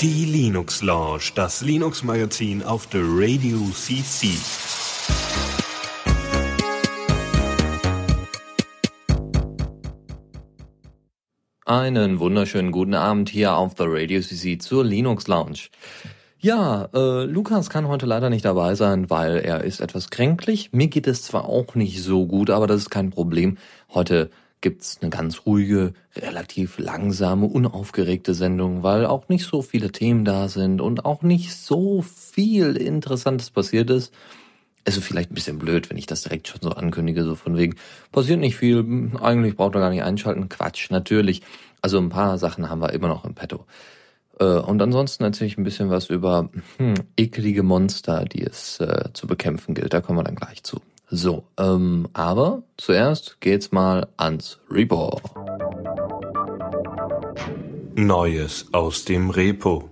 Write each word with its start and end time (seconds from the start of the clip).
Die 0.00 0.24
Linux 0.24 0.82
Lounge, 0.82 1.32
das 1.34 1.62
Linux 1.62 2.04
Magazin 2.04 2.62
auf 2.62 2.86
der 2.86 3.00
Radio 3.02 3.58
CC. 3.72 4.28
Einen 11.64 12.20
wunderschönen 12.20 12.70
guten 12.70 12.94
Abend 12.94 13.30
hier 13.30 13.56
auf 13.56 13.74
der 13.74 13.86
Radio 13.88 14.20
CC 14.20 14.58
zur 14.58 14.84
Linux 14.84 15.26
Lounge. 15.26 15.68
Ja, 16.38 16.88
äh, 16.94 17.24
Lukas 17.24 17.68
kann 17.68 17.88
heute 17.88 18.06
leider 18.06 18.30
nicht 18.30 18.44
dabei 18.44 18.76
sein, 18.76 19.10
weil 19.10 19.38
er 19.38 19.64
ist 19.64 19.80
etwas 19.80 20.10
kränklich. 20.10 20.70
Mir 20.72 20.86
geht 20.86 21.08
es 21.08 21.24
zwar 21.24 21.46
auch 21.46 21.74
nicht 21.74 22.00
so 22.00 22.26
gut, 22.26 22.50
aber 22.50 22.68
das 22.68 22.82
ist 22.82 22.90
kein 22.90 23.10
Problem. 23.10 23.58
Heute 23.92 24.30
gibt's 24.60 24.98
eine 25.00 25.10
ganz 25.10 25.42
ruhige, 25.46 25.92
relativ 26.16 26.78
langsame, 26.78 27.46
unaufgeregte 27.46 28.34
Sendung, 28.34 28.82
weil 28.82 29.06
auch 29.06 29.28
nicht 29.28 29.44
so 29.44 29.62
viele 29.62 29.92
Themen 29.92 30.24
da 30.24 30.48
sind 30.48 30.80
und 30.80 31.04
auch 31.04 31.22
nicht 31.22 31.54
so 31.54 32.02
viel 32.02 32.76
Interessantes 32.76 33.50
passiert 33.50 33.90
ist. 33.90 34.12
Also 34.84 35.00
vielleicht 35.00 35.30
ein 35.30 35.34
bisschen 35.34 35.58
blöd, 35.58 35.90
wenn 35.90 35.98
ich 35.98 36.06
das 36.06 36.22
direkt 36.22 36.48
schon 36.48 36.62
so 36.62 36.70
ankündige, 36.70 37.22
so 37.22 37.34
von 37.34 37.56
wegen, 37.56 37.76
passiert 38.10 38.40
nicht 38.40 38.56
viel, 38.56 39.10
eigentlich 39.20 39.56
braucht 39.56 39.74
er 39.74 39.80
gar 39.80 39.90
nicht 39.90 40.02
einschalten. 40.02 40.48
Quatsch, 40.48 40.90
natürlich. 40.90 41.42
Also 41.82 41.98
ein 41.98 42.08
paar 42.08 42.38
Sachen 42.38 42.70
haben 42.70 42.80
wir 42.80 42.92
immer 42.92 43.08
noch 43.08 43.24
im 43.24 43.34
Petto. 43.34 43.66
Äh, 44.40 44.44
und 44.44 44.80
ansonsten 44.80 45.24
erzähle 45.24 45.48
ich 45.48 45.58
ein 45.58 45.64
bisschen 45.64 45.90
was 45.90 46.06
über 46.06 46.48
hm, 46.78 46.94
ekelige 47.16 47.62
Monster, 47.62 48.24
die 48.24 48.42
es 48.42 48.80
äh, 48.80 49.10
zu 49.12 49.26
bekämpfen 49.26 49.74
gilt. 49.74 49.92
Da 49.92 50.00
kommen 50.00 50.18
wir 50.18 50.24
dann 50.24 50.36
gleich 50.36 50.62
zu. 50.62 50.80
So, 51.10 51.44
ähm, 51.58 52.08
aber 52.12 52.64
zuerst 52.76 53.40
geht's 53.40 53.72
mal 53.72 54.08
ans 54.18 54.60
Repo. 54.70 55.18
Neues 57.94 58.66
aus 58.72 59.06
dem 59.06 59.30
Repo. 59.30 59.90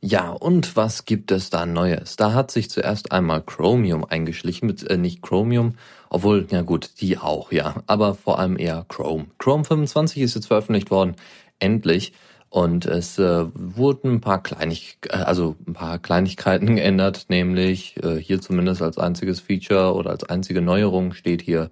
Ja, 0.00 0.30
und 0.30 0.76
was 0.76 1.04
gibt 1.04 1.32
es 1.32 1.50
da 1.50 1.66
Neues? 1.66 2.16
Da 2.16 2.32
hat 2.32 2.52
sich 2.52 2.70
zuerst 2.70 3.12
einmal 3.12 3.42
Chromium 3.42 4.04
eingeschlichen, 4.04 4.66
mit, 4.66 4.82
äh, 4.88 4.96
nicht 4.96 5.22
Chromium, 5.22 5.74
obwohl, 6.08 6.46
ja 6.50 6.62
gut, 6.62 7.00
die 7.00 7.18
auch, 7.18 7.52
ja, 7.52 7.82
aber 7.86 8.14
vor 8.14 8.38
allem 8.38 8.56
eher 8.58 8.86
Chrome. 8.88 9.26
Chrome 9.38 9.64
25 9.64 10.22
ist 10.22 10.36
jetzt 10.36 10.46
veröffentlicht 10.46 10.90
worden, 10.90 11.16
endlich. 11.58 12.12
Und 12.50 12.84
es 12.84 13.16
äh, 13.18 13.46
wurden 13.54 14.14
ein 14.14 14.20
paar 14.20 14.42
Kleinig 14.42 14.98
äh, 15.08 15.16
also 15.16 15.54
ein 15.66 15.72
paar 15.72 15.98
Kleinigkeiten 16.00 16.76
geändert, 16.76 17.26
nämlich 17.28 18.02
äh, 18.02 18.16
hier 18.16 18.40
zumindest 18.40 18.82
als 18.82 18.98
einziges 18.98 19.40
Feature 19.40 19.94
oder 19.94 20.10
als 20.10 20.24
einzige 20.24 20.60
Neuerung 20.60 21.14
steht 21.14 21.42
hier, 21.42 21.70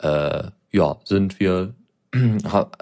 äh, 0.00 0.44
ja, 0.72 0.96
sind 1.04 1.38
wir 1.38 1.74
äh, 2.12 2.24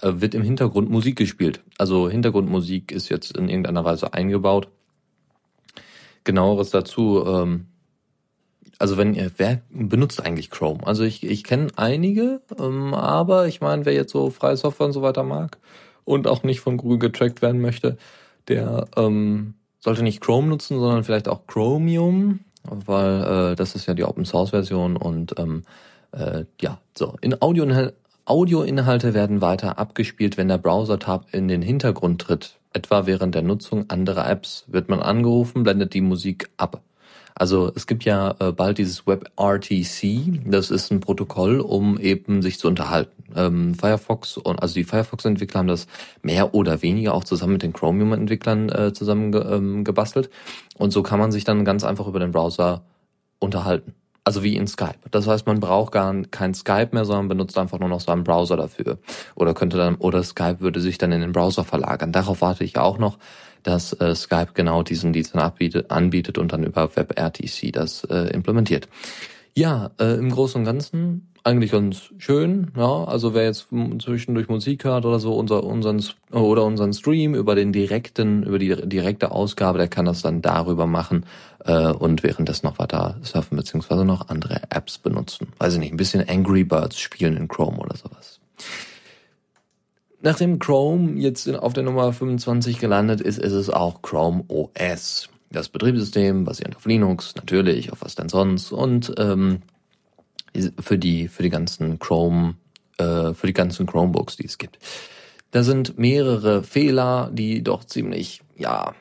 wird 0.02 0.34
im 0.34 0.42
Hintergrund 0.42 0.90
Musik 0.90 1.16
gespielt. 1.16 1.60
Also 1.76 2.08
Hintergrundmusik 2.08 2.90
ist 2.90 3.10
jetzt 3.10 3.36
in 3.36 3.50
irgendeiner 3.50 3.84
Weise 3.84 4.14
eingebaut. 4.14 4.68
Genaueres 6.24 6.70
dazu, 6.70 7.24
ähm, 7.26 7.66
also 8.78 8.96
wenn 8.96 9.14
ihr, 9.14 9.30
wer 9.36 9.60
benutzt 9.70 10.24
eigentlich 10.24 10.50
Chrome? 10.50 10.86
Also 10.86 11.04
ich, 11.04 11.22
ich 11.24 11.44
kenne 11.44 11.68
einige, 11.76 12.40
ähm, 12.58 12.94
aber 12.94 13.46
ich 13.48 13.60
meine, 13.60 13.84
wer 13.84 13.92
jetzt 13.92 14.12
so 14.12 14.30
freie 14.30 14.56
Software 14.56 14.86
und 14.86 14.92
so 14.92 15.02
weiter 15.02 15.22
mag, 15.22 15.58
und 16.04 16.26
auch 16.26 16.42
nicht 16.42 16.60
von 16.60 16.76
Google 16.76 16.98
getrackt 16.98 17.42
werden 17.42 17.60
möchte, 17.60 17.96
der 18.48 18.86
ähm, 18.96 19.54
sollte 19.80 20.02
nicht 20.02 20.20
Chrome 20.20 20.48
nutzen, 20.48 20.78
sondern 20.78 21.04
vielleicht 21.04 21.28
auch 21.28 21.46
Chromium, 21.46 22.40
weil 22.64 23.52
äh, 23.52 23.54
das 23.54 23.74
ist 23.74 23.86
ja 23.86 23.94
die 23.94 24.04
Open 24.04 24.24
Source 24.24 24.50
Version 24.50 24.96
und 24.96 25.38
ähm, 25.38 25.62
äh, 26.12 26.44
ja, 26.60 26.78
so. 26.96 27.16
In 27.20 27.40
Audio 27.40 27.66
Audioinhalte 28.26 29.12
werden 29.12 29.42
weiter 29.42 29.78
abgespielt, 29.78 30.38
wenn 30.38 30.48
der 30.48 30.56
Browser-Tab 30.56 31.26
in 31.32 31.46
den 31.46 31.60
Hintergrund 31.60 32.22
tritt. 32.22 32.56
Etwa 32.72 33.04
während 33.04 33.34
der 33.34 33.42
Nutzung 33.42 33.90
anderer 33.90 34.28
Apps 34.28 34.64
wird 34.66 34.88
man 34.88 35.00
angerufen, 35.00 35.62
blendet 35.62 35.92
die 35.92 36.00
Musik 36.00 36.48
ab. 36.56 36.80
Also 37.36 37.72
es 37.74 37.88
gibt 37.88 38.04
ja 38.04 38.36
äh, 38.38 38.52
bald 38.52 38.78
dieses 38.78 39.08
WebRTC, 39.08 40.42
das 40.46 40.70
ist 40.70 40.92
ein 40.92 41.00
Protokoll, 41.00 41.58
um 41.60 41.98
eben 41.98 42.42
sich 42.42 42.60
zu 42.60 42.68
unterhalten. 42.68 43.24
Ähm, 43.34 43.74
Firefox 43.74 44.36
und 44.36 44.62
also 44.62 44.74
die 44.74 44.84
Firefox-Entwickler 44.84 45.58
haben 45.58 45.66
das 45.66 45.88
mehr 46.22 46.54
oder 46.54 46.82
weniger 46.82 47.12
auch 47.12 47.24
zusammen 47.24 47.54
mit 47.54 47.62
den 47.62 47.72
Chromium-Entwicklern 47.72 48.68
äh, 48.68 48.92
zusammen 48.92 49.32
ge 49.32 49.42
ähm, 49.52 49.82
gebastelt. 49.82 50.30
Und 50.78 50.92
so 50.92 51.02
kann 51.02 51.18
man 51.18 51.32
sich 51.32 51.42
dann 51.42 51.64
ganz 51.64 51.82
einfach 51.82 52.06
über 52.06 52.20
den 52.20 52.30
Browser 52.30 52.82
unterhalten. 53.40 53.94
Also 54.22 54.42
wie 54.42 54.56
in 54.56 54.68
Skype. 54.68 54.94
Das 55.10 55.26
heißt, 55.26 55.46
man 55.46 55.60
braucht 55.60 55.92
gar 55.92 56.14
kein 56.30 56.54
Skype 56.54 56.90
mehr, 56.92 57.04
sondern 57.04 57.28
benutzt 57.28 57.58
einfach 57.58 57.78
nur 57.80 57.90
noch 57.90 58.00
seinen 58.00 58.24
Browser 58.24 58.56
dafür. 58.56 58.98
Oder 59.34 59.52
könnte 59.54 59.76
dann, 59.76 59.96
oder 59.96 60.22
Skype 60.22 60.60
würde 60.60 60.80
sich 60.80 60.98
dann 60.98 61.12
in 61.12 61.20
den 61.20 61.32
Browser 61.32 61.64
verlagern. 61.64 62.12
Darauf 62.12 62.40
warte 62.40 62.64
ich 62.64 62.78
auch 62.78 62.96
noch 62.96 63.18
dass 63.64 63.92
äh, 64.00 64.14
Skype 64.14 64.52
genau 64.54 64.82
diesen 64.82 65.12
Dienst 65.12 65.34
anbietet, 65.34 65.90
anbietet 65.90 66.38
und 66.38 66.52
dann 66.52 66.62
über 66.62 66.94
WebRTC 66.94 67.72
das 67.72 68.04
äh, 68.04 68.32
implementiert. 68.32 68.88
Ja, 69.56 69.90
äh, 70.00 70.14
im 70.14 70.30
Großen 70.30 70.60
und 70.60 70.64
Ganzen 70.64 71.34
eigentlich 71.44 71.72
ganz 71.72 72.10
schön. 72.16 72.70
Ja, 72.74 73.04
also 73.04 73.34
wer 73.34 73.44
jetzt 73.44 73.66
zwischendurch 73.98 74.48
Musik 74.48 74.84
hört 74.84 75.04
oder 75.04 75.20
so, 75.20 75.34
unser, 75.34 75.62
unseren 75.62 76.02
oder 76.32 76.64
unseren 76.64 76.94
Stream 76.94 77.34
über 77.34 77.54
den 77.54 77.70
direkten, 77.70 78.44
über 78.44 78.58
die 78.58 78.74
direkte 78.88 79.30
Ausgabe, 79.30 79.78
der 79.78 79.88
kann 79.88 80.06
das 80.06 80.22
dann 80.22 80.40
darüber 80.40 80.86
machen 80.86 81.26
äh, 81.66 81.92
und 81.92 82.22
währenddessen 82.22 82.66
noch 82.66 82.78
weiter 82.78 83.18
surfen 83.22 83.56
beziehungsweise 83.56 84.06
noch 84.06 84.28
andere 84.28 84.62
Apps 84.70 84.96
benutzen. 84.96 85.48
Weiß 85.58 85.74
ich 85.74 85.80
nicht, 85.80 85.92
ein 85.92 85.98
bisschen 85.98 86.26
Angry 86.26 86.64
Birds 86.64 86.98
spielen 86.98 87.36
in 87.36 87.46
Chrome 87.46 87.76
oder 87.76 87.96
sowas. 87.96 88.40
Nachdem 90.24 90.58
Chrome 90.58 91.20
jetzt 91.20 91.46
auf 91.54 91.74
der 91.74 91.82
Nummer 91.82 92.10
25 92.10 92.78
gelandet 92.78 93.20
ist, 93.20 93.38
ist 93.38 93.52
es 93.52 93.68
auch 93.68 94.00
Chrome 94.00 94.42
OS. 94.48 95.28
Das 95.50 95.68
Betriebssystem 95.68 96.46
basierend 96.46 96.76
auf 96.76 96.86
Linux, 96.86 97.34
natürlich, 97.34 97.92
auf 97.92 98.00
was 98.00 98.14
denn 98.14 98.30
sonst. 98.30 98.72
Und 98.72 99.12
ähm, 99.18 99.60
für 100.80 100.96
die 100.96 101.28
für 101.28 101.42
die 101.42 101.50
ganzen 101.50 101.98
Chrome 101.98 102.54
äh, 102.96 103.34
für 103.34 103.46
die 103.46 103.52
ganzen 103.52 103.84
Chromebooks, 103.84 104.36
die 104.36 104.46
es 104.46 104.56
gibt. 104.56 104.78
Da 105.50 105.62
sind 105.62 105.98
mehrere 105.98 106.62
Fehler, 106.62 107.30
die 107.30 107.62
doch 107.62 107.84
ziemlich 107.84 108.40
ja 108.56 108.94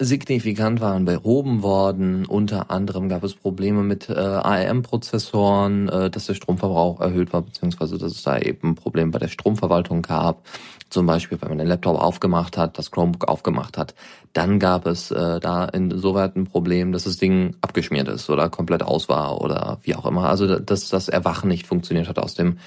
signifikant 0.00 0.80
waren 0.80 1.04
behoben 1.04 1.62
worden. 1.62 2.24
Unter 2.24 2.70
anderem 2.70 3.08
gab 3.10 3.22
es 3.22 3.34
Probleme 3.34 3.82
mit 3.82 4.08
äh, 4.08 4.14
ARM-Prozessoren, 4.14 5.88
äh, 5.88 6.10
dass 6.10 6.26
der 6.26 6.34
Stromverbrauch 6.34 7.00
erhöht 7.00 7.32
war, 7.34 7.42
beziehungsweise 7.42 7.98
dass 7.98 8.12
es 8.12 8.22
da 8.22 8.38
eben 8.38 8.74
Probleme 8.74 9.10
bei 9.10 9.18
der 9.18 9.28
Stromverwaltung 9.28 10.00
gab. 10.00 10.46
Zum 10.88 11.06
Beispiel, 11.06 11.40
wenn 11.40 11.50
man 11.50 11.58
den 11.58 11.68
Laptop 11.68 12.00
aufgemacht 12.00 12.56
hat, 12.56 12.78
das 12.78 12.90
Chromebook 12.90 13.28
aufgemacht 13.28 13.76
hat, 13.76 13.94
dann 14.32 14.58
gab 14.58 14.86
es 14.86 15.10
äh, 15.10 15.38
da 15.38 15.66
insoweit 15.66 16.34
ein 16.34 16.46
Problem, 16.46 16.92
dass 16.92 17.04
das 17.04 17.18
Ding 17.18 17.56
abgeschmiert 17.60 18.08
ist 18.08 18.30
oder 18.30 18.48
komplett 18.48 18.82
aus 18.82 19.08
war 19.08 19.40
oder 19.40 19.78
wie 19.82 19.94
auch 19.94 20.06
immer. 20.06 20.28
Also 20.28 20.58
dass 20.58 20.88
das 20.88 21.08
Erwachen 21.08 21.48
nicht 21.48 21.66
funktioniert 21.66 22.08
hat 22.08 22.18
aus 22.18 22.34
dem 22.34 22.58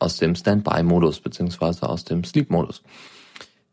aus 0.00 0.18
dem 0.18 0.34
Standby-Modus 0.34 1.20
beziehungsweise 1.20 1.88
aus 1.88 2.04
dem 2.04 2.24
Sleep-Modus. 2.24 2.82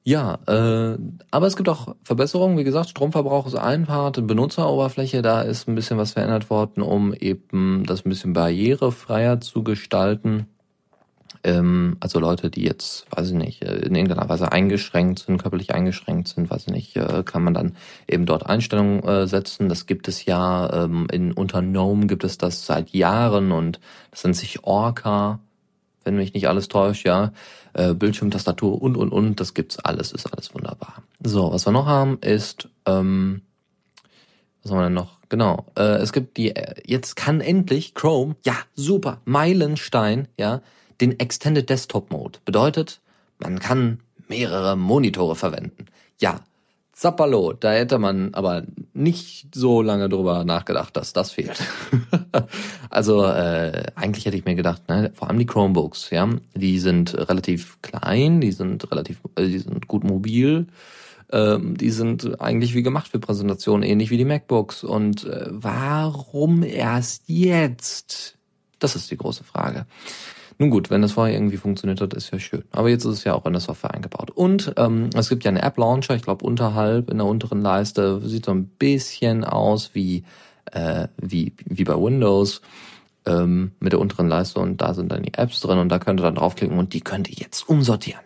Ja, 0.03 0.39
äh, 0.47 0.97
aber 1.29 1.47
es 1.47 1.55
gibt 1.55 1.69
auch 1.69 1.95
Verbesserungen. 2.03 2.57
Wie 2.57 2.63
gesagt, 2.63 2.89
Stromverbrauch 2.89 3.45
ist 3.45 3.55
ein 3.55 3.85
Part, 3.85 4.25
Benutzeroberfläche, 4.25 5.21
da 5.21 5.41
ist 5.41 5.67
ein 5.67 5.75
bisschen 5.75 5.97
was 5.97 6.13
verändert 6.13 6.49
worden, 6.49 6.81
um 6.81 7.13
eben 7.13 7.83
das 7.85 8.03
ein 8.03 8.09
bisschen 8.09 8.33
barrierefreier 8.33 9.41
zu 9.41 9.63
gestalten. 9.63 10.47
Ähm, 11.43 11.97
also 11.99 12.19
Leute, 12.19 12.49
die 12.49 12.63
jetzt, 12.63 13.05
weiß 13.11 13.29
ich 13.29 13.35
nicht, 13.35 13.61
äh, 13.63 13.75
in 13.77 13.93
irgendeiner 13.93 14.27
Weise 14.27 14.51
eingeschränkt 14.51 15.19
sind, 15.19 15.37
körperlich 15.37 15.73
eingeschränkt 15.73 16.27
sind, 16.29 16.49
weiß 16.49 16.63
ich 16.67 16.73
nicht, 16.73 16.95
äh, 16.95 17.23
kann 17.23 17.43
man 17.43 17.53
dann 17.53 17.75
eben 18.07 18.25
dort 18.25 18.45
Einstellungen 18.45 19.03
äh, 19.03 19.27
setzen. 19.27 19.69
Das 19.69 19.85
gibt 19.85 20.07
es 20.07 20.25
ja, 20.25 20.85
ähm, 20.85 21.07
in 21.11 21.31
unter 21.31 21.61
GNOME 21.61 22.07
gibt 22.07 22.23
es 22.23 22.39
das 22.39 22.65
seit 22.65 22.89
Jahren 22.89 23.51
und 23.51 23.79
das 24.09 24.23
nennt 24.23 24.35
sich 24.35 24.63
Orca 24.63 25.39
wenn 26.03 26.15
mich 26.15 26.33
nicht 26.33 26.47
alles 26.47 26.67
täuscht, 26.67 27.05
ja. 27.05 27.31
Äh, 27.73 27.93
Bildschirmtastatur 27.93 28.81
und 28.81 28.97
und 28.97 29.11
und, 29.11 29.39
das 29.39 29.53
gibt's 29.53 29.79
alles, 29.79 30.11
ist 30.11 30.31
alles 30.33 30.53
wunderbar. 30.53 31.03
So, 31.23 31.51
was 31.51 31.65
wir 31.65 31.71
noch 31.71 31.85
haben, 31.85 32.17
ist, 32.19 32.67
ähm, 32.85 33.41
was 34.61 34.71
haben 34.71 34.79
wir 34.79 34.83
denn 34.85 34.93
noch? 34.93 35.19
Genau, 35.29 35.65
äh, 35.77 35.97
es 35.99 36.11
gibt 36.11 36.35
die, 36.35 36.55
äh, 36.55 36.81
jetzt 36.85 37.15
kann 37.15 37.39
endlich 37.39 37.93
Chrome, 37.93 38.35
ja, 38.45 38.55
super, 38.75 39.21
Meilenstein, 39.23 40.27
ja, 40.37 40.61
den 40.99 41.19
Extended 41.19 41.69
Desktop 41.69 42.11
Mode. 42.11 42.39
Bedeutet, 42.43 42.99
man 43.39 43.59
kann 43.59 44.01
mehrere 44.27 44.75
Monitore 44.75 45.35
verwenden. 45.35 45.85
Ja, 46.19 46.41
Zappalo, 47.01 47.53
da 47.53 47.71
hätte 47.71 47.97
man 47.97 48.35
aber 48.35 48.61
nicht 48.93 49.55
so 49.55 49.81
lange 49.81 50.07
drüber 50.07 50.43
nachgedacht, 50.43 50.95
dass 50.95 51.13
das 51.13 51.31
fehlt. 51.31 51.59
also 52.91 53.25
äh, 53.25 53.85
eigentlich 53.95 54.27
hätte 54.27 54.37
ich 54.37 54.45
mir 54.45 54.53
gedacht, 54.53 54.87
ne, 54.87 55.11
vor 55.15 55.27
allem 55.27 55.39
die 55.39 55.47
Chromebooks, 55.47 56.11
ja, 56.11 56.29
die 56.53 56.77
sind 56.77 57.15
relativ 57.17 57.81
klein, 57.81 58.39
die 58.39 58.51
sind 58.51 58.91
relativ, 58.91 59.19
äh, 59.35 59.47
die 59.47 59.57
sind 59.57 59.87
gut 59.87 60.03
mobil, 60.03 60.67
ähm, 61.31 61.75
die 61.75 61.89
sind 61.89 62.39
eigentlich 62.39 62.75
wie 62.75 62.83
gemacht 62.83 63.07
für 63.07 63.17
Präsentationen, 63.17 63.81
ähnlich 63.81 64.11
wie 64.11 64.17
die 64.17 64.25
MacBooks. 64.25 64.83
Und 64.83 65.23
äh, 65.23 65.47
warum 65.49 66.61
erst 66.61 67.23
jetzt? 67.25 68.37
Das 68.77 68.95
ist 68.95 69.09
die 69.09 69.17
große 69.17 69.43
Frage. 69.43 69.87
Nun 70.61 70.69
gut, 70.69 70.91
wenn 70.91 71.01
das 71.01 71.13
vorher 71.13 71.33
irgendwie 71.33 71.57
funktioniert 71.57 71.99
hat, 72.01 72.13
ist 72.13 72.29
ja 72.29 72.37
schön. 72.37 72.63
Aber 72.69 72.87
jetzt 72.87 73.03
ist 73.03 73.13
es 73.13 73.23
ja 73.23 73.33
auch 73.33 73.47
in 73.47 73.53
der 73.53 73.61
Software 73.61 73.95
eingebaut. 73.95 74.29
Und 74.29 74.71
ähm, 74.77 75.09
es 75.15 75.27
gibt 75.27 75.43
ja 75.43 75.49
einen 75.49 75.57
App-Launcher, 75.57 76.13
ich 76.13 76.21
glaube 76.21 76.45
unterhalb 76.45 77.09
in 77.09 77.17
der 77.17 77.25
unteren 77.25 77.63
Leiste, 77.63 78.21
sieht 78.23 78.45
so 78.45 78.51
ein 78.51 78.67
bisschen 78.67 79.43
aus 79.43 79.95
wie, 79.95 80.23
äh, 80.71 81.07
wie, 81.17 81.53
wie 81.65 81.83
bei 81.83 81.95
Windows 81.95 82.61
ähm, 83.25 83.71
mit 83.79 83.93
der 83.93 83.99
unteren 83.99 84.27
Leiste 84.27 84.59
und 84.59 84.81
da 84.81 84.93
sind 84.93 85.11
dann 85.11 85.23
die 85.23 85.33
Apps 85.33 85.61
drin 85.61 85.79
und 85.79 85.89
da 85.89 85.97
könnt 85.97 86.19
ihr 86.19 86.25
dann 86.25 86.35
draufklicken 86.35 86.77
und 86.77 86.93
die 86.93 87.01
könnt 87.01 87.27
ihr 87.27 87.37
jetzt 87.39 87.67
umsortieren. 87.67 88.21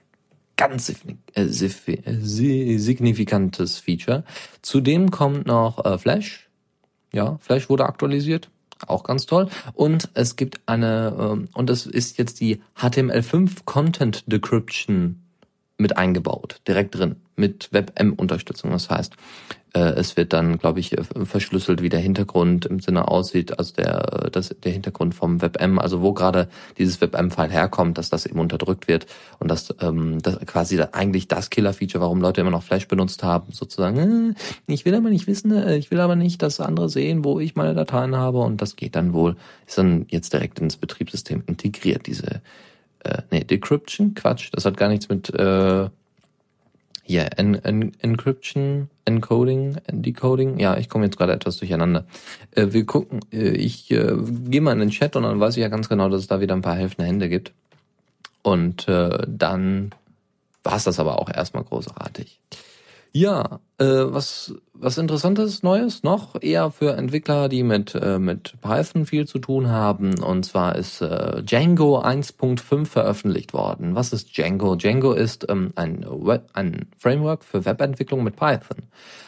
Ganz 0.58 0.90
äh, 0.90 0.96
äh, 1.42 1.48
signifikantes 1.48 3.78
Feature. 3.78 4.26
Zudem 4.62 5.10
kommt 5.10 5.48
noch 5.48 5.86
äh, 5.86 5.98
Flash. 5.98 6.50
Ja, 7.14 7.38
Flash 7.40 7.70
wurde 7.70 7.86
aktualisiert. 7.86 8.50
Auch 8.88 9.04
ganz 9.04 9.26
toll. 9.26 9.50
Und 9.74 10.10
es 10.14 10.36
gibt 10.36 10.62
eine, 10.66 11.16
ähm, 11.18 11.50
und 11.54 11.70
es 11.70 11.86
ist 11.86 12.18
jetzt 12.18 12.40
die 12.42 12.62
HTML5 12.78 13.66
Content 13.66 14.24
Decryption 14.28 15.22
mit 15.78 15.98
eingebaut, 15.98 16.62
direkt 16.68 16.96
drin, 16.96 17.18
mit 17.36 17.70
WebM-Unterstützung. 17.72 18.72
Das 18.72 18.90
heißt, 18.90 19.16
es 19.80 20.18
wird 20.18 20.34
dann, 20.34 20.58
glaube 20.58 20.80
ich, 20.80 20.98
äh, 20.98 21.04
verschlüsselt, 21.26 21.82
wie 21.82 21.90
der 21.90 22.00
Hintergrund 22.00 22.66
im 22.66 22.80
Sinne 22.80 23.08
aussieht, 23.08 23.60
also 23.60 23.74
der, 23.76 24.30
das, 24.32 24.56
der 24.64 24.72
Hintergrund 24.72 25.16
vom 25.16 25.42
WebM, 25.42 25.80
also 25.80 26.02
wo 26.02 26.14
gerade 26.14 26.48
dieses 26.78 27.02
WebM-File 27.02 27.52
herkommt, 27.52 27.98
dass 27.98 28.10
das 28.10 28.26
eben 28.26 28.40
unterdrückt 28.40 28.88
wird 28.88 29.06
und 29.40 29.50
dass 29.50 29.74
ähm, 29.82 30.22
das 30.22 30.40
quasi 30.46 30.82
eigentlich 30.92 31.28
das 31.28 31.50
Killer-Feature, 31.50 32.02
warum 32.02 32.22
Leute 32.22 32.42
immer 32.42 32.52
noch 32.52 32.64
Flash 32.64 32.88
benutzt 32.88 33.24
haben, 33.24 33.52
sozusagen, 33.52 34.36
äh, 34.68 34.74
ich 34.74 34.86
will 34.86 34.96
aber 34.96 35.10
nicht 35.10 35.28
wissen, 35.28 35.52
äh, 35.52 35.76
ich 35.78 35.92
will 35.92 36.00
aber 36.00 36.16
nicht, 36.16 36.42
dass 36.42 36.60
andere 36.60 36.90
sehen, 36.90 37.24
wo 37.24 37.40
ich 37.40 37.56
meine 37.56 37.74
Dateien 37.74 38.16
habe 38.16 38.40
und 38.40 38.62
das 38.62 38.76
geht 38.76 38.96
dann 38.96 39.14
wohl, 39.14 39.36
ist 39.68 39.78
dann 39.78 40.06
jetzt 40.10 40.34
direkt 40.34 40.60
ins 40.60 40.78
Betriebssystem 40.78 41.44
integriert, 41.48 42.08
diese 42.08 42.42
äh, 43.04 43.22
nee, 43.32 43.44
Decryption, 43.44 44.16
Quatsch, 44.16 44.50
das 44.52 44.66
hat 44.66 44.78
gar 44.78 44.90
nichts 44.90 45.10
mit 45.10 45.34
äh, 45.34 45.90
hier, 47.08 47.38
en, 47.38 47.64
en, 47.64 47.92
Encryption, 48.02 48.90
Encoding, 49.06 49.78
Decoding. 49.92 50.60
Ja, 50.60 50.76
ich 50.78 50.90
komme 50.90 51.06
jetzt 51.06 51.18
gerade 51.18 51.34
etwas 51.34 51.58
durcheinander. 51.58 52.06
Äh, 52.52 52.68
wir 52.72 52.86
gucken, 52.86 53.20
äh, 53.32 53.50
ich 53.52 53.92
äh, 53.92 54.16
gehe 54.50 54.62
mal 54.62 54.74
in 54.74 54.80
den 54.80 54.90
Chat 54.90 55.16
und 55.16 55.24
dann 55.24 55.40
weiß 55.40 55.56
ich 55.56 55.62
ja 55.62 55.68
ganz 55.68 55.88
genau, 55.88 56.10
dass 56.10 56.22
es 56.22 56.28
da 56.28 56.42
wieder 56.42 56.56
ein 56.56 56.64
paar 56.64 56.76
helfende 56.76 57.08
Hände 57.08 57.30
gibt. 57.30 57.54
Und 58.42 58.88
äh, 58.88 59.20
dann 59.28 59.92
war 60.64 60.78
es 60.78 60.86
das 60.86 61.00
aber 61.00 61.20
auch 61.20 61.30
erstmal 61.30 61.64
großartig. 61.64 62.40
Ja, 63.18 63.62
äh, 63.78 63.86
was 63.86 64.54
was 64.74 64.98
interessantes 64.98 65.64
Neues 65.64 66.04
noch 66.04 66.36
eher 66.42 66.70
für 66.70 66.98
Entwickler, 66.98 67.48
die 67.48 67.64
mit 67.64 67.96
äh, 67.96 68.20
mit 68.20 68.56
Python 68.60 69.06
viel 69.06 69.26
zu 69.26 69.40
tun 69.40 69.70
haben. 69.70 70.22
Und 70.22 70.44
zwar 70.44 70.76
ist 70.76 71.00
äh, 71.00 71.42
Django 71.42 72.02
1.5 72.02 72.86
veröffentlicht 72.86 73.54
worden. 73.54 73.96
Was 73.96 74.12
ist 74.12 74.36
Django? 74.36 74.76
Django 74.76 75.14
ist 75.14 75.46
ähm, 75.48 75.72
ein 75.76 76.06
Web, 76.06 76.50
ein 76.52 76.88
Framework 76.98 77.46
für 77.46 77.64
Webentwicklung 77.64 78.22
mit 78.22 78.36
Python. 78.36 78.80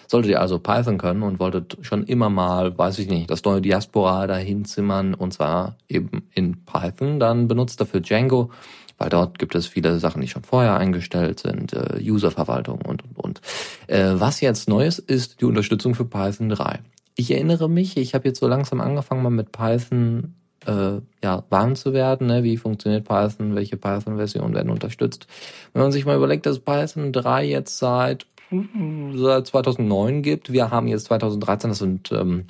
Solltet 0.07 0.31
ihr 0.31 0.42
also 0.42 0.60
Python 0.60 0.98
können 0.98 1.24
und 1.24 1.40
wolltet 1.40 1.78
schon 1.80 2.04
immer 2.04 2.30
mal, 2.30 2.78
weiß 2.78 3.00
ich 3.00 3.07
nicht, 3.07 3.31
das 3.31 3.45
neue 3.45 3.62
Diaspora 3.62 4.28
dahin 4.28 4.66
zimmern 4.66 5.13
und 5.13 5.33
zwar 5.33 5.78
eben 5.88 6.28
in 6.33 6.66
Python, 6.66 7.22
dann 7.22 7.48
benutzt 7.48 7.80
dafür 7.80 8.01
Django 8.01 8.51
weil 8.98 9.10
dort 9.10 9.40
gibt 9.40 9.56
es 9.56 9.68
viele 9.68 10.00
Sachen, 10.00 10.22
die 10.22 10.28
schon 10.28 10.44
vorher 10.44 10.78
eingestellt 10.78 11.40
sind, 11.40 11.74
äh, 11.74 12.00
Userverwaltung 12.02 12.82
und, 12.82 13.04
und, 13.04 13.18
und. 13.18 13.42
Äh, 13.88 14.14
was 14.16 14.42
jetzt 14.42 14.68
neu 14.68 14.86
ist, 14.86 15.00
ist 15.00 15.42
die 15.42 15.46
Unterstützung 15.46 15.96
für 15.96 16.06
Python 16.06 16.50
3. 16.50 16.80
Ich 17.16 17.32
erinnere 17.32 17.70
mich, 17.70 17.98
ich 17.98 18.14
habe 18.14 18.28
jetzt 18.28 18.40
so 18.40 18.48
langsam 18.48 18.82
angefangen, 18.82 19.24
mal 19.24 19.30
mit 19.30 19.52
Python 19.52 20.36
äh, 20.66 21.02
ja, 21.24 21.44
warm 21.50 21.76
zu 21.76 21.94
werden. 21.94 22.28
Ne? 22.28 22.44
Wie 22.44 22.58
funktioniert 22.58 23.06
Python? 23.06 23.56
Welche 23.56 23.78
Python-Versionen 23.78 24.54
werden 24.54 24.70
unterstützt? 24.70 25.28
Wenn 25.74 25.82
man 25.82 25.92
sich 25.92 26.06
mal 26.06 26.18
überlegt, 26.18 26.46
dass 26.46 26.60
Python 26.60 27.12
3 27.14 27.46
jetzt 27.46 27.78
seit, 27.78 28.28
seit 28.52 29.48
2009 29.48 30.22
gibt, 30.22 30.52
wir 30.52 30.72
haben 30.72 30.88
jetzt 30.88 31.06
2013, 31.06 31.70
das 31.70 31.80
sind, 31.80 32.12
ähm, 32.12 32.46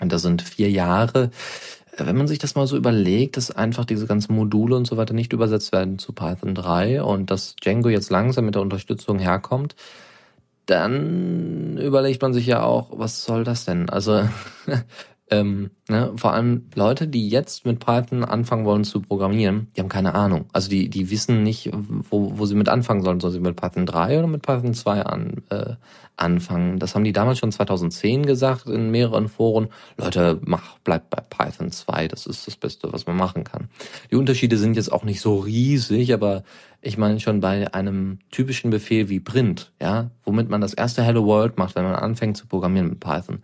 das 0.00 0.22
sind 0.22 0.42
vier 0.42 0.70
Jahre 0.70 1.30
wenn 1.96 2.16
man 2.16 2.28
sich 2.28 2.38
das 2.38 2.54
mal 2.54 2.66
so 2.66 2.76
überlegt, 2.76 3.36
dass 3.36 3.50
einfach 3.50 3.84
diese 3.84 4.06
ganzen 4.06 4.34
Module 4.34 4.76
und 4.76 4.86
so 4.86 4.96
weiter 4.96 5.14
nicht 5.14 5.32
übersetzt 5.32 5.72
werden 5.72 5.98
zu 5.98 6.12
Python 6.12 6.54
3 6.54 7.02
und 7.02 7.30
dass 7.30 7.56
Django 7.56 7.88
jetzt 7.88 8.10
langsam 8.10 8.46
mit 8.46 8.54
der 8.54 8.62
Unterstützung 8.62 9.18
herkommt, 9.18 9.76
dann 10.66 11.76
überlegt 11.78 12.22
man 12.22 12.32
sich 12.32 12.46
ja 12.46 12.62
auch, 12.62 12.88
was 12.92 13.24
soll 13.24 13.44
das 13.44 13.64
denn? 13.64 13.90
Also 13.90 14.28
ähm, 15.40 15.70
ne, 15.88 16.12
vor 16.16 16.32
allem 16.32 16.66
Leute, 16.74 17.08
die 17.08 17.28
jetzt 17.28 17.66
mit 17.66 17.80
Python 17.80 18.24
anfangen 18.24 18.64
wollen 18.64 18.84
zu 18.84 19.00
programmieren, 19.00 19.68
die 19.76 19.80
haben 19.80 19.88
keine 19.88 20.14
Ahnung. 20.14 20.46
Also 20.52 20.68
die, 20.68 20.88
die 20.88 21.10
wissen 21.10 21.42
nicht, 21.42 21.70
wo, 21.72 22.38
wo 22.38 22.46
sie 22.46 22.54
mit 22.54 22.68
anfangen 22.68 23.02
sollen. 23.02 23.20
Sollen 23.20 23.32
sie 23.32 23.40
mit 23.40 23.56
Python 23.56 23.86
3 23.86 24.18
oder 24.18 24.28
mit 24.28 24.42
Python 24.42 24.74
2 24.74 25.02
an, 25.02 25.42
äh, 25.50 25.74
anfangen? 26.16 26.78
Das 26.78 26.94
haben 26.94 27.04
die 27.04 27.12
damals 27.12 27.38
schon 27.38 27.52
2010 27.52 28.26
gesagt 28.26 28.66
in 28.66 28.90
mehreren 28.90 29.28
Foren. 29.28 29.68
Leute, 29.96 30.40
mach, 30.44 30.78
bleibt 30.78 31.10
bei 31.10 31.22
Python 31.28 31.70
2. 31.70 32.08
Das 32.08 32.26
ist 32.26 32.46
das 32.46 32.56
Beste, 32.56 32.92
was 32.92 33.06
man 33.06 33.16
machen 33.16 33.44
kann. 33.44 33.68
Die 34.10 34.16
Unterschiede 34.16 34.56
sind 34.56 34.76
jetzt 34.76 34.92
auch 34.92 35.04
nicht 35.04 35.20
so 35.20 35.38
riesig, 35.38 36.14
aber 36.14 36.44
ich 36.80 36.98
meine 36.98 37.18
schon 37.18 37.40
bei 37.40 37.72
einem 37.72 38.18
typischen 38.30 38.70
Befehl 38.70 39.08
wie 39.08 39.20
print, 39.20 39.72
ja, 39.80 40.10
womit 40.22 40.50
man 40.50 40.60
das 40.60 40.74
erste 40.74 41.02
Hello 41.02 41.24
World 41.24 41.56
macht, 41.56 41.76
wenn 41.76 41.84
man 41.84 41.94
anfängt 41.94 42.36
zu 42.36 42.46
programmieren 42.46 42.90
mit 42.90 43.00
Python 43.00 43.42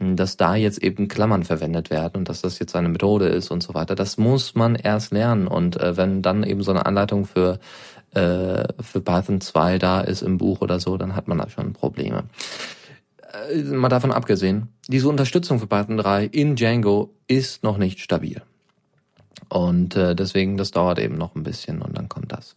dass 0.00 0.36
da 0.36 0.56
jetzt 0.56 0.82
eben 0.82 1.08
Klammern 1.08 1.44
verwendet 1.44 1.90
werden 1.90 2.18
und 2.18 2.28
dass 2.28 2.40
das 2.40 2.58
jetzt 2.58 2.74
eine 2.74 2.88
Methode 2.88 3.28
ist 3.28 3.50
und 3.50 3.62
so 3.62 3.74
weiter. 3.74 3.94
Das 3.94 4.16
muss 4.16 4.54
man 4.54 4.74
erst 4.74 5.12
lernen. 5.12 5.46
Und 5.46 5.78
äh, 5.78 5.96
wenn 5.96 6.22
dann 6.22 6.42
eben 6.42 6.62
so 6.62 6.70
eine 6.70 6.86
Anleitung 6.86 7.26
für, 7.26 7.58
äh, 8.12 8.64
für 8.80 9.00
Python 9.00 9.40
2 9.40 9.78
da 9.78 10.00
ist 10.00 10.22
im 10.22 10.38
Buch 10.38 10.62
oder 10.62 10.80
so, 10.80 10.96
dann 10.96 11.14
hat 11.14 11.28
man 11.28 11.38
da 11.38 11.48
schon 11.50 11.74
Probleme. 11.74 12.24
Äh, 13.50 13.62
mal 13.62 13.88
davon 13.88 14.10
abgesehen, 14.10 14.68
diese 14.88 15.08
Unterstützung 15.08 15.58
für 15.58 15.66
Python 15.66 15.98
3 15.98 16.24
in 16.24 16.56
Django 16.56 17.14
ist 17.26 17.62
noch 17.62 17.76
nicht 17.76 18.00
stabil. 18.00 18.42
Und 19.48 19.96
äh, 19.96 20.14
deswegen, 20.14 20.56
das 20.56 20.70
dauert 20.70 20.98
eben 20.98 21.16
noch 21.16 21.34
ein 21.34 21.42
bisschen 21.42 21.82
und 21.82 21.96
dann 21.98 22.08
kommt 22.08 22.32
das. 22.32 22.56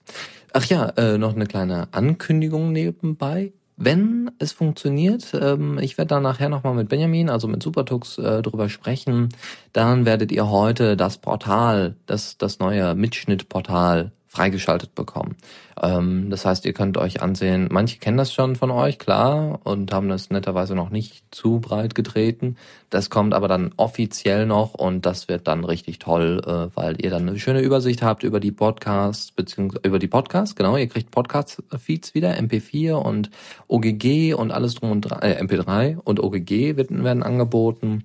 Ach 0.53 0.65
ja, 0.65 0.89
äh, 0.89 1.17
noch 1.17 1.35
eine 1.35 1.47
kleine 1.47 1.87
Ankündigung 1.91 2.71
nebenbei. 2.71 3.51
Wenn 3.75 4.31
es 4.39 4.51
funktioniert, 4.51 5.33
ähm, 5.33 5.79
ich 5.79 5.97
werde 5.97 6.09
da 6.09 6.19
nachher 6.19 6.49
nochmal 6.49 6.75
mit 6.75 6.89
Benjamin, 6.89 7.29
also 7.29 7.47
mit 7.47 7.63
Supertux, 7.63 8.17
äh, 8.17 8.41
drüber 8.41 8.69
sprechen, 8.69 9.29
dann 9.71 10.05
werdet 10.05 10.31
ihr 10.31 10.49
heute 10.49 10.95
das 10.95 11.17
Portal, 11.17 11.95
das, 12.05 12.37
das 12.37 12.59
neue 12.59 12.93
Mitschnittportal 12.93 14.11
freigeschaltet 14.33 14.95
bekommen. 14.95 15.35
Ähm, 15.79 16.31
das 16.31 16.43
heißt, 16.43 16.65
ihr 16.65 16.73
könnt 16.73 16.97
euch 16.97 17.21
ansehen, 17.21 17.67
manche 17.71 17.99
kennen 17.99 18.17
das 18.17 18.33
schon 18.33 18.55
von 18.55 18.71
euch, 18.71 18.97
klar, 18.97 19.59
und 19.63 19.93
haben 19.93 20.09
das 20.09 20.31
netterweise 20.31 20.73
noch 20.73 20.89
nicht 20.89 21.23
zu 21.29 21.59
breit 21.59 21.93
getreten. 21.93 22.57
Das 22.89 23.11
kommt 23.11 23.35
aber 23.35 23.47
dann 23.47 23.73
offiziell 23.77 24.47
noch 24.47 24.73
und 24.73 25.05
das 25.05 25.27
wird 25.27 25.47
dann 25.47 25.63
richtig 25.63 25.99
toll, 25.99 26.41
äh, 26.45 26.75
weil 26.75 26.99
ihr 26.99 27.11
dann 27.11 27.29
eine 27.29 27.37
schöne 27.37 27.61
Übersicht 27.61 28.01
habt 28.01 28.23
über 28.23 28.39
die 28.39 28.51
Podcasts, 28.51 29.31
beziehungsweise 29.31 29.87
über 29.87 29.99
die 29.99 30.07
Podcasts, 30.07 30.55
genau, 30.55 30.77
ihr 30.77 30.87
kriegt 30.87 31.11
Podcast-Feeds 31.11 32.15
wieder, 32.15 32.31
MP4 32.33 32.93
und 32.93 33.29
OGG 33.67 34.33
und 34.33 34.51
alles 34.51 34.73
drum 34.73 34.89
und 34.89 35.01
dran, 35.01 35.21
äh, 35.21 35.39
MP3 35.39 35.97
und 36.03 36.19
OGG 36.19 36.75
werden, 36.75 37.03
werden 37.03 37.21
angeboten. 37.21 38.03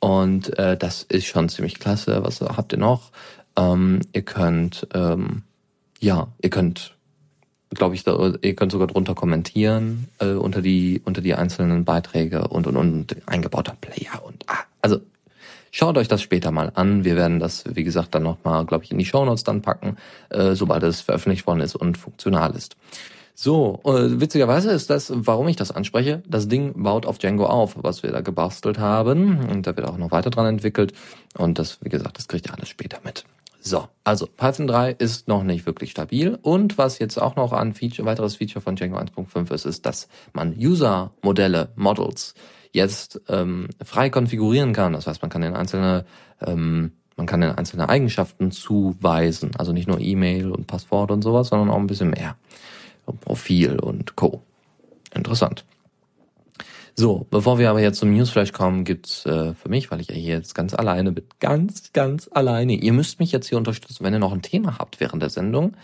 Und 0.00 0.58
äh, 0.58 0.76
das 0.76 1.04
ist 1.04 1.26
schon 1.26 1.48
ziemlich 1.48 1.78
klasse. 1.78 2.24
Was 2.24 2.42
habt 2.42 2.72
ihr 2.72 2.78
noch? 2.78 3.10
Ähm, 3.56 4.00
ihr 4.12 4.22
könnt 4.22 4.86
ähm, 4.92 5.44
ja, 6.02 6.28
ihr 6.42 6.50
könnt, 6.50 6.96
glaube 7.70 7.94
ich, 7.94 8.02
da, 8.02 8.34
ihr 8.42 8.54
könnt 8.54 8.72
sogar 8.72 8.88
drunter 8.88 9.14
kommentieren 9.14 10.08
äh, 10.18 10.32
unter 10.32 10.60
die 10.60 11.00
unter 11.04 11.20
die 11.20 11.34
einzelnen 11.34 11.84
Beiträge 11.84 12.48
und 12.48 12.66
und 12.66 12.76
und 12.76 13.16
eingebauter 13.26 13.76
Player 13.80 14.22
und 14.26 14.44
ah, 14.48 14.64
also 14.82 14.98
schaut 15.70 15.96
euch 15.96 16.08
das 16.08 16.20
später 16.20 16.50
mal 16.50 16.72
an. 16.74 17.04
Wir 17.04 17.14
werden 17.14 17.38
das, 17.38 17.64
wie 17.72 17.84
gesagt, 17.84 18.14
dann 18.14 18.24
nochmal, 18.24 18.66
glaube 18.66 18.84
ich, 18.84 18.90
in 18.90 18.98
die 18.98 19.04
Shownotes 19.04 19.44
dann 19.44 19.62
packen, 19.62 19.96
äh, 20.30 20.54
sobald 20.54 20.82
es 20.82 21.00
veröffentlicht 21.00 21.46
worden 21.46 21.60
ist 21.60 21.76
und 21.76 21.96
funktional 21.96 22.54
ist. 22.56 22.76
So, 23.34 23.80
äh, 23.84 24.20
witzigerweise 24.20 24.72
ist 24.72 24.90
das, 24.90 25.12
warum 25.14 25.48
ich 25.48 25.56
das 25.56 25.70
anspreche, 25.70 26.22
das 26.28 26.48
Ding 26.48 26.82
baut 26.82 27.06
auf 27.06 27.18
Django 27.18 27.46
auf, 27.46 27.76
was 27.76 28.02
wir 28.02 28.10
da 28.10 28.20
gebastelt 28.20 28.78
haben. 28.78 29.38
Und 29.48 29.66
da 29.66 29.74
wird 29.76 29.86
auch 29.86 29.96
noch 29.96 30.10
weiter 30.10 30.30
dran 30.30 30.46
entwickelt. 30.46 30.92
Und 31.38 31.58
das, 31.58 31.78
wie 31.80 31.88
gesagt, 31.88 32.18
das 32.18 32.28
kriegt 32.28 32.46
ihr 32.46 32.54
alles 32.54 32.68
später 32.68 32.98
mit. 33.04 33.24
So, 33.64 33.88
also 34.02 34.26
Python 34.26 34.66
3 34.66 34.90
ist 34.90 35.28
noch 35.28 35.44
nicht 35.44 35.66
wirklich 35.66 35.92
stabil 35.92 36.36
und 36.42 36.78
was 36.78 36.98
jetzt 36.98 37.16
auch 37.16 37.36
noch 37.36 37.52
ein 37.52 37.74
Feature, 37.74 38.06
weiteres 38.06 38.34
Feature 38.36 38.60
von 38.60 38.74
Django 38.74 38.98
1.5 38.98 39.54
ist, 39.54 39.66
ist, 39.66 39.86
dass 39.86 40.08
man 40.32 40.56
User-Modelle, 40.58 41.68
Models 41.76 42.34
jetzt 42.72 43.20
ähm, 43.28 43.68
frei 43.84 44.10
konfigurieren 44.10 44.72
kann. 44.72 44.94
Das 44.94 45.06
heißt, 45.06 45.22
man 45.22 45.30
kann 45.30 45.44
in 45.44 45.54
einzelne 45.54 46.04
ähm, 46.40 46.92
man 47.16 47.26
kann 47.26 47.42
in 47.42 47.50
einzelne 47.50 47.88
Eigenschaften 47.88 48.50
zuweisen, 48.50 49.52
also 49.56 49.72
nicht 49.72 49.86
nur 49.86 50.00
E-Mail 50.00 50.50
und 50.50 50.66
Passwort 50.66 51.12
und 51.12 51.22
sowas, 51.22 51.48
sondern 51.48 51.70
auch 51.70 51.78
ein 51.78 51.86
bisschen 51.86 52.10
mehr. 52.10 52.36
Profil 53.20 53.78
und 53.78 54.16
Co. 54.16 54.42
Interessant. 55.14 55.64
So, 56.94 57.26
bevor 57.30 57.58
wir 57.58 57.70
aber 57.70 57.80
jetzt 57.80 57.98
zum 57.98 58.12
Newsflash 58.12 58.52
kommen, 58.52 58.84
gibt's 58.84 59.24
äh, 59.24 59.54
für 59.54 59.68
mich, 59.68 59.90
weil 59.90 60.00
ich 60.00 60.08
ja 60.08 60.14
hier 60.14 60.34
jetzt 60.34 60.54
ganz 60.54 60.74
alleine 60.74 61.12
bin, 61.12 61.24
ganz, 61.40 61.92
ganz 61.92 62.28
alleine. 62.32 62.74
Ihr 62.74 62.92
müsst 62.92 63.18
mich 63.18 63.32
jetzt 63.32 63.48
hier 63.48 63.58
unterstützen, 63.58 64.04
wenn 64.04 64.12
ihr 64.12 64.18
noch 64.18 64.32
ein 64.32 64.42
Thema 64.42 64.78
habt 64.78 65.00
während 65.00 65.22
der 65.22 65.30
Sendung. 65.30 65.74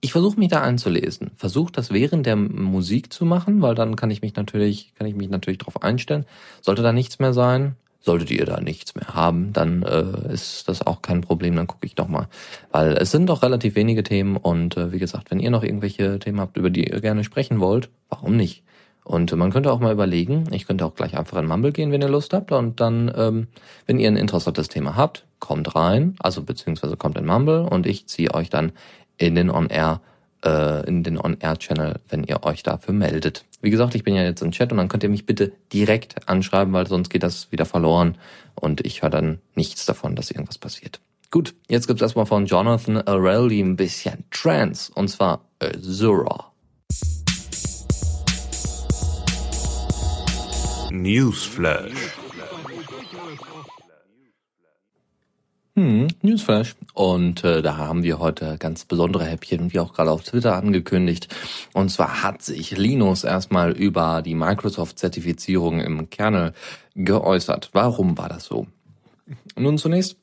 Ich 0.00 0.12
versuche 0.12 0.38
mich 0.38 0.48
da 0.48 0.62
einzulesen. 0.62 1.30
Versuche 1.36 1.72
das 1.72 1.92
während 1.92 2.26
der 2.26 2.36
Musik 2.36 3.12
zu 3.12 3.24
machen, 3.24 3.62
weil 3.62 3.74
dann 3.74 3.96
kann 3.96 4.10
ich 4.10 4.22
mich 4.22 4.34
natürlich, 4.34 4.94
kann 4.94 5.06
ich 5.06 5.14
mich 5.14 5.28
natürlich 5.28 5.58
darauf 5.58 5.82
einstellen. 5.82 6.24
Sollte 6.60 6.82
da 6.82 6.92
nichts 6.92 7.18
mehr 7.18 7.32
sein, 7.32 7.76
solltet 8.00 8.30
ihr 8.30 8.44
da 8.44 8.60
nichts 8.60 8.94
mehr 8.94 9.14
haben, 9.14 9.52
dann 9.52 9.82
äh, 9.82 10.32
ist 10.32 10.68
das 10.68 10.86
auch 10.86 11.02
kein 11.02 11.20
Problem, 11.20 11.56
dann 11.56 11.66
gucke 11.66 11.86
ich 11.86 11.94
doch 11.94 12.08
mal. 12.08 12.28
Weil 12.70 12.92
es 12.92 13.10
sind 13.10 13.26
doch 13.26 13.42
relativ 13.42 13.74
wenige 13.74 14.02
Themen 14.02 14.36
und 14.36 14.76
äh, 14.76 14.92
wie 14.92 14.98
gesagt, 14.98 15.30
wenn 15.30 15.40
ihr 15.40 15.50
noch 15.50 15.64
irgendwelche 15.64 16.18
Themen 16.18 16.40
habt, 16.40 16.56
über 16.56 16.70
die 16.70 16.88
ihr 16.88 17.00
gerne 17.00 17.24
sprechen 17.24 17.60
wollt, 17.60 17.90
warum 18.08 18.36
nicht? 18.36 18.62
Und 19.08 19.34
man 19.34 19.50
könnte 19.50 19.72
auch 19.72 19.80
mal 19.80 19.90
überlegen, 19.90 20.44
ich 20.52 20.66
könnte 20.66 20.84
auch 20.84 20.94
gleich 20.94 21.16
einfach 21.16 21.38
in 21.38 21.46
Mumble 21.46 21.72
gehen, 21.72 21.90
wenn 21.92 22.02
ihr 22.02 22.10
Lust 22.10 22.34
habt. 22.34 22.52
Und 22.52 22.78
dann, 22.78 23.10
ähm, 23.16 23.48
wenn 23.86 23.98
ihr 23.98 24.06
ein 24.06 24.18
interessantes 24.18 24.68
Thema 24.68 24.96
habt, 24.96 25.24
kommt 25.38 25.74
rein, 25.74 26.14
also 26.18 26.42
beziehungsweise 26.42 26.98
kommt 26.98 27.16
in 27.16 27.24
Mumble 27.24 27.62
und 27.62 27.86
ich 27.86 28.06
ziehe 28.06 28.34
euch 28.34 28.50
dann 28.50 28.72
in 29.16 29.34
den 29.34 29.48
On-Air, 29.48 30.02
äh, 30.44 30.86
in 30.86 31.04
den 31.04 31.18
On-Air-Channel, 31.18 32.00
wenn 32.10 32.24
ihr 32.24 32.44
euch 32.44 32.62
dafür 32.62 32.92
meldet. 32.92 33.46
Wie 33.62 33.70
gesagt, 33.70 33.94
ich 33.94 34.04
bin 34.04 34.14
ja 34.14 34.24
jetzt 34.24 34.42
im 34.42 34.50
Chat 34.50 34.72
und 34.72 34.76
dann 34.76 34.88
könnt 34.88 35.04
ihr 35.04 35.08
mich 35.08 35.24
bitte 35.24 35.52
direkt 35.72 36.28
anschreiben, 36.28 36.74
weil 36.74 36.86
sonst 36.86 37.08
geht 37.08 37.22
das 37.22 37.50
wieder 37.50 37.64
verloren 37.64 38.18
und 38.56 38.84
ich 38.84 39.00
höre 39.00 39.08
dann 39.10 39.38
nichts 39.54 39.86
davon, 39.86 40.16
dass 40.16 40.30
irgendwas 40.30 40.58
passiert. 40.58 41.00
Gut, 41.30 41.54
jetzt 41.66 41.86
gibt's 41.86 42.02
erstmal 42.02 42.26
von 42.26 42.44
Jonathan 42.44 42.98
Arelli 42.98 43.60
ein 43.60 43.76
bisschen 43.76 44.24
Trance 44.30 44.92
und 44.94 45.08
zwar 45.08 45.40
Azura. 45.60 46.47
Newsflash. 50.90 52.16
Hm, 55.76 56.08
Newsflash. 56.22 56.74
Und 56.94 57.44
äh, 57.44 57.62
da 57.62 57.76
haben 57.76 58.02
wir 58.02 58.18
heute 58.18 58.56
ganz 58.58 58.84
besondere 58.84 59.24
Häppchen, 59.24 59.72
wie 59.72 59.78
auch 59.78 59.92
gerade 59.92 60.10
auf 60.10 60.24
Twitter 60.24 60.56
angekündigt. 60.56 61.28
Und 61.72 61.90
zwar 61.90 62.22
hat 62.22 62.42
sich 62.42 62.76
Linus 62.76 63.24
erstmal 63.24 63.72
über 63.72 64.22
die 64.22 64.34
Microsoft-Zertifizierung 64.34 65.80
im 65.80 66.10
Kernel 66.10 66.52
geäußert. 66.94 67.70
Warum 67.72 68.18
war 68.18 68.28
das 68.28 68.46
so? 68.46 68.66
Nun 69.56 69.78
zunächst 69.78 70.16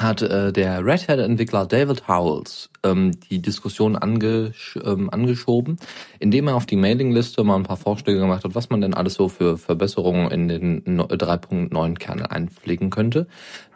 hat 0.00 0.22
äh, 0.22 0.52
der 0.52 0.84
Red 0.84 1.08
Hat-Entwickler 1.08 1.66
David 1.66 2.08
Howells 2.08 2.70
ähm, 2.84 3.12
die 3.30 3.40
Diskussion 3.40 3.96
angesch 3.96 4.78
ähm, 4.84 5.10
angeschoben, 5.10 5.76
indem 6.18 6.48
er 6.48 6.56
auf 6.56 6.66
die 6.66 6.76
Mailingliste 6.76 7.44
mal 7.44 7.56
ein 7.56 7.62
paar 7.62 7.76
Vorschläge 7.76 8.18
gemacht 8.18 8.44
hat, 8.44 8.54
was 8.54 8.70
man 8.70 8.80
denn 8.80 8.94
alles 8.94 9.14
so 9.14 9.28
für 9.28 9.56
Verbesserungen 9.56 10.30
in 10.30 10.48
den 10.48 11.00
3.9 11.00 11.94
Kernel 11.94 12.26
einpflegen 12.26 12.90
könnte. 12.90 13.26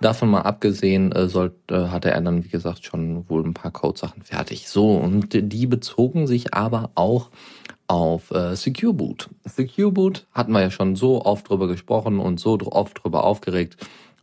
Davon 0.00 0.30
mal 0.30 0.42
abgesehen, 0.42 1.12
äh, 1.12 1.28
sollte, 1.28 1.74
äh, 1.74 1.88
hatte 1.88 2.10
er 2.10 2.20
dann, 2.20 2.44
wie 2.44 2.48
gesagt, 2.48 2.84
schon 2.84 3.28
wohl 3.28 3.44
ein 3.44 3.54
paar 3.54 3.70
Code-Sachen 3.70 4.22
fertig. 4.22 4.68
So, 4.68 4.96
und 4.96 5.28
die 5.32 5.66
bezogen 5.66 6.26
sich 6.26 6.54
aber 6.54 6.90
auch 6.94 7.30
auf 7.86 8.30
äh, 8.32 8.54
Secure 8.54 8.92
Boot. 8.92 9.30
Secure 9.44 9.92
Boot 9.92 10.26
hatten 10.32 10.52
wir 10.52 10.60
ja 10.60 10.70
schon 10.70 10.94
so 10.94 11.24
oft 11.24 11.48
drüber 11.48 11.68
gesprochen 11.68 12.18
und 12.18 12.38
so 12.38 12.58
oft 12.70 13.02
drüber 13.02 13.24
aufgeregt 13.24 13.76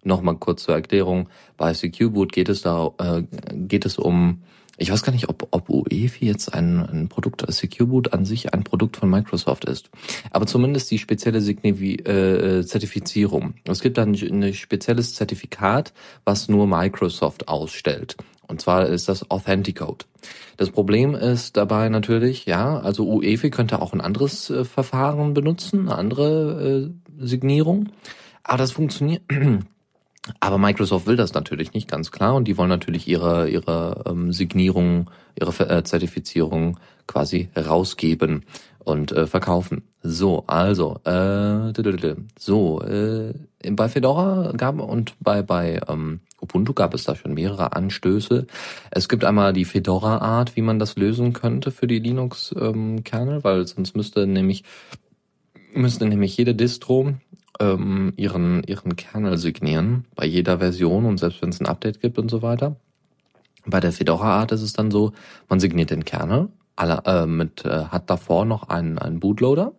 Nochmal 0.05 0.37
kurz 0.37 0.63
zur 0.63 0.75
Erklärung. 0.75 1.29
Bei 1.57 1.73
Secure 1.73 2.11
Boot 2.11 2.31
geht 2.31 2.47
es 2.47 2.61
da, 2.61 2.91
äh, 2.99 3.23
geht 3.53 3.85
es 3.85 3.97
um, 3.97 4.43
ich 4.77 4.91
weiß 4.91 5.01
gar 5.01 5.11
nicht, 5.11 5.29
ob, 5.29 5.47
ob 5.49 5.67
UEFI 5.67 6.27
jetzt 6.27 6.53
ein, 6.53 6.79
ein 6.79 7.09
Produkt, 7.09 7.43
Secure 7.51 7.87
Boot 7.87 8.13
an 8.13 8.23
sich 8.23 8.53
ein 8.53 8.63
Produkt 8.63 8.97
von 8.97 9.09
Microsoft 9.09 9.65
ist. 9.65 9.89
Aber 10.29 10.45
zumindest 10.45 10.91
die 10.91 10.99
spezielle 10.99 11.41
Signifi 11.41 11.95
äh, 11.95 12.63
Zertifizierung. 12.63 13.55
Es 13.63 13.81
gibt 13.81 13.97
dann 13.97 14.13
ein 14.13 14.53
spezielles 14.53 15.15
Zertifikat, 15.15 15.91
was 16.23 16.49
nur 16.49 16.67
Microsoft 16.67 17.47
ausstellt. 17.47 18.15
Und 18.47 18.61
zwar 18.61 18.85
ist 18.85 19.09
das 19.09 19.31
Authenticode. 19.31 20.05
Das 20.57 20.69
Problem 20.69 21.15
ist 21.15 21.57
dabei 21.57 21.89
natürlich, 21.89 22.45
ja, 22.45 22.79
also 22.79 23.07
UEFI 23.07 23.49
könnte 23.49 23.81
auch 23.81 23.93
ein 23.93 24.01
anderes 24.01 24.51
äh, 24.51 24.65
Verfahren 24.65 25.33
benutzen, 25.33 25.89
eine 25.89 25.97
andere 25.97 26.91
äh, 26.91 27.25
Signierung. 27.25 27.89
Aber 28.43 28.59
das 28.59 28.71
funktioniert, 28.71 29.23
aber 30.39 30.57
Microsoft 30.57 31.07
will 31.07 31.15
das 31.15 31.33
natürlich 31.33 31.73
nicht, 31.73 31.87
ganz 31.87 32.11
klar. 32.11 32.35
Und 32.35 32.47
die 32.47 32.57
wollen 32.57 32.69
natürlich 32.69 33.07
ihre, 33.07 33.49
ihre 33.49 34.03
ähm, 34.07 34.33
Signierung, 34.33 35.09
ihre 35.39 35.69
äh, 35.69 35.83
Zertifizierung 35.83 36.79
quasi 37.07 37.49
rausgeben 37.55 38.45
und 38.79 39.11
äh, 39.11 39.27
verkaufen. 39.27 39.83
So, 40.01 40.43
also, 40.47 40.99
äh, 41.03 41.73
so, 42.37 42.81
äh, 42.81 43.33
bei 43.71 43.89
Fedora 43.89 44.51
gab 44.55 44.79
und 44.79 45.13
bei, 45.19 45.41
bei 45.41 45.81
ähm, 45.87 46.19
Ubuntu 46.41 46.73
gab 46.73 46.93
es 46.93 47.03
da 47.03 47.15
schon 47.15 47.33
mehrere 47.33 47.75
Anstöße. 47.75 48.45
Es 48.91 49.09
gibt 49.09 49.23
einmal 49.23 49.53
die 49.53 49.65
Fedora-Art, 49.65 50.55
wie 50.55 50.61
man 50.61 50.79
das 50.79 50.95
lösen 50.95 51.33
könnte 51.33 51.71
für 51.71 51.87
die 51.87 51.99
Linux-Kernel, 51.99 53.35
ähm, 53.37 53.43
weil 53.43 53.65
sonst 53.67 53.95
müsste 53.95 54.27
nämlich 54.27 54.63
müsste 55.73 56.05
nämlich 56.05 56.37
jede 56.37 56.55
Distro 56.55 57.13
ähm, 57.59 58.13
ihren, 58.17 58.63
ihren 58.63 58.95
Kernel 58.95 59.37
signieren 59.37 60.05
bei 60.15 60.25
jeder 60.25 60.59
Version 60.59 61.05
und 61.05 61.17
selbst 61.17 61.41
wenn 61.41 61.49
es 61.49 61.59
ein 61.59 61.67
Update 61.67 62.01
gibt 62.01 62.17
und 62.17 62.29
so 62.29 62.41
weiter. 62.41 62.75
Bei 63.65 63.79
der 63.79 63.91
Fedora 63.91 64.39
Art 64.39 64.51
ist 64.51 64.61
es 64.61 64.73
dann 64.73 64.91
so, 64.91 65.13
man 65.49 65.59
signiert 65.59 65.89
den 65.89 66.05
Kernel, 66.05 66.49
alle, 66.75 67.01
äh, 67.05 67.25
mit, 67.25 67.65
äh, 67.65 67.85
hat 67.85 68.09
davor 68.09 68.45
noch 68.45 68.69
einen, 68.69 68.99
einen 68.99 69.19
Bootloader, 69.19 69.73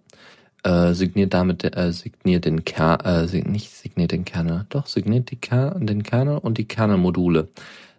äh, 0.65 0.93
signiert 0.95 1.35
damit, 1.35 1.65
äh, 1.77 1.93
signiert 1.93 2.45
den 2.45 2.65
Kernel, 2.65 3.29
äh, 3.33 3.49
nicht 3.49 3.71
signiert 3.71 4.13
den 4.13 4.25
Kernel, 4.25 4.67
doch 4.71 4.87
signiert 4.87 5.31
die 5.31 5.37
Ker 5.37 5.77
den 5.79 6.03
Kernel 6.03 6.39
und 6.39 6.59
die 6.59 6.67
Kernelmodule. 6.67 7.49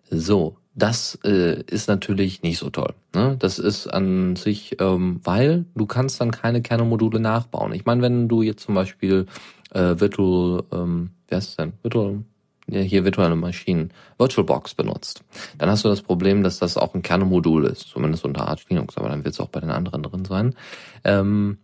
So, 0.09 0.57
das 0.77 1.17
äh, 1.23 1.63
ist 1.63 1.87
natürlich 1.87 2.43
nicht 2.43 2.59
so 2.59 2.69
toll. 2.69 2.93
Ne? 3.15 3.35
Das 3.39 3.57
ist 3.57 3.87
an 3.87 4.35
sich, 4.35 4.79
ähm, 4.79 5.19
weil 5.23 5.65
du 5.75 5.87
kannst 5.87 6.21
dann 6.21 6.31
keine 6.31 6.61
Kernelmodule 6.61 7.19
nachbauen. 7.19 7.73
Ich 7.73 7.85
meine, 7.85 8.03
wenn 8.03 8.27
du 8.27 8.43
jetzt 8.43 8.63
zum 8.63 8.75
Beispiel 8.75 9.25
äh, 9.71 9.99
Virtual, 9.99 10.63
ähm, 10.71 11.11
heißt 11.31 11.49
es 11.49 11.55
denn? 11.55 11.73
Virtual, 11.81 12.23
ja, 12.69 12.81
hier 12.81 13.05
virtuelle 13.05 13.35
Maschinen, 13.35 13.91
VirtualBox 14.17 14.73
benutzt, 14.73 15.23
dann 15.57 15.69
hast 15.69 15.85
du 15.85 15.89
das 15.89 16.01
Problem, 16.01 16.43
dass 16.43 16.59
das 16.59 16.77
auch 16.77 16.93
ein 16.93 17.01
Kernmodul 17.01 17.65
ist, 17.65 17.87
zumindest 17.87 18.25
unter 18.25 18.47
Arch 18.47 18.65
Linux, 18.69 18.97
aber 18.97 19.09
dann 19.09 19.23
wird 19.23 19.33
es 19.33 19.39
auch 19.39 19.49
bei 19.49 19.59
den 19.59 19.71
anderen 19.71 20.03
drin 20.03 20.25
sein. 20.25 20.55
Ähm, 21.03 21.57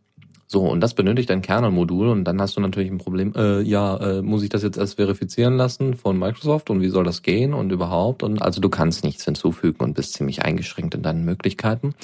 so, 0.53 0.61
und 0.61 0.81
das 0.81 0.93
benötigt 0.93 1.31
ein 1.31 1.41
Kernelmodul 1.41 2.09
und 2.09 2.25
dann 2.25 2.39
hast 2.39 2.55
du 2.55 2.61
natürlich 2.61 2.91
ein 2.91 2.99
Problem, 2.99 3.33
äh, 3.35 3.61
ja, 3.61 3.97
äh, 3.97 4.21
muss 4.21 4.43
ich 4.43 4.49
das 4.49 4.61
jetzt 4.61 4.77
erst 4.77 4.97
verifizieren 4.97 5.57
lassen 5.57 5.95
von 5.95 6.19
Microsoft 6.19 6.69
und 6.69 6.79
wie 6.79 6.89
soll 6.89 7.03
das 7.03 7.23
gehen 7.23 7.55
und 7.55 7.71
überhaupt? 7.71 8.21
Und 8.21 8.39
also 8.39 8.61
du 8.61 8.69
kannst 8.69 9.03
nichts 9.03 9.25
hinzufügen 9.25 9.83
und 9.83 9.95
bist 9.95 10.13
ziemlich 10.13 10.43
eingeschränkt 10.45 10.93
in 10.93 11.01
deinen 11.01 11.25
Möglichkeiten. 11.25 11.95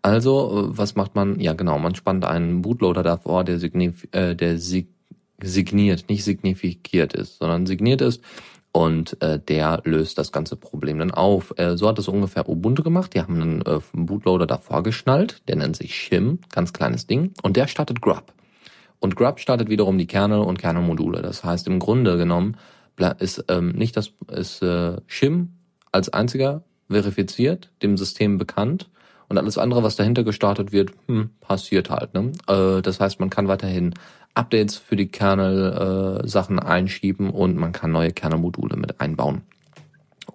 Also, 0.00 0.70
äh, 0.70 0.78
was 0.78 0.94
macht 0.94 1.14
man? 1.14 1.40
Ja, 1.40 1.52
genau, 1.52 1.78
man 1.78 1.94
spannt 1.94 2.24
einen 2.24 2.62
Bootloader 2.62 3.02
davor, 3.02 3.44
der, 3.44 3.58
signif 3.58 4.08
äh, 4.12 4.34
der 4.34 4.58
sig 4.58 4.88
signiert, 5.42 6.08
nicht 6.08 6.24
signifikiert 6.24 7.12
ist, 7.14 7.38
sondern 7.38 7.66
signiert 7.66 8.00
ist 8.00 8.22
und 8.72 9.20
äh, 9.22 9.38
der 9.38 9.82
löst 9.84 10.18
das 10.18 10.32
ganze 10.32 10.56
Problem 10.56 10.98
dann 10.98 11.10
auf. 11.10 11.52
Äh, 11.56 11.76
so 11.76 11.88
hat 11.88 11.98
es 11.98 12.08
ungefähr 12.08 12.48
Ubuntu 12.48 12.82
gemacht. 12.82 13.14
Die 13.14 13.20
haben 13.20 13.40
einen 13.40 13.62
äh, 13.62 13.80
Bootloader 13.92 14.46
davor 14.46 14.82
geschnallt, 14.82 15.42
der 15.48 15.56
nennt 15.56 15.76
sich 15.76 15.94
Shim, 15.94 16.38
ganz 16.52 16.72
kleines 16.72 17.06
Ding, 17.06 17.32
und 17.42 17.56
der 17.56 17.66
startet 17.66 18.00
Grub. 18.00 18.32
Und 19.00 19.16
Grub 19.16 19.40
startet 19.40 19.68
wiederum 19.68 19.98
die 19.98 20.06
Kerne 20.06 20.42
und 20.42 20.58
Kernelmodule. 20.58 21.22
Das 21.22 21.42
heißt, 21.42 21.66
im 21.66 21.78
Grunde 21.78 22.16
genommen 22.16 22.56
ist 23.18 23.44
ähm, 23.48 23.70
nicht 23.70 23.96
das 23.96 24.12
ist 24.30 24.62
äh, 24.62 25.00
Shim 25.06 25.54
als 25.90 26.10
einziger 26.10 26.64
verifiziert, 26.90 27.70
dem 27.82 27.96
System 27.96 28.36
bekannt 28.36 28.90
und 29.30 29.38
alles 29.38 29.56
andere, 29.58 29.82
was 29.82 29.96
dahinter 29.96 30.22
gestartet 30.22 30.72
wird, 30.72 30.90
hm, 31.06 31.30
passiert 31.40 31.88
halt. 31.88 32.12
Ne? 32.14 32.32
Äh, 32.46 32.82
das 32.82 33.00
heißt, 33.00 33.20
man 33.20 33.30
kann 33.30 33.48
weiterhin 33.48 33.94
Updates 34.40 34.76
für 34.76 34.96
die 34.96 35.08
Kernel-Sachen 35.08 36.58
äh, 36.58 36.62
einschieben 36.62 37.30
und 37.30 37.56
man 37.56 37.72
kann 37.72 37.92
neue 37.92 38.12
Kernelmodule 38.12 38.76
mit 38.76 39.00
einbauen, 39.00 39.42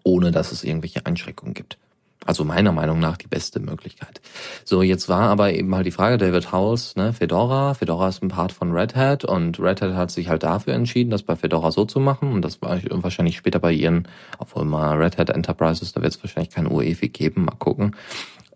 ohne 0.04 0.32
dass 0.32 0.52
es 0.52 0.64
irgendwelche 0.64 1.06
Einschränkungen 1.06 1.56
gibt. 1.56 1.78
Also 2.26 2.44
meiner 2.44 2.72
Meinung 2.72 3.00
nach 3.00 3.18
die 3.18 3.28
beste 3.28 3.60
Möglichkeit. 3.60 4.20
So, 4.64 4.82
jetzt 4.82 5.10
war 5.10 5.30
aber 5.30 5.54
eben 5.54 5.76
halt 5.76 5.86
die 5.86 5.92
Frage, 5.92 6.18
David 6.18 6.52
Howells, 6.52 6.96
ne, 6.96 7.14
Fedora. 7.14 7.76
Fedora 7.76 8.10
ist 8.10 8.24
ein 8.24 8.30
Part 8.30 8.52
von 8.52 8.72
Red 8.72 8.96
Hat 8.96 9.26
und 9.26 9.60
Red 9.60 9.82
Hat 9.82 9.94
hat 9.94 10.12
sich 10.12 10.30
halt 10.30 10.42
dafür 10.42 10.74
entschieden, 10.74 11.12
das 11.12 11.22
bei 11.22 11.36
Fedora 11.36 11.72
so 11.72 11.86
zu 11.86 12.00
machen 12.00 12.32
und 12.32 12.42
das 12.44 12.62
war 12.64 12.80
wahrscheinlich 12.90 13.38
später 13.38 13.60
bei 13.60 13.72
ihren, 13.72 14.08
obwohl 14.40 14.66
mal 14.66 14.98
Red 14.98 15.18
Hat 15.18 15.30
Enterprises, 15.30 15.92
da 15.92 16.02
wird 16.02 16.16
es 16.16 16.24
wahrscheinlich 16.24 16.54
kein 16.54 16.68
UEFI 16.68 17.10
geben, 17.10 17.46
mal 17.46 17.58
gucken. 17.58 17.96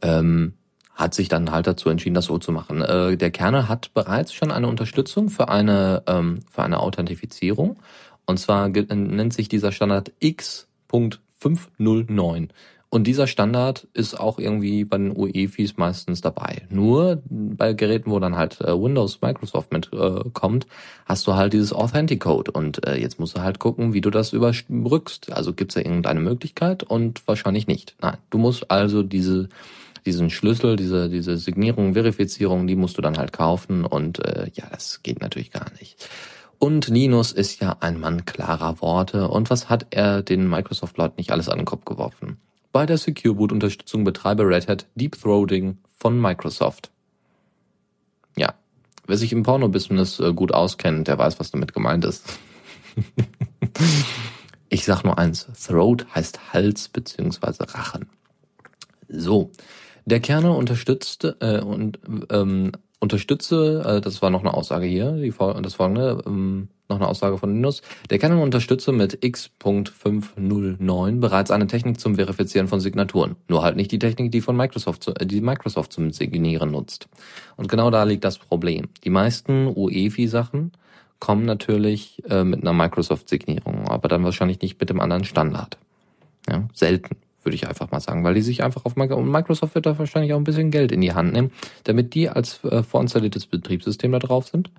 Ähm, 0.01 0.53
hat 0.99 1.13
sich 1.13 1.29
dann 1.29 1.51
halt 1.51 1.65
dazu 1.65 1.89
entschieden, 1.89 2.15
das 2.15 2.25
so 2.25 2.37
zu 2.37 2.51
machen. 2.51 2.81
Äh, 2.81 3.15
der 3.15 3.31
Kernel 3.31 3.69
hat 3.69 3.93
bereits 3.93 4.33
schon 4.33 4.51
eine 4.51 4.67
Unterstützung 4.67 5.29
für 5.29 5.47
eine, 5.47 6.03
ähm, 6.07 6.41
für 6.51 6.63
eine 6.63 6.81
Authentifizierung. 6.81 7.77
Und 8.25 8.37
zwar 8.37 8.67
nennt 8.67 9.31
sich 9.33 9.47
dieser 9.47 9.71
Standard 9.71 10.11
X.509. 10.19 12.49
Und 12.91 13.05
dieser 13.05 13.27
Standard 13.27 13.87
ist 13.93 14.19
auch 14.19 14.39
irgendwie 14.39 14.83
bei 14.83 14.97
den 14.97 15.15
UEFIs 15.15 15.77
meistens 15.77 16.21
dabei. 16.21 16.63
Nur 16.69 17.21
bei 17.29 17.73
Geräten, 17.73 18.09
wo 18.11 18.19
dann 18.19 18.35
halt 18.35 18.59
äh, 18.61 18.73
Windows, 18.73 19.21
Microsoft 19.21 19.71
mitkommt, 19.71 20.65
äh, 20.65 20.69
hast 21.05 21.27
du 21.27 21.35
halt 21.35 21.53
dieses 21.53 21.71
Authenticode. 21.71 22.49
Und 22.51 22.83
äh, 22.85 22.97
jetzt 22.97 23.19
musst 23.19 23.37
du 23.37 23.41
halt 23.41 23.59
gucken, 23.59 23.93
wie 23.93 24.01
du 24.01 24.09
das 24.09 24.33
überbrückst. 24.33 25.31
Also 25.31 25.53
gibt's 25.53 25.75
da 25.75 25.81
irgendeine 25.81 26.19
Möglichkeit? 26.19 26.83
Und 26.83 27.25
wahrscheinlich 27.27 27.67
nicht. 27.67 27.95
Nein, 28.01 28.17
du 28.31 28.39
musst 28.39 28.69
also 28.69 29.03
diese 29.03 29.47
diesen 30.05 30.29
Schlüssel, 30.29 30.75
diese, 30.75 31.09
diese 31.09 31.37
Signierung, 31.37 31.93
Verifizierung, 31.93 32.67
die 32.67 32.75
musst 32.75 32.97
du 32.97 33.01
dann 33.01 33.17
halt 33.17 33.33
kaufen 33.33 33.85
und 33.85 34.19
äh, 34.25 34.49
ja, 34.53 34.65
das 34.71 35.01
geht 35.03 35.21
natürlich 35.21 35.51
gar 35.51 35.71
nicht. 35.79 36.07
Und 36.57 36.87
Linus 36.87 37.31
ist 37.31 37.61
ja 37.61 37.77
ein 37.79 37.99
Mann 37.99 38.25
klarer 38.25 38.81
Worte. 38.81 39.29
Und 39.29 39.49
was 39.49 39.69
hat 39.69 39.87
er 39.91 40.21
den 40.21 40.49
Microsoft-Leuten 40.49 41.15
nicht 41.17 41.31
alles 41.31 41.47
an 41.47 41.59
den 41.59 41.65
Kopf 41.65 41.85
geworfen? 41.85 42.37
bei 42.71 42.85
der 42.85 42.97
Secure 42.97 43.35
Boot 43.35 43.51
Unterstützung 43.51 44.03
betreibe 44.03 44.43
Red 44.43 44.67
Hat 44.67 44.85
Deep 44.95 45.19
Throating 45.19 45.77
von 45.97 46.19
Microsoft. 46.19 46.91
Ja, 48.37 48.53
wer 49.07 49.17
sich 49.17 49.33
im 49.33 49.43
Porno-Business 49.43 50.19
äh, 50.19 50.33
gut 50.33 50.53
auskennt, 50.53 51.07
der 51.07 51.17
weiß, 51.17 51.39
was 51.39 51.51
damit 51.51 51.73
gemeint 51.73 52.05
ist. 52.05 52.25
ich 54.69 54.85
sag 54.85 55.03
nur 55.03 55.17
eins, 55.17 55.47
Throat 55.65 56.05
heißt 56.13 56.53
Hals 56.53 56.89
beziehungsweise 56.89 57.73
Rachen. 57.73 58.09
So, 59.07 59.51
der 60.09 60.19
Kernel 60.19 60.51
unterstützt 60.51 61.35
äh, 61.39 61.61
und 61.61 61.99
ähm, 62.29 62.71
unterstütze, 62.99 63.83
äh, 63.85 64.01
das 64.01 64.21
war 64.21 64.29
noch 64.29 64.41
eine 64.41 64.53
Aussage 64.53 64.85
hier, 64.85 65.13
die, 65.13 65.33
das 65.61 65.75
folgende, 65.75 66.21
ähm, 66.25 66.67
noch 66.89 66.97
eine 66.97 67.07
Aussage 67.07 67.37
von 67.37 67.53
Linus. 67.53 67.81
Der 68.09 68.19
Canon 68.19 68.41
unterstütze 68.41 68.91
mit 68.91 69.23
X.509 69.23 71.19
bereits 71.19 71.51
eine 71.51 71.67
Technik 71.67 71.99
zum 71.99 72.15
Verifizieren 72.15 72.67
von 72.67 72.79
Signaturen. 72.79 73.35
Nur 73.47 73.63
halt 73.63 73.75
nicht 73.75 73.91
die 73.91 73.99
Technik, 73.99 74.31
die 74.31 74.41
von 74.41 74.57
Microsoft, 74.57 75.07
äh, 75.07 75.25
die 75.25 75.41
Microsoft 75.41 75.93
zum 75.93 76.11
Signieren 76.11 76.71
nutzt. 76.71 77.07
Und 77.55 77.69
genau 77.69 77.91
da 77.91 78.03
liegt 78.03 78.23
das 78.23 78.37
Problem. 78.37 78.89
Die 79.03 79.09
meisten 79.09 79.67
UEFI-Sachen 79.67 80.71
kommen 81.19 81.45
natürlich 81.45 82.23
äh, 82.29 82.43
mit 82.43 82.61
einer 82.61 82.73
Microsoft-Signierung, 82.73 83.87
aber 83.87 84.07
dann 84.07 84.23
wahrscheinlich 84.23 84.61
nicht 84.61 84.79
mit 84.79 84.89
dem 84.89 84.99
anderen 84.99 85.25
Standard. 85.25 85.77
Ja, 86.49 86.67
selten, 86.73 87.17
würde 87.49 87.55
ich 87.55 87.67
einfach 87.67 87.89
mal 87.89 87.99
sagen, 87.99 88.23
weil 88.23 88.35
die 88.35 88.43
sich 88.43 88.63
einfach 88.63 88.85
auf 88.85 88.95
Microsoft 88.95 89.73
wird 89.73 89.87
da 89.87 89.97
wahrscheinlich 89.97 90.33
auch 90.33 90.37
ein 90.37 90.43
bisschen 90.43 90.69
Geld 90.69 90.91
in 90.91 91.01
die 91.01 91.13
Hand 91.13 91.33
nehmen, 91.33 91.49
damit 91.83 92.13
die 92.13 92.29
als 92.29 92.63
äh, 92.63 92.83
vorinstalliertes 92.83 93.47
Betriebssystem 93.47 94.11
da 94.11 94.19
drauf 94.19 94.49
sind 94.49 94.69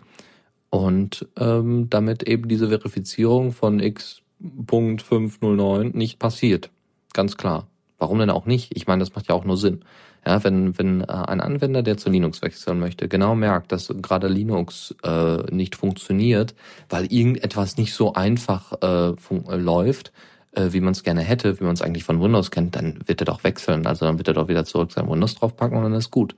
und 0.71 1.27
ähm, 1.37 1.91
damit 1.91 2.23
eben 2.23 2.47
diese 2.47 2.69
Verifizierung 2.69 3.51
von 3.51 3.81
x.509 3.81 5.97
nicht 5.97 6.21
passiert. 6.21 6.71
Ganz 7.13 7.37
klar. 7.37 7.67
Warum 7.99 8.21
denn 8.21 8.31
auch 8.31 8.47
nicht? 8.47 8.71
Ich 8.77 8.87
meine, 8.87 9.01
das 9.01 9.17
macht 9.17 9.27
ja 9.29 9.35
auch 9.35 9.45
nur 9.45 9.57
Sinn. 9.57 9.81
Ja, 10.25 10.45
wenn, 10.45 10.79
wenn 10.79 11.01
äh, 11.01 11.07
ein 11.07 11.41
Anwender, 11.41 11.83
der 11.83 11.97
zu 11.97 12.09
Linux 12.09 12.41
wechseln 12.41 12.79
möchte, 12.79 13.09
genau 13.09 13.35
merkt, 13.35 13.73
dass 13.73 13.93
gerade 14.01 14.29
Linux 14.29 14.95
äh, 15.03 15.39
nicht 15.53 15.75
funktioniert, 15.75 16.55
weil 16.89 17.13
irgendetwas 17.13 17.79
nicht 17.79 17.95
so 17.95 18.13
einfach 18.13 18.75
äh, 18.81 19.09
äh 19.09 19.57
läuft, 19.57 20.13
äh, 20.53 20.73
wie 20.73 20.81
man 20.81 20.93
es 20.93 21.03
gerne 21.03 21.23
hätte, 21.23 21.61
wie 21.61 21.65
man 21.65 21.75
es 21.75 21.83
eigentlich 21.83 22.05
von 22.05 22.21
Windows 22.21 22.51
kennt, 22.51 22.77
dann 22.77 23.01
wird 23.07 23.21
er 23.23 23.27
doch 23.27 23.45
wechseln. 23.45 23.87
Also 23.87 24.07
dann 24.07 24.19
wird 24.19 24.29
er 24.29 24.35
doch 24.35 24.49
wieder 24.49 24.65
zurück 24.65 24.93
sein 24.93 25.09
Windows 25.09 25.35
draufpacken 25.35 25.77
und 25.77 25.85
dann 25.85 25.95
ist 25.95 26.11
gut. 26.11 26.35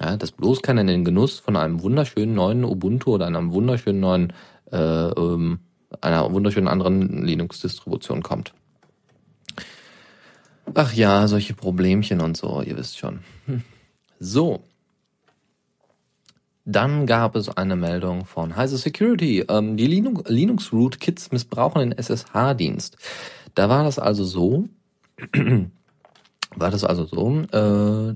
Ja, 0.00 0.16
dass 0.16 0.32
bloß 0.32 0.62
keiner 0.62 0.80
in 0.80 0.86
den 0.86 1.04
Genuss 1.04 1.38
von 1.38 1.56
einem 1.56 1.82
wunderschönen 1.82 2.34
neuen 2.34 2.64
Ubuntu 2.64 3.14
oder 3.14 3.26
einem 3.26 3.52
wunderschönen 3.52 4.00
neuen, 4.00 4.32
äh, 4.72 4.76
ähm, 4.76 5.60
einer 6.00 6.32
wunderschönen 6.32 6.68
anderen 6.68 7.24
Linux-Distribution 7.24 8.22
kommt. 8.22 8.54
Ach 10.74 10.92
ja, 10.94 11.26
solche 11.26 11.54
Problemchen 11.54 12.20
und 12.20 12.36
so, 12.36 12.62
ihr 12.62 12.76
wisst 12.76 12.98
schon. 12.98 13.20
Hm. 13.46 13.62
So. 14.18 14.62
Dann 16.70 17.06
gab 17.06 17.34
es 17.34 17.48
eine 17.48 17.74
Meldung 17.74 18.24
von 18.26 18.54
Heise 18.54 18.78
Security. 18.78 19.44
Ähm, 19.48 19.76
die 19.76 19.88
Linux, 19.88 20.30
Linux 20.30 20.72
Root 20.72 21.00
Kits 21.00 21.32
missbrauchen 21.32 21.80
den 21.80 21.92
SSH-Dienst. 21.98 22.96
Da 23.56 23.68
war 23.68 23.82
das 23.82 23.98
also 23.98 24.22
so, 24.22 24.68
war 26.54 26.70
das 26.70 26.84
also 26.84 27.06
so, 27.06 27.40
äh, 27.52 28.14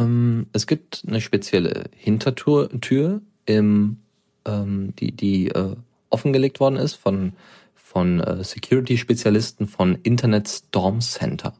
ähm, 0.00 0.46
es 0.52 0.68
gibt 0.68 1.02
eine 1.08 1.20
spezielle 1.20 1.84
Hintertür 1.96 2.68
Tür 2.80 3.20
im, 3.46 3.98
ähm, 4.44 4.94
die, 4.96 5.10
die 5.10 5.48
äh, 5.48 5.74
offengelegt 6.10 6.60
worden 6.60 6.76
ist 6.76 6.94
von, 6.94 7.32
von 7.74 8.20
äh, 8.20 8.44
Security-Spezialisten 8.44 9.66
von 9.66 9.98
Internet 10.04 10.48
Storm 10.48 11.00
Center. 11.00 11.52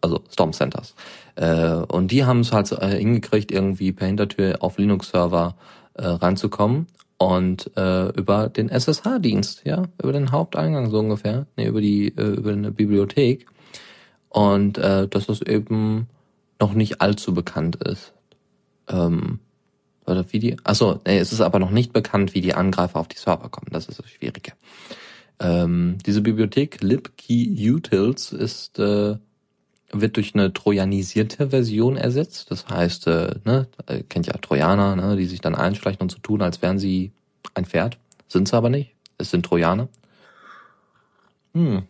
Also 0.00 0.22
Storm 0.30 0.52
Centers. 0.52 0.94
Äh, 1.36 1.74
und 1.74 2.10
die 2.10 2.24
haben 2.24 2.40
es 2.40 2.52
halt 2.52 2.72
äh, 2.72 2.98
hingekriegt, 2.98 3.52
irgendwie 3.52 3.92
per 3.92 4.06
Hintertür 4.06 4.58
auf 4.60 4.78
Linux-Server 4.78 5.56
äh, 5.94 6.06
reinzukommen 6.06 6.86
und 7.18 7.70
äh, 7.76 8.08
über 8.10 8.48
den 8.48 8.68
SSH-Dienst, 8.68 9.62
ja, 9.64 9.84
über 10.02 10.12
den 10.12 10.32
Haupteingang 10.32 10.90
so 10.90 10.98
ungefähr, 10.98 11.46
nee, 11.56 11.66
über 11.66 11.80
die 11.80 12.08
äh, 12.16 12.34
über 12.34 12.52
eine 12.52 12.70
Bibliothek 12.70 13.46
und 14.30 14.78
äh, 14.78 15.06
das 15.08 15.28
ist 15.28 15.46
eben 15.46 16.08
noch 16.58 16.72
nicht 16.72 17.00
allzu 17.00 17.34
bekannt 17.34 17.76
ist. 17.76 18.12
Ähm, 18.88 19.40
oder 20.06 20.24
wie 20.32 20.38
die, 20.38 20.56
achso, 20.64 21.00
nee, 21.06 21.18
es 21.18 21.32
ist 21.32 21.40
aber 21.40 21.58
noch 21.58 21.70
nicht 21.70 21.92
bekannt, 21.92 22.34
wie 22.34 22.40
die 22.40 22.54
Angreifer 22.54 22.98
auf 22.98 23.08
die 23.08 23.18
Server 23.18 23.48
kommen. 23.48 23.68
Das 23.70 23.86
ist 23.86 23.98
das 23.98 24.08
Schwierige. 24.08 24.52
Ähm, 25.40 25.98
diese 26.04 26.20
Bibliothek 26.20 26.82
libkeyutils 26.82 28.32
ist 28.32 28.78
äh, 28.78 29.16
wird 29.92 30.16
durch 30.16 30.34
eine 30.34 30.52
trojanisierte 30.52 31.50
Version 31.50 31.96
ersetzt. 31.96 32.50
Das 32.50 32.68
heißt, 32.68 33.06
äh, 33.06 33.34
ne, 33.44 33.66
kennt 34.08 34.26
ja 34.26 34.34
Trojaner, 34.34 34.96
ne, 34.96 35.16
die 35.16 35.26
sich 35.26 35.40
dann 35.40 35.54
einschleichen 35.54 36.02
und 36.02 36.12
so 36.12 36.18
tun, 36.18 36.42
als 36.42 36.62
wären 36.62 36.78
sie 36.78 37.12
ein 37.54 37.64
Pferd. 37.64 37.98
Sind 38.28 38.48
sie 38.48 38.56
aber 38.56 38.70
nicht. 38.70 38.94
Es 39.18 39.30
sind 39.30 39.44
Trojaner. 39.44 39.88
Hm. 41.54 41.82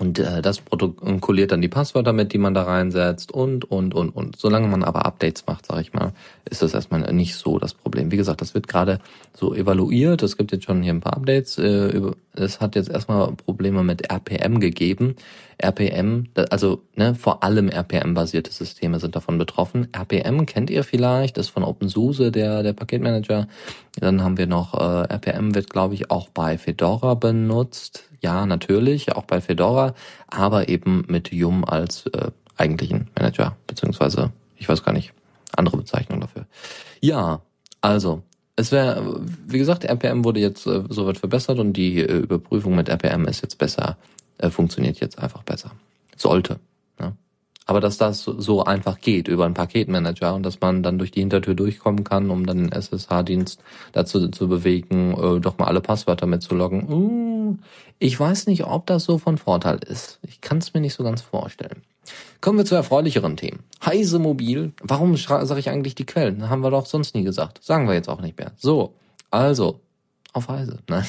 Und 0.00 0.18
äh, 0.18 0.40
das 0.40 0.62
protokolliert 0.62 1.52
dann 1.52 1.60
die 1.60 1.68
Passwörter 1.68 2.14
mit, 2.14 2.32
die 2.32 2.38
man 2.38 2.54
da 2.54 2.62
reinsetzt 2.62 3.32
und, 3.32 3.70
und, 3.70 3.94
und, 3.94 4.08
und. 4.08 4.36
Solange 4.36 4.66
man 4.66 4.82
aber 4.82 5.04
Updates 5.04 5.46
macht, 5.46 5.66
sage 5.66 5.82
ich 5.82 5.92
mal, 5.92 6.14
ist 6.48 6.62
das 6.62 6.72
erstmal 6.72 7.12
nicht 7.12 7.34
so 7.36 7.58
das 7.58 7.74
Problem. 7.74 8.10
Wie 8.10 8.16
gesagt, 8.16 8.40
das 8.40 8.54
wird 8.54 8.66
gerade 8.66 8.98
so 9.34 9.54
evaluiert. 9.54 10.22
Es 10.22 10.38
gibt 10.38 10.52
jetzt 10.52 10.64
schon 10.64 10.82
hier 10.82 10.94
ein 10.94 11.02
paar 11.02 11.18
Updates. 11.18 11.58
Äh, 11.58 12.12
es 12.34 12.60
hat 12.60 12.76
jetzt 12.76 12.88
erstmal 12.88 13.32
Probleme 13.32 13.82
mit 13.82 14.10
RPM 14.10 14.60
gegeben. 14.60 15.16
RPM, 15.58 16.28
also 16.50 16.82
ne, 16.94 17.14
vor 17.14 17.42
allem 17.42 17.68
RPM-basierte 17.68 18.50
Systeme 18.50 19.00
sind 19.00 19.16
davon 19.16 19.36
betroffen. 19.36 19.88
RPM 19.92 20.46
kennt 20.46 20.70
ihr 20.70 20.84
vielleicht, 20.84 21.38
ist 21.38 21.48
von 21.48 21.64
OpenSUSE 21.64 22.30
der, 22.30 22.62
der 22.62 22.72
Paketmanager. 22.72 23.48
Dann 23.98 24.22
haben 24.22 24.38
wir 24.38 24.46
noch, 24.46 24.74
äh, 24.74 25.12
RPM 25.12 25.54
wird, 25.54 25.70
glaube 25.70 25.94
ich, 25.94 26.10
auch 26.10 26.28
bei 26.28 26.56
Fedora 26.56 27.14
benutzt 27.14 28.10
ja, 28.20 28.46
natürlich, 28.46 29.14
auch 29.16 29.24
bei 29.24 29.40
Fedora, 29.40 29.94
aber 30.28 30.68
eben 30.68 31.04
mit 31.08 31.32
Yum 31.32 31.64
als 31.64 32.06
äh, 32.06 32.30
eigentlichen 32.56 33.08
Manager, 33.18 33.56
beziehungsweise, 33.66 34.30
ich 34.56 34.68
weiß 34.68 34.84
gar 34.84 34.92
nicht, 34.92 35.12
andere 35.56 35.78
Bezeichnung 35.78 36.20
dafür. 36.20 36.46
Ja, 37.00 37.40
also, 37.80 38.22
es 38.60 38.72
wäre, 38.72 39.20
wie 39.46 39.58
gesagt, 39.58 39.84
RPM 39.84 40.24
wurde 40.24 40.40
jetzt 40.40 40.66
äh, 40.66 40.82
soweit 40.88 41.18
verbessert 41.18 41.58
und 41.58 41.72
die 41.72 41.98
äh, 41.98 42.18
Überprüfung 42.18 42.76
mit 42.76 42.88
RPM 42.88 43.26
ist 43.26 43.42
jetzt 43.42 43.58
besser, 43.58 43.96
äh, 44.38 44.50
funktioniert 44.50 45.00
jetzt 45.00 45.18
einfach 45.18 45.42
besser. 45.42 45.72
Sollte. 46.16 46.60
Aber 47.70 47.80
dass 47.80 47.98
das 47.98 48.24
so 48.24 48.64
einfach 48.64 48.98
geht 48.98 49.28
über 49.28 49.44
einen 49.44 49.54
Paketmanager 49.54 50.34
und 50.34 50.42
dass 50.42 50.60
man 50.60 50.82
dann 50.82 50.98
durch 50.98 51.12
die 51.12 51.20
Hintertür 51.20 51.54
durchkommen 51.54 52.02
kann, 52.02 52.28
um 52.28 52.44
dann 52.44 52.56
den 52.58 52.72
SSH-Dienst 52.72 53.62
dazu 53.92 54.26
zu 54.26 54.48
bewegen, 54.48 55.12
äh, 55.12 55.38
doch 55.38 55.56
mal 55.56 55.66
alle 55.66 55.80
Passwörter 55.80 56.26
mitzuloggen. 56.26 56.88
Uh, 56.90 57.58
ich 58.00 58.18
weiß 58.18 58.48
nicht, 58.48 58.64
ob 58.64 58.86
das 58.86 59.04
so 59.04 59.18
von 59.18 59.38
Vorteil 59.38 59.78
ist. 59.86 60.18
Ich 60.26 60.40
kann 60.40 60.58
es 60.58 60.74
mir 60.74 60.80
nicht 60.80 60.94
so 60.94 61.04
ganz 61.04 61.22
vorstellen. 61.22 61.82
Kommen 62.40 62.58
wir 62.58 62.64
zu 62.64 62.74
erfreulicheren 62.74 63.36
Themen. 63.36 63.64
Heise 63.84 64.18
Mobil. 64.18 64.72
Warum 64.82 65.16
sage 65.16 65.60
ich 65.60 65.68
eigentlich 65.68 65.94
die 65.94 66.06
Quellen? 66.06 66.48
Haben 66.48 66.62
wir 66.62 66.70
doch 66.70 66.86
sonst 66.86 67.14
nie 67.14 67.24
gesagt. 67.24 67.62
Sagen 67.62 67.86
wir 67.86 67.94
jetzt 67.94 68.08
auch 68.08 68.20
nicht 68.20 68.38
mehr. 68.38 68.52
So, 68.56 68.94
also, 69.30 69.80
auf 70.32 70.48
Heise. 70.48 70.78
Nein. 70.88 71.04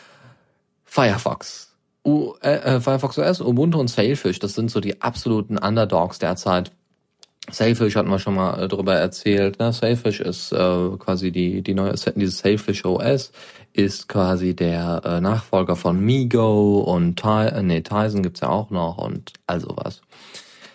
Firefox 0.84 1.66
U 2.06 2.34
äh, 2.40 2.76
äh, 2.76 2.80
Firefox 2.80 3.18
OS, 3.18 3.40
Ubuntu 3.40 3.80
und 3.80 3.88
Sailfish, 3.88 4.38
das 4.38 4.54
sind 4.54 4.70
so 4.70 4.80
die 4.80 5.02
absoluten 5.02 5.58
Underdogs 5.58 6.20
derzeit. 6.20 6.70
Sailfish 7.50 7.96
hatten 7.96 8.10
wir 8.10 8.20
schon 8.20 8.34
mal 8.34 8.62
äh, 8.62 8.68
drüber 8.68 8.94
erzählt. 8.94 9.58
Ne? 9.58 9.72
Sailfish 9.72 10.20
ist 10.20 10.52
äh, 10.52 10.90
quasi 10.98 11.32
die 11.32 11.62
die 11.62 11.74
neue 11.74 11.94
dieses 12.14 12.38
Sailfish 12.38 12.84
OS 12.84 13.32
ist 13.76 14.08
quasi 14.08 14.54
der 14.56 15.02
äh, 15.04 15.20
Nachfolger 15.20 15.76
von 15.76 16.00
Migo 16.00 16.80
und 16.80 17.16
Ty 17.20 17.48
äh, 17.48 17.62
nee, 17.62 17.82
Tizen 17.82 18.22
gibt's 18.22 18.40
ja 18.40 18.48
auch 18.48 18.70
noch 18.70 18.98
und 18.98 19.34
also 19.46 19.74
was. 19.76 20.00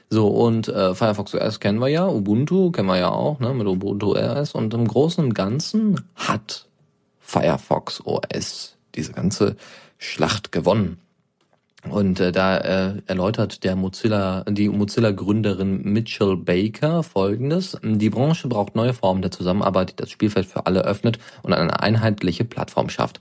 So 0.10 0.28
und 0.28 0.68
äh, 0.68 0.94
Firefox 0.94 1.34
OS 1.34 1.60
kennen 1.60 1.80
wir 1.80 1.88
ja, 1.88 2.08
Ubuntu 2.08 2.72
kennen 2.72 2.88
wir 2.88 2.98
ja 2.98 3.10
auch, 3.10 3.40
ne, 3.40 3.54
mit 3.54 3.66
Ubuntu 3.66 4.14
OS 4.16 4.54
und 4.54 4.74
im 4.74 4.88
Großen 4.88 5.24
und 5.24 5.34
Ganzen 5.34 6.02
hat 6.16 6.68
Firefox 7.20 8.06
OS 8.06 8.76
diese 8.94 9.14
ganze 9.14 9.56
Schlacht 9.98 10.52
gewonnen. 10.52 11.00
Und 11.90 12.20
äh, 12.20 12.32
da 12.32 12.58
äh, 12.58 13.02
erläutert 13.08 13.64
der 13.64 13.76
Mozilla, 13.76 14.44
die 14.48 14.70
Mozilla-Gründerin 14.70 15.82
Mitchell 15.82 16.38
Baker 16.38 17.02
folgendes. 17.02 17.78
Die 17.84 18.10
Branche 18.10 18.48
braucht 18.48 18.76
neue 18.76 18.94
Formen 18.94 19.22
der 19.22 19.32
Zusammenarbeit, 19.32 19.92
die 19.92 19.96
das 19.96 20.12
Spielfeld 20.12 20.46
für 20.46 20.68
alle 20.68 20.84
öffnet 20.84 21.18
und 21.42 21.54
eine 21.54 21.80
einheitliche 21.80 22.46
Plattform 22.46 22.90
schafft. 22.90 23.20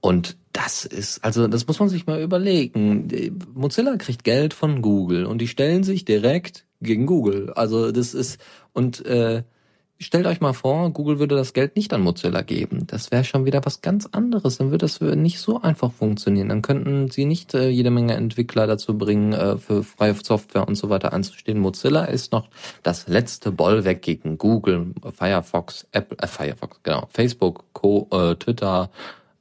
Und 0.00 0.36
das 0.52 0.84
ist, 0.84 1.24
also 1.24 1.46
das 1.46 1.68
muss 1.68 1.78
man 1.78 1.88
sich 1.88 2.06
mal 2.06 2.20
überlegen. 2.20 3.08
Mozilla 3.54 3.96
kriegt 3.96 4.24
Geld 4.24 4.52
von 4.52 4.82
Google 4.82 5.24
und 5.24 5.38
die 5.38 5.46
stellen 5.46 5.84
sich 5.84 6.04
direkt 6.04 6.66
gegen 6.80 7.06
Google. 7.06 7.52
Also 7.54 7.92
das 7.92 8.12
ist, 8.12 8.40
und 8.72 9.06
äh, 9.06 9.44
stellt 10.02 10.26
euch 10.26 10.40
mal 10.40 10.52
vor, 10.52 10.90
Google 10.90 11.18
würde 11.18 11.36
das 11.36 11.52
Geld 11.52 11.76
nicht 11.76 11.92
an 11.92 12.02
Mozilla 12.02 12.42
geben. 12.42 12.86
Das 12.86 13.10
wäre 13.10 13.24
schon 13.24 13.44
wieder 13.44 13.64
was 13.64 13.80
ganz 13.80 14.06
anderes. 14.06 14.58
Dann 14.58 14.70
würde 14.70 14.86
das 14.86 15.00
nicht 15.00 15.38
so 15.38 15.62
einfach 15.62 15.92
funktionieren. 15.92 16.48
Dann 16.48 16.62
könnten 16.62 17.10
sie 17.10 17.24
nicht 17.24 17.54
äh, 17.54 17.68
jede 17.68 17.90
Menge 17.90 18.14
Entwickler 18.14 18.66
dazu 18.66 18.98
bringen, 18.98 19.32
äh, 19.32 19.56
für 19.56 19.82
freie 19.82 20.14
Software 20.14 20.66
und 20.68 20.74
so 20.74 20.90
weiter 20.90 21.12
anzustehen. 21.12 21.58
Mozilla 21.58 22.04
ist 22.04 22.32
noch 22.32 22.48
das 22.82 23.08
letzte 23.08 23.52
Bollwerk 23.52 24.02
gegen 24.02 24.38
Google, 24.38 24.94
Firefox, 25.16 25.86
Apple, 25.92 26.18
äh, 26.18 26.26
Firefox, 26.26 26.80
genau, 26.82 27.06
Facebook, 27.10 27.64
Co, 27.72 28.08
äh, 28.12 28.34
Twitter 28.34 28.90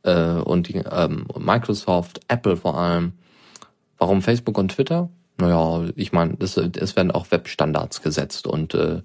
äh, 0.04 0.34
und 0.34 0.68
die, 0.68 0.78
ähm, 0.78 1.26
Microsoft, 1.38 2.22
Apple 2.28 2.58
vor 2.58 2.78
allem. 2.78 3.14
Warum 3.98 4.22
Facebook 4.22 4.58
und 4.58 4.70
Twitter? 4.70 5.10
Naja, 5.38 5.90
ich 5.96 6.12
meine, 6.12 6.38
es 6.40 6.56
werden 6.96 7.12
auch 7.12 7.32
Webstandards 7.32 8.02
gesetzt 8.02 8.46
und 8.46 8.76
äh, 8.76 9.02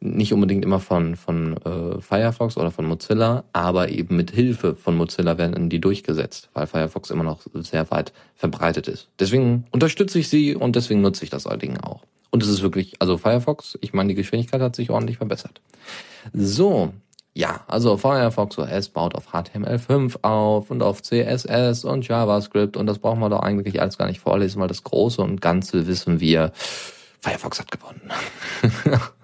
nicht 0.00 0.32
unbedingt 0.32 0.64
immer 0.64 0.80
von, 0.80 1.16
von 1.16 1.56
äh, 1.56 2.00
Firefox 2.00 2.56
oder 2.56 2.70
von 2.70 2.86
Mozilla, 2.86 3.44
aber 3.52 3.88
eben 3.88 4.16
mit 4.16 4.30
Hilfe 4.30 4.76
von 4.76 4.96
Mozilla 4.96 5.38
werden 5.38 5.68
die 5.68 5.80
durchgesetzt, 5.80 6.50
weil 6.54 6.66
Firefox 6.66 7.10
immer 7.10 7.24
noch 7.24 7.40
sehr 7.54 7.90
weit 7.90 8.12
verbreitet 8.34 8.86
ist. 8.88 9.08
Deswegen 9.18 9.64
unterstütze 9.70 10.18
ich 10.18 10.28
sie 10.28 10.54
und 10.54 10.76
deswegen 10.76 11.00
nutze 11.00 11.24
ich 11.24 11.30
das 11.30 11.44
Ding 11.60 11.78
auch. 11.78 12.02
Und 12.30 12.42
es 12.42 12.48
ist 12.48 12.62
wirklich, 12.62 12.94
also 13.00 13.16
Firefox, 13.16 13.78
ich 13.80 13.92
meine, 13.92 14.10
die 14.10 14.14
Geschwindigkeit 14.14 14.60
hat 14.60 14.76
sich 14.76 14.90
ordentlich 14.90 15.16
verbessert. 15.16 15.60
So, 16.32 16.92
ja, 17.34 17.60
also 17.66 17.96
Firefox 17.96 18.58
OS 18.58 18.90
baut 18.90 19.14
auf 19.14 19.32
HTML5 19.32 20.22
auf 20.22 20.70
und 20.70 20.82
auf 20.82 21.02
CSS 21.02 21.84
und 21.84 22.06
JavaScript 22.06 22.76
und 22.76 22.86
das 22.86 22.98
brauchen 22.98 23.20
wir 23.20 23.30
doch 23.30 23.40
eigentlich 23.40 23.80
alles 23.80 23.98
gar 23.98 24.06
nicht 24.06 24.20
vorlesen, 24.20 24.60
weil 24.60 24.68
das 24.68 24.84
Große 24.84 25.22
und 25.22 25.40
Ganze 25.40 25.86
wissen 25.86 26.20
wir, 26.20 26.52
Firefox 27.20 27.58
hat 27.58 27.70
gewonnen. 27.70 28.10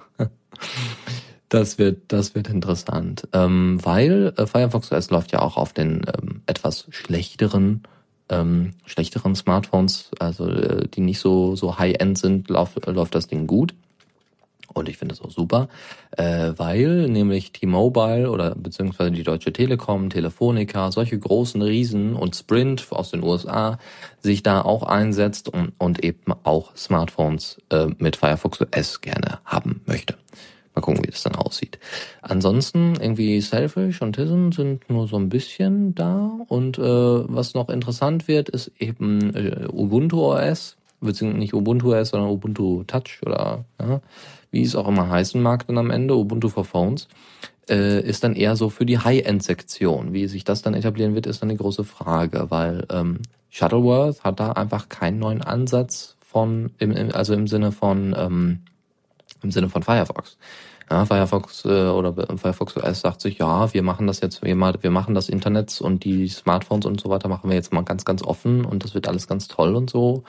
Das 1.49 1.79
wird, 1.79 2.01
das 2.09 2.35
wird 2.35 2.49
interessant, 2.49 3.29
ähm, 3.33 3.79
weil 3.83 4.33
äh, 4.37 4.47
Firefox 4.47 4.91
OS 4.91 5.11
läuft 5.11 5.31
ja 5.33 5.41
auch 5.41 5.57
auf 5.57 5.73
den 5.73 6.05
ähm, 6.13 6.43
etwas 6.47 6.87
schlechteren, 6.91 7.85
ähm, 8.29 8.73
schlechteren 8.87 9.37
Smartphones, 9.37 10.11
also 10.19 10.49
äh, 10.49 10.89
die 10.89 11.01
nicht 11.01 11.21
so 11.21 11.55
so 11.55 11.79
High-End 11.79 12.19
sind, 12.19 12.49
lauf, 12.51 12.71
läuft 12.87 13.15
das 13.15 13.29
Ding 13.29 13.47
gut. 13.47 13.75
Und 14.75 14.89
ich 14.89 14.99
finde 14.99 15.15
das 15.15 15.25
auch 15.25 15.31
super, 15.31 15.69
äh, 16.17 16.53
weil 16.57 17.09
nämlich 17.09 17.53
T-Mobile 17.53 18.29
oder 18.29 18.57
beziehungsweise 18.57 19.13
die 19.13 19.23
Deutsche 19.23 19.53
Telekom, 19.53 20.11
Telefonica, 20.11 20.91
solche 20.91 21.17
großen 21.17 21.63
Riesen 21.63 22.15
und 22.15 22.35
Sprint 22.35 22.85
aus 22.91 23.13
den 23.13 23.23
USA 23.23 23.79
sich 24.21 24.43
da 24.43 24.63
auch 24.63 24.83
einsetzt 24.83 25.49
und, 25.49 25.73
und 25.79 26.03
eben 26.03 26.33
auch 26.43 26.75
Smartphones 26.77 27.63
äh, 27.71 27.87
mit 27.99 28.17
Firefox 28.17 28.61
OS 28.61 29.01
gerne 29.01 29.39
haben 29.45 29.83
möchte. 29.87 30.17
Mal 30.75 30.81
gucken, 30.81 31.05
wie 31.05 31.11
das 31.11 31.23
dann 31.23 31.37
aussieht. 31.37 31.79
Ansonsten 32.21 32.97
irgendwie 33.01 33.41
Selfish 33.41 34.03
und 34.03 34.15
Tizen 34.15 34.51
sind 34.51 34.91
nur 34.91 35.07
so 35.07 35.17
ein 35.17 35.29
bisschen 35.29 35.95
da. 35.95 36.33
Und 36.49 36.79
äh, 36.79 36.83
was 36.83 37.55
noch 37.55 37.69
interessant 37.69 38.27
wird, 38.27 38.49
ist 38.49 38.73
eben 38.81 39.35
äh, 39.35 39.69
Ubuntu 39.73 40.33
OS, 40.33 40.77
beziehungsweise 41.01 41.39
nicht 41.39 41.55
Ubuntu 41.55 41.95
OS, 41.95 42.09
sondern 42.09 42.31
Ubuntu 42.31 42.83
Touch 42.85 43.21
oder 43.25 43.65
ja, 43.81 44.01
wie 44.51 44.63
es 44.63 44.75
auch 44.75 44.89
immer 44.89 45.09
heißen 45.09 45.41
mag 45.41 45.67
dann 45.67 45.79
am 45.79 45.91
Ende, 45.91 46.17
Ubuntu 46.17 46.49
for 46.49 46.65
Phones, 46.65 47.09
äh, 47.69 48.01
ist 48.01 48.25
dann 48.25 48.35
eher 48.35 48.57
so 48.57 48.69
für 48.69 48.85
die 48.85 48.99
High-End-Sektion. 48.99 50.13
Wie 50.13 50.27
sich 50.27 50.43
das 50.43 50.63
dann 50.63 50.75
etablieren 50.75 51.15
wird, 51.15 51.27
ist 51.27 51.41
dann 51.41 51.51
die 51.51 51.57
große 51.57 51.85
Frage, 51.85 52.47
weil 52.51 52.85
ähm, 52.91 53.21
Shuttleworth 53.51 54.25
hat 54.25 54.41
da 54.41 54.53
einfach 54.53 54.89
keinen 54.89 55.21
neuen 55.21 55.41
Ansatz 55.41 56.17
von, 56.21 56.73
im, 56.79 56.91
im, 56.91 57.15
also 57.15 57.33
im 57.33 57.47
Sinne 57.47 57.71
von 57.71 58.15
ähm, 58.19 58.61
im 59.45 59.51
Sinne 59.51 59.69
von 59.69 59.83
Firefox. 59.83 60.37
Ja, 60.91 61.07
Firefox 61.07 61.65
äh, 61.65 61.69
oder 61.89 62.13
Firefox 62.37 62.77
OS 62.77 63.01
sagt 63.01 63.21
sich, 63.21 63.39
ja, 63.39 63.73
wir 63.73 63.83
machen 63.83 64.07
das 64.07 64.21
jetzt, 64.21 64.43
wir, 64.43 64.57
wir 64.57 64.91
machen 64.91 65.15
das 65.15 65.29
Internet 65.29 65.81
und 65.81 66.05
die 66.05 66.29
Smartphones 66.29 66.85
und 66.85 67.01
so 67.01 67.09
weiter 67.09 67.29
machen 67.29 67.49
wir 67.49 67.57
jetzt 67.57 67.73
mal 67.73 67.85
ganz, 67.85 68.05
ganz 68.05 68.23
offen 68.23 68.65
und 68.65 68.85
das 68.85 68.95
wird 68.95 69.09
alles 69.09 69.27
ganz 69.27 69.49
toll 69.49 69.77
und 69.77 69.89
so. 69.89 70.25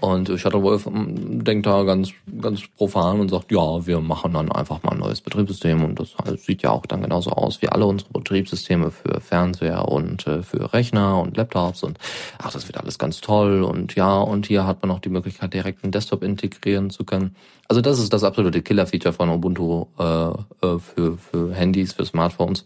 Und 0.00 0.28
Shuttlewolf 0.28 0.86
ähm, 0.86 1.44
denkt 1.44 1.66
da 1.66 1.82
ganz, 1.84 2.10
ganz 2.40 2.62
profan 2.76 3.20
und 3.20 3.30
sagt, 3.30 3.50
ja, 3.52 3.86
wir 3.86 4.00
machen 4.00 4.32
dann 4.34 4.50
einfach 4.50 4.82
mal 4.82 4.92
ein 4.92 4.98
neues 4.98 5.20
Betriebssystem. 5.20 5.84
Und 5.84 6.00
das 6.00 6.14
sieht 6.44 6.62
ja 6.62 6.70
auch 6.70 6.84
dann 6.86 7.02
genauso 7.02 7.30
aus 7.30 7.62
wie 7.62 7.68
alle 7.68 7.86
unsere 7.86 8.10
Betriebssysteme 8.12 8.90
für 8.90 9.20
Fernseher 9.20 9.88
und 9.88 10.26
äh, 10.26 10.42
für 10.42 10.72
Rechner 10.72 11.20
und 11.20 11.36
Laptops. 11.36 11.82
Und 11.82 11.98
ach, 12.38 12.52
das 12.52 12.66
wird 12.66 12.78
alles 12.78 12.98
ganz 12.98 13.20
toll. 13.20 13.62
Und 13.62 13.94
ja, 13.94 14.18
und 14.18 14.46
hier 14.46 14.66
hat 14.66 14.82
man 14.82 14.88
noch 14.88 15.00
die 15.00 15.08
Möglichkeit, 15.08 15.54
direkt 15.54 15.84
einen 15.84 15.92
Desktop 15.92 16.22
integrieren 16.22 16.90
zu 16.90 17.04
können. 17.04 17.36
Also 17.68 17.80
das 17.80 17.98
ist 17.98 18.12
das 18.12 18.24
absolute 18.24 18.62
Killer-Feature 18.62 19.14
von 19.14 19.30
Ubuntu 19.30 19.86
äh, 19.98 20.04
äh 20.04 20.78
für, 20.78 21.16
für 21.16 21.54
Handys, 21.54 21.94
für 21.94 22.04
Smartphones. 22.04 22.64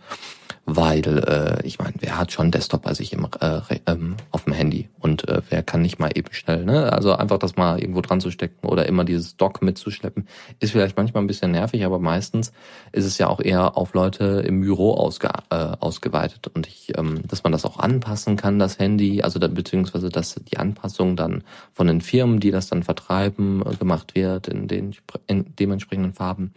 Weil 0.70 1.02
äh, 1.06 1.66
ich 1.66 1.78
meine, 1.78 1.94
wer 2.00 2.18
hat 2.18 2.30
schon 2.30 2.50
Desktop 2.50 2.82
bei 2.82 2.92
sich 2.92 3.14
im, 3.14 3.26
äh, 3.40 3.60
ähm, 3.86 4.16
auf 4.32 4.44
dem 4.44 4.52
Handy? 4.52 4.90
Und 5.00 5.26
äh, 5.26 5.40
wer 5.48 5.62
kann 5.62 5.80
nicht 5.80 5.98
mal 5.98 6.10
eben 6.14 6.30
schnell, 6.32 6.66
ne? 6.66 6.92
Also 6.92 7.14
einfach 7.18 7.38
das 7.38 7.56
mal 7.56 7.80
irgendwo 7.80 8.00
dran 8.00 8.20
zu 8.20 8.30
stecken 8.30 8.66
oder 8.66 8.86
immer 8.86 9.04
dieses 9.04 9.36
Dock 9.36 9.62
mitzuschleppen, 9.62 10.28
ist 10.60 10.72
vielleicht 10.72 10.96
manchmal 10.96 11.22
ein 11.22 11.26
bisschen 11.26 11.50
nervig, 11.50 11.84
aber 11.84 11.98
meistens 11.98 12.52
ist 12.92 13.04
es 13.04 13.18
ja 13.18 13.28
auch 13.28 13.40
eher 13.40 13.76
auf 13.76 13.94
Leute 13.94 14.44
im 14.46 14.60
Büro 14.60 14.94
ausge, 14.94 15.28
äh, 15.50 15.54
ausgeweitet 15.54 16.48
und 16.48 16.66
ich, 16.66 16.96
ähm, 16.96 17.20
dass 17.26 17.42
man 17.42 17.52
das 17.52 17.64
auch 17.64 17.78
anpassen 17.78 18.36
kann, 18.36 18.58
das 18.58 18.78
Handy, 18.78 19.22
also 19.22 19.38
da, 19.38 19.48
beziehungsweise 19.48 20.08
dass 20.08 20.34
die 20.34 20.58
Anpassung 20.58 21.16
dann 21.16 21.44
von 21.72 21.86
den 21.86 22.00
Firmen, 22.00 22.40
die 22.40 22.50
das 22.50 22.68
dann 22.68 22.82
vertreiben, 22.82 23.62
äh, 23.66 23.76
gemacht 23.76 24.14
wird 24.14 24.48
in 24.48 24.68
den 24.68 24.94
in 25.26 25.54
dementsprechenden 25.58 26.14
Farben. 26.14 26.52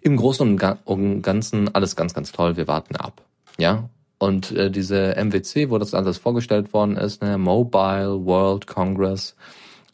Im 0.00 0.16
Großen 0.16 0.46
und 0.84 1.22
Ganzen 1.22 1.74
alles 1.74 1.96
ganz, 1.96 2.14
ganz 2.14 2.30
toll. 2.30 2.56
Wir 2.56 2.68
warten 2.68 2.94
ab. 2.94 3.22
Ja, 3.58 3.88
und 4.18 4.52
äh, 4.52 4.70
diese 4.70 5.14
MWC, 5.16 5.70
wo 5.70 5.78
das 5.78 5.94
alles 5.94 6.18
vorgestellt 6.18 6.72
worden 6.72 6.96
ist, 6.96 7.22
ne, 7.22 7.36
Mobile 7.36 8.24
World 8.24 8.66
Congress, 8.66 9.36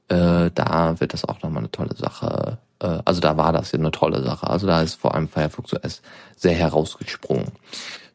äh, 0.09 0.51
da 0.55 1.01
wird 1.01 1.13
das 1.13 1.25
auch 1.25 1.43
nochmal 1.43 1.63
eine 1.63 1.71
tolle 1.71 1.97
Sache. 1.97 2.59
Äh, 2.81 2.99
also 3.05 3.21
da 3.21 3.37
war 3.37 3.53
das 3.53 3.73
ja 3.73 3.79
eine 3.79 3.91
tolle 3.91 4.23
Sache. 4.23 4.49
Also 4.49 4.67
da 4.67 4.83
ist 4.83 4.97
vor 4.97 5.15
allem 5.15 5.29
Firefox 5.29 5.73
OS 5.75 6.03
sehr 6.37 6.55
herausgesprungen. 6.55 7.53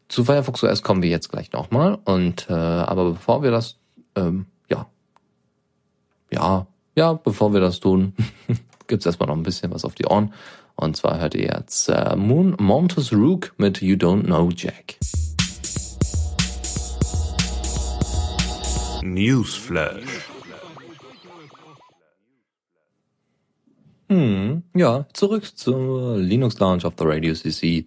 Zu 0.07 0.23
Firefox 0.23 0.63
OS 0.63 0.83
kommen 0.83 1.01
wir 1.01 1.09
jetzt 1.09 1.29
gleich 1.29 1.51
nochmal. 1.51 1.97
Und 2.05 2.49
äh, 2.49 2.53
aber 2.53 3.11
bevor 3.11 3.43
wir 3.43 3.51
das, 3.51 3.77
ähm, 4.15 4.45
ja, 4.69 4.85
ja, 6.31 6.67
ja, 6.95 7.13
bevor 7.13 7.53
wir 7.53 7.59
das 7.59 7.79
tun, 7.79 8.13
gibt's 8.87 9.05
erstmal 9.05 9.27
noch 9.27 9.35
ein 9.35 9.43
bisschen 9.43 9.73
was 9.73 9.85
auf 9.85 9.95
die 9.95 10.05
Ohren. 10.05 10.33
Und 10.75 10.95
zwar 10.95 11.19
hört 11.19 11.33
ihr 11.33 11.45
jetzt 11.45 11.89
äh, 11.89 12.15
Moon 12.15 12.55
Montes 12.59 13.11
Rook 13.11 13.53
mit 13.57 13.81
You 13.81 13.95
Don't 13.95 14.25
Know 14.25 14.49
Jack. 14.51 14.97
Newsflash. 19.01 20.36
Hm, 24.09 24.63
ja, 24.75 25.05
zurück 25.13 25.57
zur 25.57 26.17
Linux 26.17 26.59
Lounge 26.59 26.85
of 26.85 26.93
the 26.97 27.03
Radio 27.05 27.33
CC. 27.33 27.85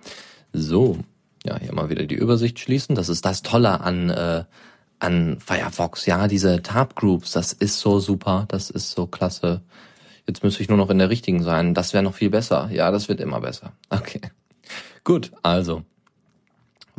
So, 0.53 0.99
ja, 1.45 1.59
hier 1.59 1.75
mal 1.75 1.89
wieder 1.89 2.05
die 2.05 2.15
Übersicht 2.15 2.59
schließen. 2.59 2.95
Das 2.95 3.09
ist 3.09 3.25
das 3.25 3.43
Tolle 3.43 3.81
an 3.81 4.11
äh, 4.11 4.45
an 5.01 5.39
Firefox. 5.41 6.07
Ja, 6.07 6.29
diese 6.29 6.63
Tab 6.63 6.95
Groups, 6.95 7.33
das 7.33 7.53
ist 7.53 7.81
so 7.81 7.99
super, 7.99 8.45
das 8.49 8.71
ist 8.71 8.93
so 8.93 9.07
klasse. 9.07 9.63
Jetzt 10.27 10.45
müsste 10.45 10.63
ich 10.63 10.69
nur 10.69 10.79
noch 10.79 10.91
in 10.91 10.99
der 10.99 11.11
richtigen 11.11 11.43
sein. 11.43 11.75
Das 11.75 11.93
wäre 11.93 12.05
noch 12.05 12.15
viel 12.15 12.31
besser. 12.31 12.69
Ja, 12.73 12.91
das 12.91 13.09
wird 13.09 13.21
immer 13.21 13.41
besser. 13.41 13.73
Okay. 13.91 14.21
Gut, 15.03 15.33
also 15.43 15.83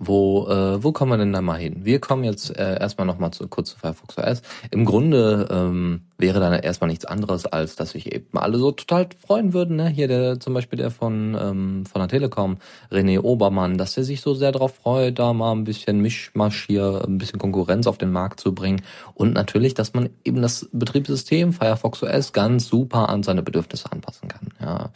wo, 0.04 0.48
äh, 0.48 0.84
wo 0.84 0.92
kommen 0.92 1.12
wir 1.12 1.18
denn 1.18 1.32
da 1.32 1.42
mal 1.42 1.60
hin? 1.60 1.86
Wir 1.86 2.00
kommen 2.00 2.24
jetzt 2.24 2.58
äh, 2.58 2.80
erstmal 2.80 3.06
nochmal 3.06 3.30
zu, 3.32 3.48
kurz 3.48 3.70
zu 3.70 3.78
Firefox 3.78 4.18
OS. 4.18 4.42
Im 4.72 4.84
Grunde 4.84 5.48
ähm, 5.52 6.02
wäre 6.18 6.40
dann 6.40 6.54
erstmal 6.54 6.90
nichts 6.90 7.06
anderes, 7.06 7.46
als 7.46 7.76
dass 7.76 7.92
sich 7.92 8.12
eben 8.12 8.36
alle 8.36 8.58
so 8.58 8.72
total 8.72 9.10
freuen 9.24 9.54
würden. 9.54 9.76
Ne? 9.76 9.90
Hier 9.90 10.08
der 10.08 10.40
zum 10.40 10.56
Beispiel 10.56 10.78
der 10.78 10.90
von, 10.90 11.38
ähm, 11.40 11.86
von 11.86 12.02
der 12.02 12.08
Telekom, 12.08 12.58
René 12.92 13.20
Obermann, 13.20 13.78
dass 13.78 13.96
er 13.96 14.04
sich 14.04 14.22
so 14.22 14.34
sehr 14.34 14.52
darauf 14.52 14.74
freut, 14.74 15.20
da 15.20 15.34
mal 15.34 15.52
ein 15.52 15.66
bisschen 15.66 16.02
Mischmasch 16.02 16.66
hier, 16.66 17.04
ein 17.08 17.20
bisschen 17.20 17.38
Konkurrenz 17.38 17.86
auf 17.86 18.00
den 18.00 18.12
Markt 18.12 18.40
zu 18.40 18.56
bringen. 18.56 18.82
Und 19.14 19.34
natürlich, 19.36 19.76
dass 19.76 19.94
man 19.94 20.10
eben 20.24 20.42
das 20.42 20.68
Betriebssystem 20.72 21.54
Firefox 21.54 22.02
OS 22.02 22.34
ganz 22.34 22.68
super 22.68 23.10
an 23.10 23.22
seine 23.22 23.44
Bedürfnisse 23.44 23.92
anpassen 23.92 24.30
kann. 24.30 24.50
Ja. 24.60 24.90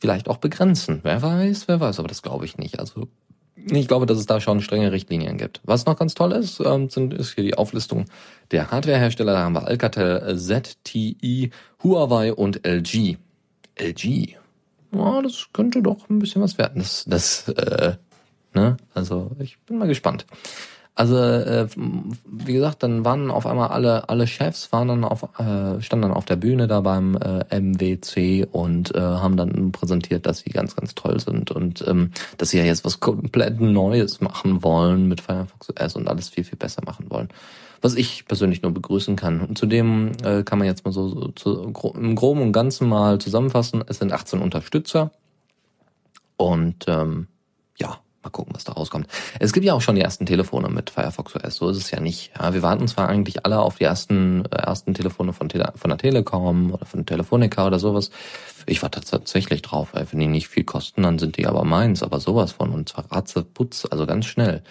Vielleicht 0.00 0.28
auch 0.28 0.38
begrenzen. 0.38 1.00
Wer 1.04 1.22
weiß, 1.22 1.68
wer 1.68 1.78
weiß, 1.78 2.00
aber 2.00 2.08
das 2.08 2.22
glaube 2.22 2.44
ich 2.44 2.58
nicht. 2.58 2.80
Also 2.80 3.06
ich 3.66 3.88
glaube, 3.88 4.06
dass 4.06 4.18
es 4.18 4.26
da 4.26 4.40
schon 4.40 4.60
strenge 4.60 4.92
Richtlinien 4.92 5.36
gibt. 5.36 5.60
Was 5.64 5.86
noch 5.86 5.98
ganz 5.98 6.14
toll 6.14 6.32
ist, 6.32 6.60
ähm, 6.60 6.88
sind, 6.88 7.14
ist 7.14 7.34
hier 7.34 7.44
die 7.44 7.56
Auflistung 7.56 8.06
der 8.50 8.70
Hardwarehersteller. 8.70 9.32
Da 9.32 9.38
haben 9.40 9.54
wir 9.54 9.66
Alcatel, 9.66 10.38
ZTI, 10.38 11.50
Huawei 11.82 12.32
und 12.32 12.66
LG. 12.66 13.16
LG. 13.78 14.36
Ja, 14.92 15.22
das 15.22 15.48
könnte 15.52 15.82
doch 15.82 16.08
ein 16.08 16.18
bisschen 16.18 16.42
was 16.42 16.58
werden. 16.58 16.80
Das, 16.80 17.04
das, 17.06 17.48
äh, 17.48 17.96
ne? 18.54 18.76
Also 18.94 19.32
ich 19.38 19.58
bin 19.60 19.78
mal 19.78 19.88
gespannt. 19.88 20.26
Also 20.98 21.16
äh, 21.16 21.68
wie 22.26 22.54
gesagt, 22.54 22.82
dann 22.82 23.04
waren 23.04 23.30
auf 23.30 23.46
einmal 23.46 23.68
alle 23.68 24.08
alle 24.08 24.26
Chefs 24.26 24.72
waren 24.72 24.88
dann 24.88 25.04
auf 25.04 25.22
äh, 25.38 25.80
standen 25.80 26.02
dann 26.02 26.12
auf 26.12 26.24
der 26.24 26.34
Bühne 26.34 26.66
da 26.66 26.80
beim 26.80 27.14
äh, 27.14 27.60
MWC 27.60 28.48
und 28.50 28.92
äh, 28.96 28.98
haben 28.98 29.36
dann 29.36 29.70
präsentiert, 29.70 30.26
dass 30.26 30.40
sie 30.40 30.50
ganz 30.50 30.74
ganz 30.74 30.96
toll 30.96 31.20
sind 31.20 31.52
und 31.52 31.86
ähm, 31.86 32.10
dass 32.36 32.50
sie 32.50 32.58
ja 32.58 32.64
jetzt 32.64 32.84
was 32.84 32.98
komplett 32.98 33.60
Neues 33.60 34.20
machen 34.20 34.64
wollen 34.64 35.06
mit 35.06 35.20
Firefox 35.20 35.70
OS 35.70 35.94
und 35.94 36.08
alles 36.08 36.30
viel 36.30 36.42
viel 36.42 36.58
besser 36.58 36.82
machen 36.84 37.06
wollen. 37.10 37.28
Was 37.80 37.94
ich 37.94 38.26
persönlich 38.26 38.62
nur 38.62 38.72
begrüßen 38.72 39.14
kann. 39.14 39.40
Und 39.40 39.56
zudem 39.56 40.10
äh, 40.24 40.42
kann 40.42 40.58
man 40.58 40.66
jetzt 40.66 40.84
mal 40.84 40.90
so, 40.90 41.06
so 41.06 41.28
zu, 41.28 41.72
im 41.94 42.16
Groben 42.16 42.42
und 42.42 42.50
Ganzen 42.50 42.88
mal 42.88 43.20
zusammenfassen. 43.20 43.84
Es 43.86 43.98
sind 43.98 44.12
18 44.12 44.40
Unterstützer 44.40 45.12
und 46.36 46.86
ähm, 46.88 47.28
ja, 47.76 48.00
Mal 48.28 48.32
gucken, 48.32 48.54
was 48.54 48.64
da 48.64 48.74
rauskommt. 48.74 49.06
Es 49.40 49.54
gibt 49.54 49.64
ja 49.64 49.72
auch 49.72 49.80
schon 49.80 49.94
die 49.94 50.02
ersten 50.02 50.26
Telefone 50.26 50.68
mit 50.68 50.90
Firefox 50.90 51.34
OS, 51.34 51.54
so 51.56 51.70
ist 51.70 51.78
es 51.78 51.90
ja 51.90 51.98
nicht. 51.98 52.30
Ja, 52.38 52.52
wir 52.52 52.60
warten 52.60 52.86
zwar 52.86 53.08
eigentlich 53.08 53.46
alle 53.46 53.58
auf 53.58 53.76
die 53.76 53.84
ersten, 53.84 54.44
äh, 54.44 54.56
ersten 54.56 54.92
Telefone 54.92 55.32
von, 55.32 55.48
Tele 55.48 55.72
von 55.76 55.88
der 55.88 55.96
Telekom 55.96 56.72
oder 56.74 56.84
von 56.84 57.06
Telefonica 57.06 57.66
oder 57.66 57.78
sowas. 57.78 58.10
Ich 58.66 58.82
warte 58.82 59.00
tatsächlich 59.00 59.62
drauf, 59.62 59.94
weil 59.94 60.06
wenn 60.12 60.20
die 60.20 60.26
nicht 60.26 60.48
viel 60.48 60.64
kosten, 60.64 61.04
dann 61.04 61.18
sind 61.18 61.38
die 61.38 61.46
aber 61.46 61.64
meins, 61.64 62.02
aber 62.02 62.20
sowas 62.20 62.52
von 62.52 62.70
und 62.70 62.90
zwar 62.90 63.10
ratzeputz, 63.10 63.86
also 63.90 64.04
ganz 64.04 64.26
schnell. 64.26 64.62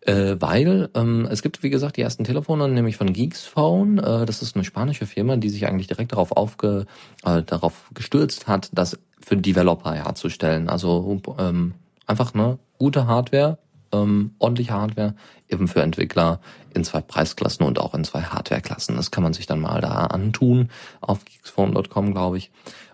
Äh, 0.00 0.40
weil 0.40 0.88
ähm, 0.94 1.28
es 1.30 1.42
gibt, 1.42 1.62
wie 1.62 1.70
gesagt, 1.70 1.98
die 1.98 2.02
ersten 2.02 2.24
Telefone, 2.24 2.68
nämlich 2.68 2.96
von 2.96 3.12
Geeks 3.12 3.44
Phone. 3.44 3.98
Äh, 3.98 4.26
das 4.26 4.42
ist 4.42 4.56
eine 4.56 4.64
spanische 4.64 5.06
Firma, 5.06 5.36
die 5.36 5.50
sich 5.50 5.68
eigentlich 5.68 5.86
direkt 5.86 6.10
darauf 6.10 6.32
aufge, 6.32 6.86
äh, 7.24 7.42
darauf 7.44 7.90
gestürzt 7.94 8.48
hat, 8.48 8.70
das 8.72 8.98
für 9.20 9.36
Developer 9.36 9.92
herzustellen. 9.92 10.68
Also 10.68 11.20
ähm, 11.38 11.74
einfach 12.08 12.34
ne 12.34 12.58
gute 12.78 13.06
Hardware, 13.06 13.58
ähm, 13.92 14.34
ordentliche 14.38 14.72
Hardware, 14.72 15.14
eben 15.48 15.68
für 15.68 15.82
Entwickler 15.82 16.40
in 16.74 16.84
zwei 16.84 17.00
Preisklassen 17.00 17.66
und 17.66 17.78
auch 17.78 17.94
in 17.94 18.04
zwei 18.04 18.22
Hardwareklassen. 18.22 18.96
Das 18.96 19.10
kann 19.10 19.22
man 19.22 19.32
sich 19.32 19.46
dann 19.46 19.60
mal 19.60 19.80
da 19.80 20.06
antun 20.06 20.70
auf 21.00 21.24
geeksphone.com, 21.24 22.12
glaube 22.12 22.38
ich. 22.38 22.50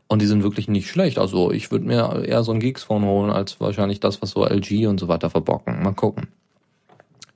Und 0.07 0.21
die 0.21 0.27
sind 0.27 0.43
wirklich 0.43 0.69
nicht 0.69 0.89
schlecht. 0.89 1.19
Also 1.19 1.51
ich 1.51 1.71
würde 1.71 1.87
mir 1.87 2.25
eher 2.25 2.45
so 2.45 2.53
ein 2.53 2.61
Geeksphone 2.61 3.05
holen, 3.05 3.31
als 3.31 3.61
wahrscheinlich 3.61 4.01
das, 4.01 4.23
was 4.23 4.31
so 4.31 4.47
LG 4.47 4.87
und 4.87 5.01
so 5.01 5.09
weiter 5.09 5.31
verbocken. 5.31 5.83
Mal 5.83 5.95
gucken. 5.95 6.29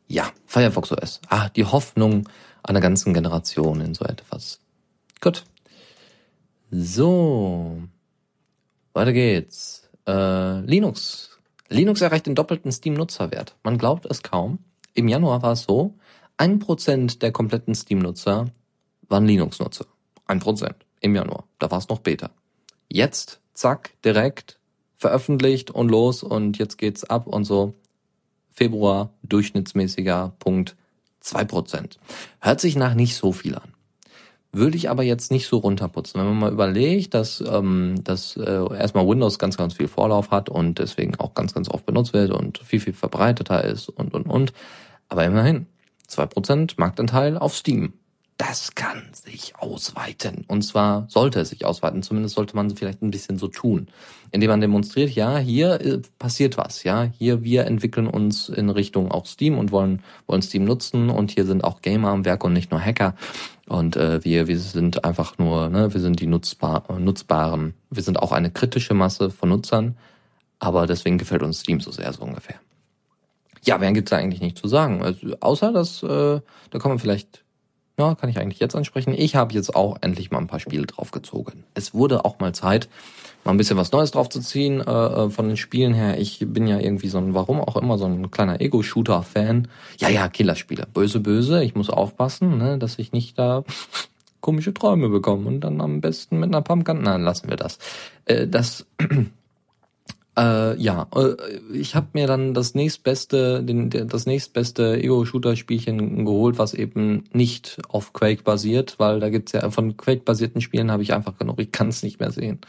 Ja, 0.06 0.30
Firefox 0.46 0.92
OS. 0.92 1.20
Ah, 1.28 1.48
die 1.50 1.64
Hoffnung 1.64 2.28
einer 2.62 2.80
ganzen 2.80 3.14
Generation 3.14 3.80
in 3.80 3.94
so 3.94 4.04
etwas. 4.04 4.60
Gut. 5.20 5.44
So. 6.70 7.82
Weiter 8.92 9.12
geht's. 9.12 9.88
Äh, 10.06 10.60
Linux 10.60 11.27
Linux 11.68 12.00
erreicht 12.00 12.26
den 12.26 12.34
doppelten 12.34 12.72
Steam-Nutzerwert. 12.72 13.56
Man 13.62 13.78
glaubt 13.78 14.06
es 14.06 14.22
kaum. 14.22 14.58
Im 14.94 15.08
Januar 15.08 15.42
war 15.42 15.52
es 15.52 15.62
so, 15.62 15.94
ein 16.36 16.58
Prozent 16.58 17.22
der 17.22 17.32
kompletten 17.32 17.74
Steam-Nutzer 17.74 18.46
waren 19.08 19.26
Linux-Nutzer. 19.26 19.86
Ein 20.26 20.40
Prozent 20.40 20.76
im 21.00 21.14
Januar. 21.14 21.44
Da 21.58 21.70
war 21.70 21.78
es 21.78 21.88
noch 21.88 21.98
Beta. 21.98 22.30
Jetzt, 22.88 23.40
zack, 23.54 23.92
direkt 24.04 24.58
veröffentlicht 24.96 25.70
und 25.70 25.88
los 25.88 26.22
und 26.22 26.58
jetzt 26.58 26.78
geht's 26.78 27.04
ab 27.04 27.26
und 27.26 27.44
so. 27.44 27.74
Februar 28.50 29.10
durchschnittsmäßiger 29.22 30.34
Punkt 30.38 30.76
zwei 31.20 31.44
Prozent. 31.44 31.98
Hört 32.40 32.60
sich 32.60 32.76
nach 32.76 32.94
nicht 32.94 33.14
so 33.14 33.32
viel 33.32 33.54
an 33.54 33.74
würde 34.52 34.76
ich 34.76 34.88
aber 34.90 35.02
jetzt 35.02 35.30
nicht 35.30 35.46
so 35.46 35.58
runterputzen. 35.58 36.20
Wenn 36.20 36.28
man 36.28 36.38
mal 36.38 36.52
überlegt, 36.52 37.14
dass, 37.14 37.42
ähm, 37.46 37.96
dass 38.02 38.36
äh, 38.36 38.74
erstmal 38.76 39.06
Windows 39.06 39.38
ganz, 39.38 39.56
ganz 39.56 39.74
viel 39.74 39.88
Vorlauf 39.88 40.30
hat 40.30 40.48
und 40.48 40.78
deswegen 40.78 41.16
auch 41.16 41.34
ganz, 41.34 41.54
ganz 41.54 41.68
oft 41.68 41.86
benutzt 41.86 42.12
wird 42.12 42.30
und 42.30 42.58
viel, 42.58 42.80
viel 42.80 42.94
verbreiteter 42.94 43.64
ist 43.64 43.88
und, 43.88 44.14
und, 44.14 44.26
und. 44.26 44.52
Aber 45.08 45.24
immerhin, 45.24 45.66
zwei 46.06 46.26
Prozent 46.26 46.78
Marktanteil 46.78 47.36
auf 47.36 47.54
Steam 47.54 47.92
das 48.38 48.76
kann 48.76 49.02
sich 49.12 49.54
ausweiten. 49.58 50.44
Und 50.46 50.62
zwar 50.62 51.06
sollte 51.08 51.40
es 51.40 51.48
sich 51.48 51.64
ausweiten. 51.64 52.04
Zumindest 52.04 52.36
sollte 52.36 52.54
man 52.54 52.70
vielleicht 52.70 53.02
ein 53.02 53.10
bisschen 53.10 53.36
so 53.36 53.48
tun. 53.48 53.88
Indem 54.30 54.50
man 54.50 54.60
demonstriert, 54.60 55.10
ja, 55.10 55.38
hier 55.38 55.80
äh, 55.80 56.00
passiert 56.20 56.56
was, 56.56 56.84
ja. 56.84 57.02
Hier, 57.02 57.42
wir 57.42 57.66
entwickeln 57.66 58.06
uns 58.06 58.48
in 58.48 58.70
Richtung 58.70 59.10
auch 59.10 59.26
Steam 59.26 59.58
und 59.58 59.72
wollen, 59.72 60.02
wollen 60.28 60.42
Steam 60.42 60.64
nutzen. 60.64 61.10
Und 61.10 61.32
hier 61.32 61.46
sind 61.46 61.64
auch 61.64 61.82
Gamer 61.82 62.10
am 62.10 62.24
Werk 62.24 62.44
und 62.44 62.52
nicht 62.52 62.70
nur 62.70 62.80
Hacker. 62.80 63.16
Und 63.68 63.96
äh, 63.96 64.24
wir, 64.24 64.48
wir 64.48 64.58
sind 64.58 65.04
einfach 65.04 65.36
nur, 65.36 65.68
ne, 65.68 65.92
wir 65.92 66.00
sind 66.00 66.20
die 66.20 66.26
nutzbar, 66.26 66.84
nutzbaren. 66.98 67.74
Wir 67.90 68.02
sind 68.02 68.18
auch 68.18 68.32
eine 68.32 68.50
kritische 68.50 68.94
Masse 68.94 69.30
von 69.30 69.50
Nutzern. 69.50 69.96
Aber 70.58 70.86
deswegen 70.86 71.18
gefällt 71.18 71.42
uns 71.42 71.60
Steam 71.60 71.80
so 71.80 71.90
sehr, 71.90 72.12
so 72.12 72.22
ungefähr. 72.22 72.56
Ja, 73.62 73.76
mehr 73.78 73.92
gibt's 73.92 74.10
da 74.10 74.16
eigentlich 74.16 74.40
nicht 74.40 74.56
zu 74.56 74.68
sagen. 74.68 75.02
Also, 75.02 75.36
außer, 75.40 75.72
dass, 75.72 76.02
äh, 76.02 76.40
da 76.70 76.78
kann 76.78 76.90
man 76.90 76.98
vielleicht 76.98 77.44
ja, 77.98 78.14
kann 78.14 78.30
ich 78.30 78.38
eigentlich 78.38 78.60
jetzt 78.60 78.76
ansprechen. 78.76 79.12
Ich 79.16 79.34
habe 79.34 79.52
jetzt 79.54 79.74
auch 79.74 79.98
endlich 80.00 80.30
mal 80.30 80.38
ein 80.38 80.46
paar 80.46 80.60
Spiele 80.60 80.86
draufgezogen. 80.86 81.64
Es 81.74 81.92
wurde 81.94 82.24
auch 82.24 82.38
mal 82.38 82.54
Zeit, 82.54 82.88
mal 83.44 83.50
ein 83.50 83.56
bisschen 83.56 83.76
was 83.76 83.92
Neues 83.92 84.12
draufzuziehen 84.12 84.80
äh, 84.80 84.90
äh, 84.90 85.30
von 85.30 85.48
den 85.48 85.56
Spielen 85.56 85.94
her. 85.94 86.18
Ich 86.18 86.44
bin 86.46 86.66
ja 86.66 86.78
irgendwie 86.78 87.08
so 87.08 87.18
ein, 87.18 87.34
warum 87.34 87.60
auch 87.60 87.76
immer, 87.76 87.98
so 87.98 88.06
ein 88.06 88.30
kleiner 88.30 88.60
Ego-Shooter-Fan. 88.60 89.68
Ja, 89.98 90.08
ja, 90.08 90.28
Killerspiele. 90.28 90.86
Böse, 90.94 91.20
böse. 91.20 91.64
Ich 91.64 91.74
muss 91.74 91.90
aufpassen, 91.90 92.56
ne, 92.56 92.78
dass 92.78 92.98
ich 92.98 93.12
nicht 93.12 93.38
da 93.38 93.64
komische 94.40 94.72
Träume 94.72 95.08
bekomme 95.08 95.48
und 95.48 95.60
dann 95.60 95.80
am 95.80 96.00
besten 96.00 96.38
mit 96.38 96.50
einer 96.50 96.62
Pumpgun. 96.62 97.02
Nein, 97.02 97.22
lassen 97.22 97.48
wir 97.48 97.56
das. 97.56 97.78
Äh, 98.26 98.46
das 98.46 98.86
äh, 100.38 100.80
ja, 100.80 101.08
äh, 101.14 101.34
ich 101.72 101.94
habe 101.94 102.08
mir 102.12 102.26
dann 102.26 102.54
das 102.54 102.74
nächstbeste, 102.74 103.62
den, 103.62 103.90
das 103.90 104.26
nächstbeste 104.26 105.02
Ego-Shooter-Spielchen 105.02 106.24
geholt, 106.24 106.58
was 106.58 106.74
eben 106.74 107.24
nicht 107.32 107.78
auf 107.88 108.12
Quake 108.12 108.44
basiert, 108.44 108.98
weil 108.98 109.20
da 109.20 109.28
gibt's 109.28 109.52
ja 109.52 109.68
von 109.70 109.96
Quake-basierten 109.96 110.60
Spielen 110.60 110.90
habe 110.90 111.02
ich 111.02 111.12
einfach 111.12 111.36
genug. 111.36 111.58
Ich 111.60 111.72
kann 111.72 111.88
es 111.88 112.02
nicht 112.02 112.20
mehr 112.20 112.30
sehen. 112.30 112.60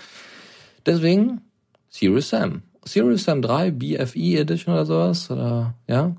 Deswegen 0.86 1.42
Serious 1.90 2.30
Sam. 2.30 2.64
Serious 2.86 3.26
Sam 3.26 3.42
3 3.42 3.72
BFE 3.72 4.40
Edition 4.40 4.74
oder 4.74 4.86
sowas, 4.86 5.30
oder 5.30 5.76
ja. 5.88 6.16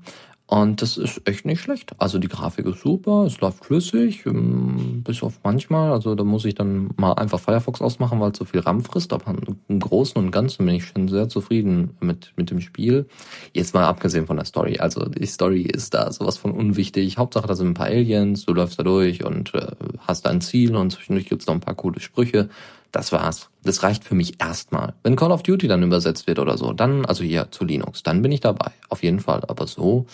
Und 0.53 0.81
das 0.81 0.97
ist 0.97 1.21
echt 1.23 1.45
nicht 1.45 1.61
schlecht. 1.61 1.93
Also 1.97 2.19
die 2.19 2.27
Grafik 2.27 2.65
ist 2.65 2.81
super, 2.81 3.23
es 3.25 3.39
läuft 3.39 3.63
flüssig, 3.63 4.25
ähm, 4.25 5.01
bis 5.01 5.23
auf 5.23 5.39
manchmal. 5.45 5.93
Also 5.93 6.13
da 6.13 6.25
muss 6.25 6.43
ich 6.43 6.55
dann 6.55 6.89
mal 6.97 7.13
einfach 7.13 7.39
Firefox 7.39 7.81
ausmachen, 7.81 8.19
weil 8.19 8.31
es 8.31 8.37
so 8.37 8.43
viel 8.43 8.59
RAM 8.59 8.83
frisst. 8.83 9.13
Aber 9.13 9.33
im 9.69 9.79
Großen 9.79 10.21
und 10.21 10.31
Ganzen 10.31 10.65
bin 10.65 10.75
ich 10.75 10.83
schon 10.83 11.07
sehr 11.07 11.29
zufrieden 11.29 11.95
mit, 12.01 12.33
mit 12.35 12.51
dem 12.51 12.59
Spiel. 12.59 13.05
Jetzt 13.53 13.73
mal 13.73 13.85
abgesehen 13.85 14.27
von 14.27 14.35
der 14.35 14.45
Story. 14.45 14.77
Also 14.77 15.05
die 15.05 15.25
Story 15.25 15.61
ist 15.61 15.93
da 15.93 16.11
sowas 16.11 16.35
von 16.35 16.51
unwichtig. 16.51 17.17
Hauptsache, 17.17 17.47
da 17.47 17.55
sind 17.55 17.67
ein 17.67 17.73
paar 17.73 17.87
Aliens, 17.87 18.45
du 18.45 18.53
läufst 18.53 18.77
da 18.77 18.83
durch 18.83 19.23
und 19.23 19.53
äh, 19.53 19.67
hast 19.99 20.25
dein 20.25 20.41
Ziel 20.41 20.75
und 20.75 20.91
zwischendurch 20.91 21.29
gibt's 21.29 21.47
noch 21.47 21.53
ein 21.53 21.61
paar 21.61 21.75
coole 21.75 22.01
Sprüche. 22.01 22.49
Das 22.91 23.11
war's. 23.11 23.49
Das 23.63 23.83
reicht 23.83 24.03
für 24.03 24.15
mich 24.15 24.41
erstmal. 24.41 24.93
Wenn 25.03 25.15
Call 25.15 25.31
of 25.31 25.43
Duty 25.43 25.67
dann 25.67 25.83
übersetzt 25.83 26.27
wird 26.27 26.39
oder 26.39 26.57
so, 26.57 26.73
dann, 26.73 27.05
also 27.05 27.23
hier 27.23 27.49
zu 27.51 27.63
Linux, 27.63 28.03
dann 28.03 28.21
bin 28.21 28.31
ich 28.31 28.41
dabei. 28.41 28.71
Auf 28.89 29.03
jeden 29.03 29.19
Fall. 29.19 29.43
Aber 29.47 29.67
so 29.67 30.05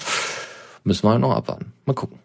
müssen 0.84 1.04
wir 1.04 1.12
halt 1.12 1.22
noch 1.22 1.36
abwarten. 1.36 1.74
Mal 1.86 1.94
gucken. 1.94 2.20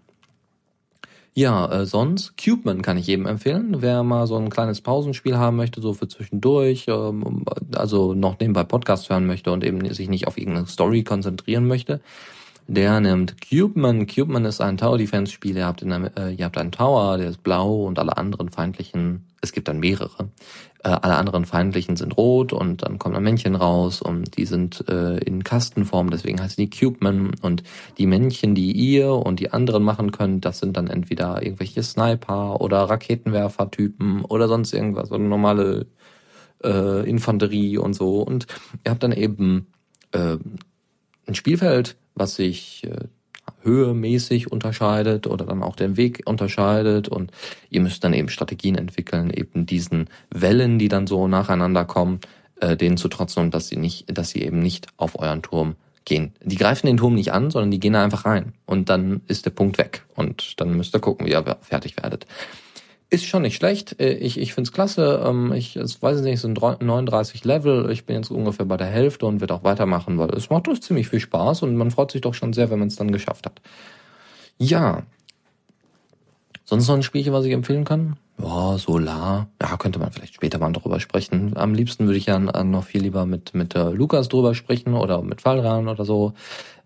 Ja, 1.35 1.73
äh, 1.73 1.87
sonst, 1.87 2.37
Cubeman 2.37 2.83
kann 2.83 2.99
ich 2.99 3.07
jedem 3.07 3.25
empfehlen. 3.25 3.77
Wer 3.81 4.03
mal 4.03 4.27
so 4.27 4.37
ein 4.37 4.51
kleines 4.51 4.83
Pausenspiel 4.83 5.39
haben 5.39 5.57
möchte, 5.57 5.81
so 5.81 5.95
für 5.95 6.07
zwischendurch, 6.07 6.85
ähm, 6.89 7.47
also 7.75 8.13
noch 8.13 8.39
nebenbei 8.39 8.65
Podcast 8.65 9.09
hören 9.09 9.27
möchte 9.27 9.51
und 9.51 9.65
eben 9.65 9.95
sich 9.95 10.11
nicht 10.11 10.27
auf 10.27 10.37
irgendeine 10.37 10.67
Story 10.67 11.05
konzentrieren 11.05 11.67
möchte, 11.67 12.03
der 12.67 13.01
nimmt 13.01 13.37
Cubeman. 13.41 14.07
Cubeman 14.07 14.45
ist 14.45 14.61
ein 14.61 14.77
Tower 14.77 14.99
Defense 14.99 15.33
Spiel. 15.33 15.57
Ihr 15.57 15.67
habt, 15.67 15.83
in 15.83 15.91
der, 15.91 16.13
äh, 16.17 16.35
ihr 16.35 16.45
habt 16.45 16.59
einen 16.59 16.73
Tower, 16.73 17.19
der 17.19 17.29
ist 17.29 17.43
blau 17.43 17.85
und 17.85 17.99
alle 17.99 18.17
anderen 18.17 18.51
feindlichen, 18.51 19.27
es 19.41 19.53
gibt 19.53 19.69
dann 19.69 19.81
mehrere. 19.81 20.31
Äh, 20.85 20.89
alle 20.89 21.17
anderen 21.17 21.45
feindlichen 21.45 21.97
sind 21.97 22.17
rot 22.17 22.53
und 22.53 22.83
dann 22.83 22.99
kommt 22.99 23.17
ein 23.17 23.23
Männchen 23.23 23.55
raus 23.55 24.03
und 24.03 24.37
die 24.37 24.47
sind 24.47 24.85
äh, 24.89 25.19
in 25.19 25.45
Kastenform, 25.45 26.11
deswegen 26.11 26.41
heißt 26.41 26.59
die 26.59 26.71
Cubeman. 26.71 27.33
Und 27.41 27.63
die 27.99 28.07
Männchen, 28.07 28.55
die 28.55 28.73
ihr 28.73 29.13
und 29.13 29.41
die 29.41 29.53
anderen 29.53 29.83
machen 29.83 30.11
könnt, 30.11 30.45
das 30.45 30.59
sind 30.59 30.77
dann 30.77 30.89
entweder 30.89 31.43
irgendwelche 31.43 31.83
Sniper 31.83 32.61
oder 32.61 32.85
Raketenwerfer-Typen 32.85 34.25
oder 34.25 34.49
sonst 34.49 34.73
irgendwas, 34.73 35.11
oder 35.11 35.23
normale 35.23 35.87
äh, 36.65 37.09
Infanterie 37.09 37.79
und 37.79 37.95
so. 37.95 38.23
Und 38.23 38.47
ihr 38.85 38.91
habt 38.91 39.03
dann 39.03 39.13
eben 39.13 39.67
äh, 40.13 40.37
ein 41.27 41.35
Spielfeld, 41.35 41.97
was 42.15 42.37
sich 42.37 42.85
äh, 42.85 43.07
höhemäßig 43.63 44.51
unterscheidet 44.51 45.27
oder 45.27 45.45
dann 45.45 45.63
auch 45.63 45.77
den 45.77 45.97
Weg 45.97 46.23
unterscheidet 46.27 47.09
und 47.09 47.31
ihr 47.71 47.81
müsst 47.81 48.05
dann 48.05 48.13
eben 48.13 48.29
Strategien 48.29 48.77
entwickeln, 48.77 49.31
eben 49.31 49.67
diesen 49.67 50.09
Wellen, 50.31 50.79
die 50.79 50.89
dann 50.89 51.07
so 51.07 51.29
nacheinander 51.29 51.85
kommen, 51.85 52.21
äh, 52.61 52.77
denen 52.77 52.97
zu 52.97 53.09
trotzen 53.09 53.45
und 53.45 53.55
dass 53.55 53.69
sie 53.69 53.77
nicht, 53.77 54.17
dass 54.17 54.31
sie 54.31 54.43
eben 54.43 54.61
nicht 54.61 54.89
auf 54.97 55.19
euren 55.19 55.43
Turm 55.43 55.77
gehen. 56.05 56.33
Die 56.43 56.57
greifen 56.57 56.87
den 56.87 56.97
Turm 56.97 57.15
nicht 57.15 57.33
an, 57.33 57.51
sondern 57.51 57.71
die 57.71 57.81
gehen 57.81 57.93
da 57.93 58.03
einfach 58.03 58.25
rein. 58.25 58.55
Und 58.67 58.89
dann 58.89 59.21
ist 59.29 59.47
der 59.47 59.51
Punkt 59.51 59.79
weg. 59.79 60.05
Und 60.15 60.61
dann 60.61 60.77
müsst 60.77 60.95
ihr 60.95 61.01
gucken, 61.01 61.27
wie 61.27 61.31
ihr 61.31 61.59
fertig 61.61 61.97
werdet. 62.03 62.27
Ist 63.13 63.27
schon 63.27 63.43
nicht 63.43 63.57
schlecht. 63.57 64.01
Äh, 64.01 64.15
ich, 64.15 64.41
ich 64.41 64.55
finde 64.55 64.69
es 64.69 64.73
klasse. 64.73 65.23
Ähm, 65.23 65.53
ich 65.53 65.77
es 65.77 66.01
weiß 66.01 66.23
nicht, 66.23 66.37
es 66.37 66.41
sind 66.41 66.59
39 66.59 67.45
Level. 67.45 67.91
Ich 67.91 68.07
bin 68.07 68.17
jetzt 68.17 68.31
ungefähr 68.31 68.65
bei 68.65 68.79
der 68.79 68.87
Hälfte 68.87 69.27
und 69.27 69.43
werde 69.43 69.53
auch 69.53 69.65
weitermachen, 69.65 70.17
weil 70.17 70.31
es 70.31 70.49
macht 70.49 70.67
uns 70.67 70.81
ziemlich 70.81 71.09
viel 71.11 71.21
Spaß 71.21 71.61
und 71.61 71.77
man 71.77 71.91
freut 71.91 72.11
sich 72.11 72.23
doch 72.23 72.33
schon 72.33 72.55
sehr, 72.55 72.71
wenn 72.71 72.79
man 72.79 72.89
es 72.89 72.97
dann 72.97 73.13
geschafft 73.13 73.45
hat. 73.45 73.61
Ja. 74.57 75.03
Sonst 76.65 76.89
noch 76.89 76.95
ein 76.95 77.03
Spielchen, 77.03 77.35
was 77.35 77.45
ich 77.45 77.53
empfehlen 77.53 77.85
kann? 77.85 78.17
Ja, 78.39 78.79
Solar. 78.79 79.49
Ja, 79.61 79.77
könnte 79.77 79.99
man 79.99 80.11
vielleicht 80.11 80.37
später 80.37 80.59
mal 80.59 80.73
drüber 80.73 80.99
sprechen. 80.99 81.55
Am 81.59 81.75
liebsten 81.75 82.07
würde 82.07 82.17
ich 82.17 82.25
ja 82.25 82.39
noch 82.39 82.85
viel 82.85 83.03
lieber 83.03 83.27
mit, 83.27 83.53
mit 83.53 83.75
äh, 83.75 83.91
Lukas 83.91 84.31
drüber 84.31 84.55
sprechen 84.55 84.95
oder 84.95 85.21
mit 85.21 85.43
Fallran 85.43 85.89
oder 85.89 86.07
so. 86.07 86.33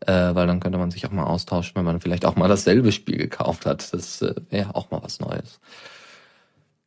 Äh, 0.01 0.35
weil 0.35 0.49
dann 0.49 0.59
könnte 0.59 0.79
man 0.79 0.91
sich 0.91 1.07
auch 1.07 1.13
mal 1.13 1.23
austauschen, 1.23 1.77
wenn 1.77 1.85
man 1.85 2.01
vielleicht 2.01 2.25
auch 2.25 2.35
mal 2.35 2.49
dasselbe 2.49 2.91
Spiel 2.91 3.17
gekauft 3.17 3.65
hat. 3.65 3.93
Das 3.93 4.23
äh, 4.23 4.35
wäre 4.51 4.75
auch 4.75 4.91
mal 4.91 5.05
was 5.05 5.21
Neues. 5.21 5.61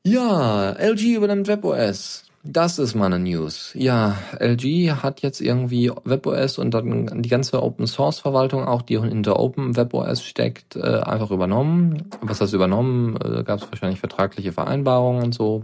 Ja, 0.05 0.71
LG 0.71 1.15
übernimmt 1.15 1.47
WebOS. 1.47 2.23
Das 2.43 2.79
ist 2.79 2.95
meine 2.95 3.19
News. 3.19 3.73
Ja, 3.75 4.17
LG 4.39 4.91
hat 5.03 5.21
jetzt 5.21 5.41
irgendwie 5.41 5.91
WebOS 6.05 6.57
und 6.57 6.73
dann 6.73 7.21
die 7.21 7.27
ganze 7.27 7.61
Open 7.61 7.85
Source 7.85 8.19
Verwaltung, 8.19 8.63
auch 8.63 8.81
die 8.81 8.97
hinter 8.97 9.37
Open 9.37 9.75
WebOS 9.75 10.23
steckt, 10.23 10.77
äh, 10.77 11.01
einfach 11.01 11.31
übernommen. 11.31 12.09
Was 12.21 12.39
heißt 12.39 12.53
übernommen? 12.53 13.17
Äh, 13.17 13.43
Gab 13.43 13.61
es 13.61 13.69
wahrscheinlich 13.69 13.99
vertragliche 13.99 14.53
Vereinbarungen 14.53 15.21
und 15.21 15.33
so. 15.33 15.63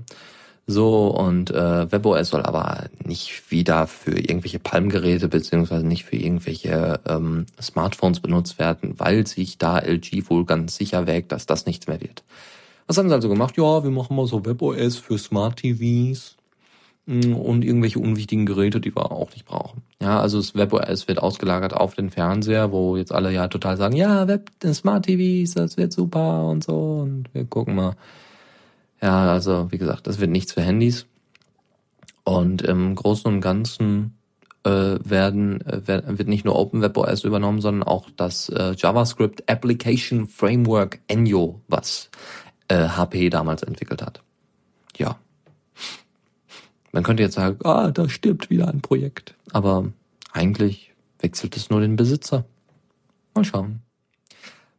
So, 0.68 1.08
und 1.08 1.52
äh, 1.52 1.90
WebOS 1.92 2.30
soll 2.30 2.44
aber 2.44 2.86
nicht 3.06 3.52
wieder 3.52 3.88
für 3.88 4.20
irgendwelche 4.20 4.60
Palmgeräte 4.60 5.30
beziehungsweise 5.30 5.88
nicht 5.88 6.04
für 6.04 6.18
irgendwelche 6.18 7.00
ähm, 7.08 7.46
Smartphones 7.62 8.20
benutzt 8.20 8.60
werden, 8.60 9.00
weil 9.00 9.28
sich 9.28 9.58
da 9.60 9.80
LG 9.80 10.30
wohl 10.30 10.44
ganz 10.44 10.76
sicher 10.76 11.08
wägt, 11.08 11.32
dass 11.32 11.46
das 11.46 11.66
nichts 11.66 11.88
mehr 11.88 12.02
wird. 12.02 12.24
Was 12.88 12.98
haben 12.98 13.10
sie 13.10 13.16
also 13.16 13.30
gemacht? 13.30 13.58
Ja, 13.58 13.84
wir 13.84 13.92
machen 13.92 14.16
mal 14.16 14.28
so 14.28 14.46
WebOS 14.46 14.98
für 14.98 15.18
Smart 15.18 15.58
TVs 15.58 16.38
mm, 17.08 17.34
und 17.34 17.66
irgendwelche 17.66 18.00
unwichtigen 18.00 18.46
Geräte, 18.46 18.80
die 18.80 18.96
wir 18.96 19.12
auch 19.12 19.32
nicht 19.32 19.46
brauchen. 19.46 19.82
Ja, 20.02 20.20
also 20.20 20.38
das 20.38 20.56
WebOS 20.56 21.08
wird 21.08 21.20
ausgelagert 21.20 21.74
auf 21.74 21.96
den 21.96 22.12
Fernseher, 22.12 22.72
wo 22.72 22.96
jetzt 22.96 23.12
alle 23.12 23.32
ja 23.32 23.48
total 23.48 23.78
sagen, 23.78 23.96
ja, 23.96 24.28
Web, 24.28 24.52
Smart 24.74 25.06
TVs, 25.06 25.56
das 25.56 25.78
wird 25.78 25.94
super 25.94 26.46
und 26.46 26.64
so 26.64 27.00
und 27.02 27.34
wir 27.34 27.46
gucken 27.46 27.76
mal. 27.76 27.96
Ja, 29.02 29.32
also 29.32 29.72
wie 29.72 29.78
gesagt, 29.78 30.08
das 30.08 30.20
wird 30.20 30.32
nichts 30.32 30.54
für 30.54 30.62
Handys. 30.62 31.06
Und 32.24 32.64
im 32.64 32.96
Großen 32.96 33.32
und 33.32 33.42
Ganzen 33.42 34.18
äh, 34.64 34.98
werden 35.04 35.62
äh, 35.62 35.82
wird 35.86 36.28
nicht 36.28 36.44
nur 36.44 36.56
OpenWebOS 36.56 37.24
übernommen, 37.24 37.62
sondern 37.62 37.88
auch 37.88 38.10
das 38.16 38.50
äh, 38.50 38.74
JavaScript 38.76 39.48
Application 39.48 40.28
Framework 40.28 41.00
Enyo, 41.08 41.62
was 41.68 42.10
äh, 42.68 42.88
HP 42.90 43.30
damals 43.30 43.64
entwickelt 43.64 44.02
hat. 44.02 44.22
Ja. 44.98 45.20
Man 46.92 47.04
könnte 47.04 47.24
jetzt 47.24 47.36
sagen, 47.36 47.60
ah, 47.66 47.92
da 47.92 48.08
stirbt 48.08 48.50
wieder 48.50 48.68
ein 48.68 48.82
Projekt. 48.82 49.36
Aber 49.52 49.92
eigentlich 50.32 50.94
wechselt 51.20 51.58
es 51.58 51.70
nur 51.70 51.82
den 51.82 51.96
Besitzer. 51.96 52.46
Mal 53.34 53.44
schauen. 53.44 53.82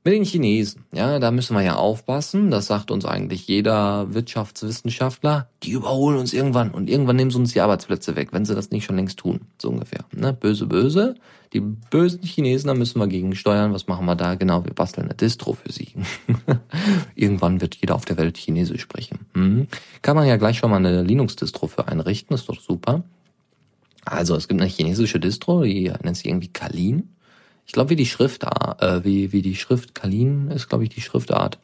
Mit 0.07 0.15
den 0.15 0.23
Chinesen, 0.23 0.85
ja, 0.93 1.19
da 1.19 1.33
müssen 1.33 1.57
wir 1.57 1.65
ja 1.65 1.75
aufpassen. 1.75 2.53
Das 2.53 2.69
sagt 2.69 2.93
uns 2.93 3.05
eigentlich 3.05 3.49
jeder 3.49 4.15
Wirtschaftswissenschaftler. 4.15 5.49
Die 5.65 5.73
überholen 5.73 6.17
uns 6.17 6.33
irgendwann 6.33 6.71
und 6.71 6.89
irgendwann 6.89 7.17
nehmen 7.17 7.33
sie 7.33 7.39
uns 7.39 7.55
die 7.55 7.61
Arbeitsplätze 7.61 8.15
weg, 8.15 8.29
wenn 8.31 8.45
sie 8.45 8.55
das 8.55 8.71
nicht 8.71 8.85
schon 8.85 8.95
längst 8.95 9.19
tun. 9.19 9.41
So 9.61 9.69
ungefähr. 9.69 10.05
Ne? 10.15 10.33
Böse, 10.33 10.69
böse. 10.69 11.17
Die 11.53 11.59
bösen 11.59 12.23
Chinesen, 12.23 12.69
da 12.69 12.75
müssen 12.75 13.01
wir 13.01 13.09
gegen 13.09 13.35
steuern. 13.35 13.73
Was 13.73 13.89
machen 13.89 14.07
wir 14.07 14.15
da? 14.15 14.37
Genau, 14.37 14.65
wir 14.65 14.75
basteln 14.75 15.07
eine 15.07 15.17
Distro 15.17 15.55
für 15.55 15.73
sie. 15.73 15.89
irgendwann 17.17 17.61
wird 17.61 17.75
jeder 17.75 17.97
auf 17.97 18.05
der 18.05 18.17
Welt 18.17 18.39
Chinesisch 18.39 18.83
sprechen. 18.83 19.27
Hm? 19.35 19.67
Kann 20.03 20.15
man 20.15 20.29
ja 20.29 20.37
gleich 20.37 20.59
schon 20.59 20.71
mal 20.71 20.77
eine 20.77 21.03
Linux-Distro 21.03 21.67
für 21.67 21.89
einrichten. 21.89 22.33
ist 22.33 22.49
doch 22.49 22.61
super. 22.61 23.03
Also 24.05 24.37
es 24.37 24.47
gibt 24.47 24.61
eine 24.61 24.71
chinesische 24.71 25.19
Distro, 25.19 25.65
die 25.65 25.93
nennt 26.05 26.17
sich 26.17 26.27
irgendwie 26.27 26.53
Kalin. 26.53 27.16
Ich 27.67 27.73
glaube, 27.73 27.91
wie 27.91 27.97
die 27.97 28.07
Schriftart, 28.07 28.81
äh, 28.81 29.05
wie, 29.05 29.33
wie 29.33 29.43
die 29.43 29.57
Schrift 29.57 29.95
Kalin 29.95 30.51
ist, 30.51 30.69
glaube 30.69 30.85
ich, 30.85 30.91
die 30.91 31.01
Schriftart. 31.01 31.59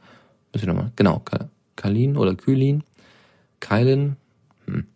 Muss 0.52 0.62
ich 0.62 0.68
nochmal. 0.68 0.92
Genau, 0.96 1.22
Kalin 1.76 2.16
oder 2.16 2.34
Kylin. 2.34 2.82
Kylin. 3.60 4.16
Hm. 4.66 4.86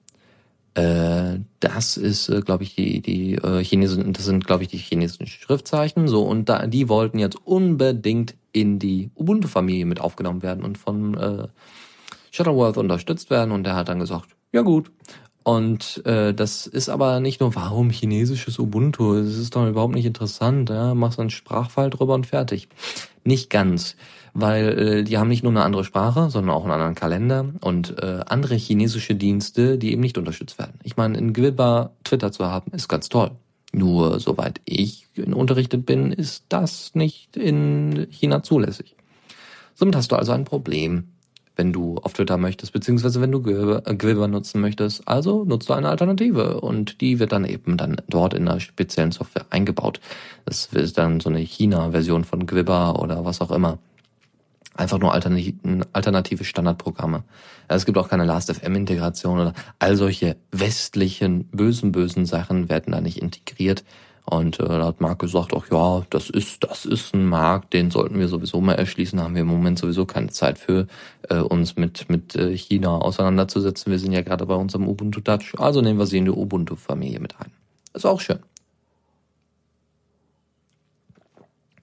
Äh, 0.74 1.40
das 1.60 1.96
ist, 1.96 2.28
äh, 2.28 2.42
glaube 2.42 2.64
ich, 2.64 2.74
die, 2.74 3.00
die 3.00 3.34
äh, 3.36 3.64
Chinesen, 3.64 4.12
das 4.12 4.24
sind, 4.24 4.46
glaube 4.46 4.64
ich, 4.64 4.68
die 4.68 4.78
chinesischen 4.78 5.26
Schriftzeichen. 5.26 6.08
So, 6.08 6.22
und 6.22 6.48
da, 6.48 6.66
die 6.66 6.88
wollten 6.88 7.18
jetzt 7.18 7.38
unbedingt 7.46 8.34
in 8.52 8.78
die 8.78 9.10
Ubuntu-Familie 9.14 9.86
mit 9.86 10.00
aufgenommen 10.00 10.42
werden 10.42 10.64
und 10.64 10.76
von 10.76 11.16
äh, 11.16 11.48
Shuttleworth 12.30 12.76
unterstützt 12.76 13.30
werden. 13.30 13.52
Und 13.52 13.64
der 13.64 13.76
hat 13.76 13.88
dann 13.88 14.00
gesagt, 14.00 14.36
ja 14.52 14.62
gut. 14.62 14.90
Und 15.46 16.04
äh, 16.04 16.34
das 16.34 16.66
ist 16.66 16.88
aber 16.88 17.20
nicht 17.20 17.40
nur, 17.40 17.54
warum 17.54 17.90
chinesisches 17.90 18.58
Ubuntu? 18.58 19.14
Das 19.14 19.36
ist 19.36 19.54
doch 19.54 19.68
überhaupt 19.68 19.94
nicht 19.94 20.04
interessant. 20.04 20.70
Ja? 20.70 20.92
Machst 20.92 21.20
einen 21.20 21.30
Sprachfall 21.30 21.88
drüber 21.88 22.14
und 22.14 22.26
fertig. 22.26 22.66
Nicht 23.22 23.48
ganz, 23.48 23.94
weil 24.34 24.76
äh, 24.76 25.04
die 25.04 25.18
haben 25.18 25.28
nicht 25.28 25.44
nur 25.44 25.52
eine 25.52 25.62
andere 25.62 25.84
Sprache, 25.84 26.30
sondern 26.30 26.52
auch 26.52 26.64
einen 26.64 26.72
anderen 26.72 26.96
Kalender 26.96 27.46
und 27.60 28.02
äh, 28.02 28.22
andere 28.26 28.56
chinesische 28.56 29.14
Dienste, 29.14 29.78
die 29.78 29.92
eben 29.92 30.00
nicht 30.00 30.18
unterstützt 30.18 30.58
werden. 30.58 30.80
Ich 30.82 30.96
meine, 30.96 31.16
in 31.16 31.32
Gwibba 31.32 31.92
Twitter 32.02 32.32
zu 32.32 32.46
haben, 32.46 32.72
ist 32.72 32.88
ganz 32.88 33.08
toll. 33.08 33.30
Nur 33.70 34.18
soweit 34.18 34.60
ich 34.64 35.06
unterrichtet 35.32 35.86
bin, 35.86 36.10
ist 36.10 36.42
das 36.48 36.96
nicht 36.96 37.36
in 37.36 38.08
China 38.10 38.42
zulässig. 38.42 38.96
Somit 39.76 39.94
hast 39.94 40.10
du 40.10 40.16
also 40.16 40.32
ein 40.32 40.44
Problem 40.44 41.04
wenn 41.56 41.72
du 41.72 41.96
auf 41.98 42.12
Twitter 42.12 42.36
möchtest, 42.36 42.72
beziehungsweise 42.72 43.20
wenn 43.20 43.32
du 43.32 43.42
Gwilber 43.42 44.28
nutzen 44.28 44.60
möchtest. 44.60 45.08
Also 45.08 45.44
nutzt 45.44 45.68
du 45.68 45.72
eine 45.72 45.88
Alternative 45.88 46.60
und 46.60 47.00
die 47.00 47.18
wird 47.18 47.32
dann 47.32 47.44
eben 47.44 47.76
dann 47.76 47.96
dort 48.08 48.34
in 48.34 48.46
einer 48.46 48.60
speziellen 48.60 49.10
Software 49.10 49.46
eingebaut. 49.50 50.00
Das 50.44 50.66
ist 50.66 50.98
dann 50.98 51.20
so 51.20 51.30
eine 51.30 51.40
China-Version 51.40 52.24
von 52.24 52.46
Gwibber 52.46 53.00
oder 53.00 53.24
was 53.24 53.40
auch 53.40 53.50
immer. 53.50 53.78
Einfach 54.74 54.98
nur 54.98 55.14
alternative 55.14 56.44
Standardprogramme. 56.44 57.24
Es 57.66 57.86
gibt 57.86 57.96
auch 57.96 58.10
keine 58.10 58.26
Last.fm-Integration 58.26 59.40
oder 59.40 59.54
all 59.78 59.96
solche 59.96 60.36
westlichen 60.52 61.44
bösen, 61.48 61.92
bösen 61.92 62.26
Sachen 62.26 62.68
werden 62.68 62.92
da 62.92 63.00
nicht 63.00 63.22
integriert. 63.22 63.84
Und 64.28 64.58
äh, 64.58 64.66
da 64.66 64.86
hat 64.86 65.00
Marc 65.00 65.20
gesagt, 65.20 65.52
ach 65.56 65.70
ja, 65.70 66.04
das 66.10 66.30
ist, 66.30 66.64
das 66.64 66.84
ist 66.84 67.14
ein 67.14 67.26
Markt, 67.26 67.72
den 67.72 67.92
sollten 67.92 68.18
wir 68.18 68.26
sowieso 68.26 68.60
mal 68.60 68.74
erschließen, 68.74 69.20
haben 69.20 69.36
wir 69.36 69.42
im 69.42 69.48
Moment 69.48 69.78
sowieso 69.78 70.04
keine 70.04 70.30
Zeit 70.30 70.58
für, 70.58 70.88
äh, 71.30 71.36
uns 71.36 71.76
mit, 71.76 72.10
mit 72.10 72.34
äh, 72.34 72.56
China 72.56 72.98
auseinanderzusetzen. 72.98 73.92
Wir 73.92 74.00
sind 74.00 74.10
ja 74.10 74.22
gerade 74.22 74.44
bei 74.44 74.56
unserem 74.56 74.88
Ubuntu 74.88 75.20
Touch, 75.20 75.54
also 75.58 75.80
nehmen 75.80 76.00
wir 76.00 76.06
sie 76.06 76.18
in 76.18 76.24
die 76.24 76.32
Ubuntu-Familie 76.32 77.20
mit 77.20 77.38
ein. 77.38 77.52
ist 77.94 78.04
auch 78.04 78.20
schön. 78.20 78.40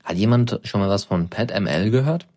Hat 0.03 0.17
jemand 0.17 0.59
schon 0.63 0.81
mal 0.81 0.89
was 0.89 1.05
von 1.05 1.29
PadML 1.29 1.91
gehört? 1.91 2.27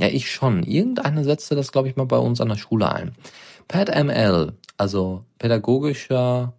Ja, 0.00 0.06
ich 0.06 0.30
schon. 0.30 0.62
Irgendeiner 0.62 1.22
setzte 1.22 1.54
das, 1.54 1.70
glaube 1.70 1.88
ich, 1.88 1.96
mal 1.96 2.06
bei 2.06 2.16
uns 2.16 2.40
an 2.40 2.48
der 2.48 2.56
Schule 2.56 2.90
ein. 2.90 3.14
PadML, 3.66 4.54
also 4.78 5.24
pädagogischer 5.38 6.54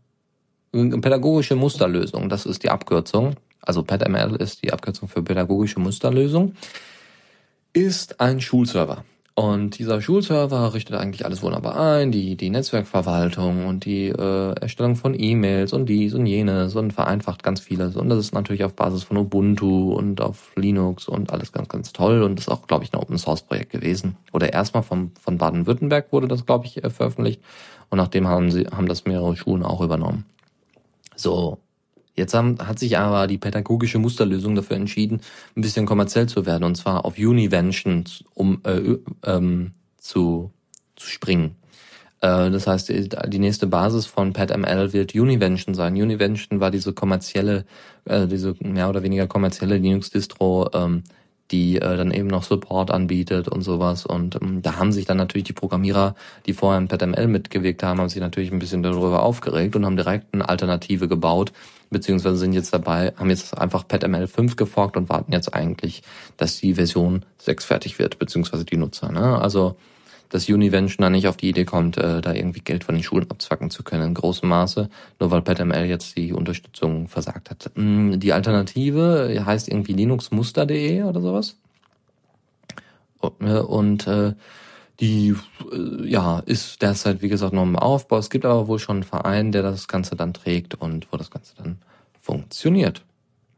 Pädagogische 0.72 1.56
Musterlösung, 1.56 2.30
das 2.30 2.46
ist 2.46 2.64
die 2.64 2.70
Abkürzung. 2.70 3.36
Also 3.62 3.84
PadML 3.84 4.36
ist 4.36 4.64
die 4.64 4.72
Abkürzung 4.72 5.10
für 5.10 5.22
pädagogische 5.22 5.80
Musterlösung. 5.80 6.54
Ist 7.74 8.20
ein 8.20 8.42
Schulserver. 8.42 9.04
Und 9.40 9.80
dieser 9.80 10.02
Schulserver 10.02 10.74
richtet 10.74 10.98
eigentlich 10.98 11.24
alles 11.24 11.42
wunderbar 11.42 11.80
ein, 11.80 12.12
die, 12.12 12.36
die 12.36 12.50
Netzwerkverwaltung 12.50 13.68
und 13.68 13.86
die 13.86 14.08
äh, 14.10 14.54
Erstellung 14.60 14.98
von 14.98 15.18
E-Mails 15.18 15.72
und 15.72 15.88
dies 15.88 16.14
und 16.14 16.26
jenes 16.26 16.76
und 16.76 16.92
vereinfacht 16.92 17.42
ganz 17.42 17.62
vieles. 17.62 17.96
Und 17.96 18.10
das 18.10 18.20
ist 18.20 18.34
natürlich 18.34 18.66
auf 18.66 18.74
Basis 18.74 19.04
von 19.04 19.16
Ubuntu 19.16 19.94
und 19.94 20.20
auf 20.20 20.52
Linux 20.58 21.08
und 21.08 21.32
alles 21.32 21.54
ganz, 21.54 21.70
ganz 21.70 21.94
toll. 21.94 22.22
Und 22.22 22.38
ist 22.38 22.50
auch, 22.50 22.68
glaube 22.68 22.84
ich, 22.84 22.94
ein 22.94 23.00
Open 23.00 23.18
Source 23.18 23.44
Projekt 23.44 23.72
gewesen. 23.72 24.18
Oder 24.34 24.52
erstmal 24.52 24.84
vom, 24.84 25.12
von 25.22 25.38
Baden-Württemberg 25.38 26.12
wurde 26.12 26.28
das, 26.28 26.46
glaube 26.46 26.66
ich, 26.66 26.84
äh, 26.84 26.90
veröffentlicht. 26.90 27.42
Und 27.90 27.98
nachdem 27.98 28.28
haben 28.28 28.52
sie, 28.52 28.68
haben 28.68 28.88
das 28.88 29.06
mehrere 29.06 29.38
Schulen 29.38 29.64
auch 29.64 29.80
übernommen. 29.80 30.26
So, 31.20 31.60
Jetzt 32.16 32.34
haben, 32.34 32.58
hat 32.60 32.80
sich 32.80 32.98
aber 32.98 33.28
die 33.28 33.38
pädagogische 33.38 33.98
Musterlösung 33.98 34.54
dafür 34.54 34.76
entschieden, 34.76 35.22
ein 35.56 35.62
bisschen 35.62 35.86
kommerziell 35.86 36.28
zu 36.28 36.46
werden, 36.46 36.66
und 36.66 36.76
zwar 36.76 37.06
auf 37.06 37.18
Univention 37.18 38.04
um 38.34 38.62
äh, 38.66 38.98
ähm, 39.26 39.72
zu, 39.98 40.52
zu 40.98 41.08
springen. 41.08 41.56
Äh, 42.20 42.52
das 42.52 42.68
heißt, 42.68 42.90
die 42.90 43.40
nächste 43.40 43.68
Basis 43.68 44.06
von 44.06 44.34
PadML 44.34 44.92
wird 44.92 45.16
Univention 45.16 45.74
sein. 45.74 45.94
Univention 45.94 46.60
war 46.60 46.72
diese 46.72 46.92
kommerzielle, 46.92 47.66
äh, 48.04 48.28
diese 48.28 48.54
mehr 48.60 48.90
oder 48.90 49.02
weniger 49.02 49.28
kommerzielle 49.28 49.78
Linux-Distro, 49.78 50.72
ähm, 50.74 51.04
die 51.52 51.78
äh, 51.78 51.98
dann 51.98 52.12
eben 52.12 52.28
noch 52.28 52.44
Support 52.44 52.92
anbietet 52.92 53.48
und 53.48 53.62
sowas. 53.62 54.06
Und 54.06 54.36
ähm, 54.42 54.62
da 54.62 54.78
haben 54.78 54.92
sich 54.92 55.06
dann 55.06 55.18
natürlich 55.18 55.46
die 55.46 55.54
Programmierer, 55.54 56.16
die 56.46 56.54
vorher 56.54 56.80
in 56.80 56.88
PetML 56.88 57.28
mitgewirkt 57.28 57.84
haben, 57.84 58.00
haben 58.00 58.10
sich 58.10 58.22
natürlich 58.22 58.52
ein 58.52 58.60
bisschen 58.60 58.84
darüber 58.84 59.24
aufgeregt 59.24 59.76
und 59.76 59.86
haben 59.86 59.98
direkt 59.98 60.34
eine 60.34 60.48
Alternative 60.48 61.08
gebaut, 61.08 61.52
beziehungsweise 61.90 62.38
sind 62.38 62.54
jetzt 62.54 62.74
dabei, 62.74 63.14
haben 63.18 63.30
jetzt 63.30 63.58
einfach 63.58 63.88
PetML 63.88 64.28
5 64.28 64.56
geforkt 64.56 64.98
und 64.98 65.10
warten 65.10 65.32
jetzt 65.32 65.54
eigentlich, 65.54 66.04
dass 66.38 66.58
die 66.58 66.76
Version 66.76 67.26
6 67.40 67.66
fertig 67.66 68.00
wird, 68.00 68.20
beziehungsweise 68.20 68.66
die 68.66 68.78
Nutzer. 68.78 69.12
Ne? 69.12 69.40
Also 69.42 69.76
dass 70.30 70.48
Univention 70.48 71.04
da 71.04 71.10
nicht 71.10 71.28
auf 71.28 71.38
die 71.38 71.50
Idee 71.50 71.66
kommt, 71.66 71.98
äh, 71.98 72.22
da 72.22 72.34
irgendwie 72.34 72.62
Geld 72.62 72.84
von 72.84 72.96
den 72.96 73.04
Schulen 73.04 73.30
abzwacken 73.30 73.70
zu 73.70 73.84
können 73.84 74.04
in 74.10 74.14
großem 74.14 74.48
Maße, 74.48 74.90
nur 75.20 75.32
weil 75.32 75.42
PetML 75.42 75.86
jetzt 75.86 76.16
die 76.16 76.34
Unterstützung 76.34 77.08
versagt 77.08 77.50
hat. 77.50 77.72
Mm, 77.76 78.20
die 78.20 78.34
Alternative 78.34 79.44
heißt 79.46 79.68
irgendwie 79.68 79.94
linuxmuster.de 79.94 81.04
oder 81.04 81.22
sowas. 81.22 81.58
Ne, 83.40 83.66
und 83.66 84.08
äh, 84.08 84.34
die 85.00 85.36
äh, 85.72 86.08
ja 86.08 86.40
ist 86.40 86.82
derzeit, 86.82 87.22
wie 87.22 87.30
gesagt, 87.30 87.54
noch 87.54 87.64
im 87.64 87.76
Aufbau. 87.76 88.18
Es 88.18 88.30
gibt 88.30 88.46
aber 88.46 88.68
wohl 88.68 88.80
schon 88.80 88.98
einen 88.98 89.04
Verein, 89.04 89.52
der 89.52 89.64
das 89.64 89.88
Ganze 89.88 90.16
dann 90.16 90.34
trägt 90.34 90.76
und 90.76 91.08
wo 91.12 91.18
das 91.18 91.32
Ganze 91.32 91.56
dann 91.58 91.80
funktioniert. 92.22 93.04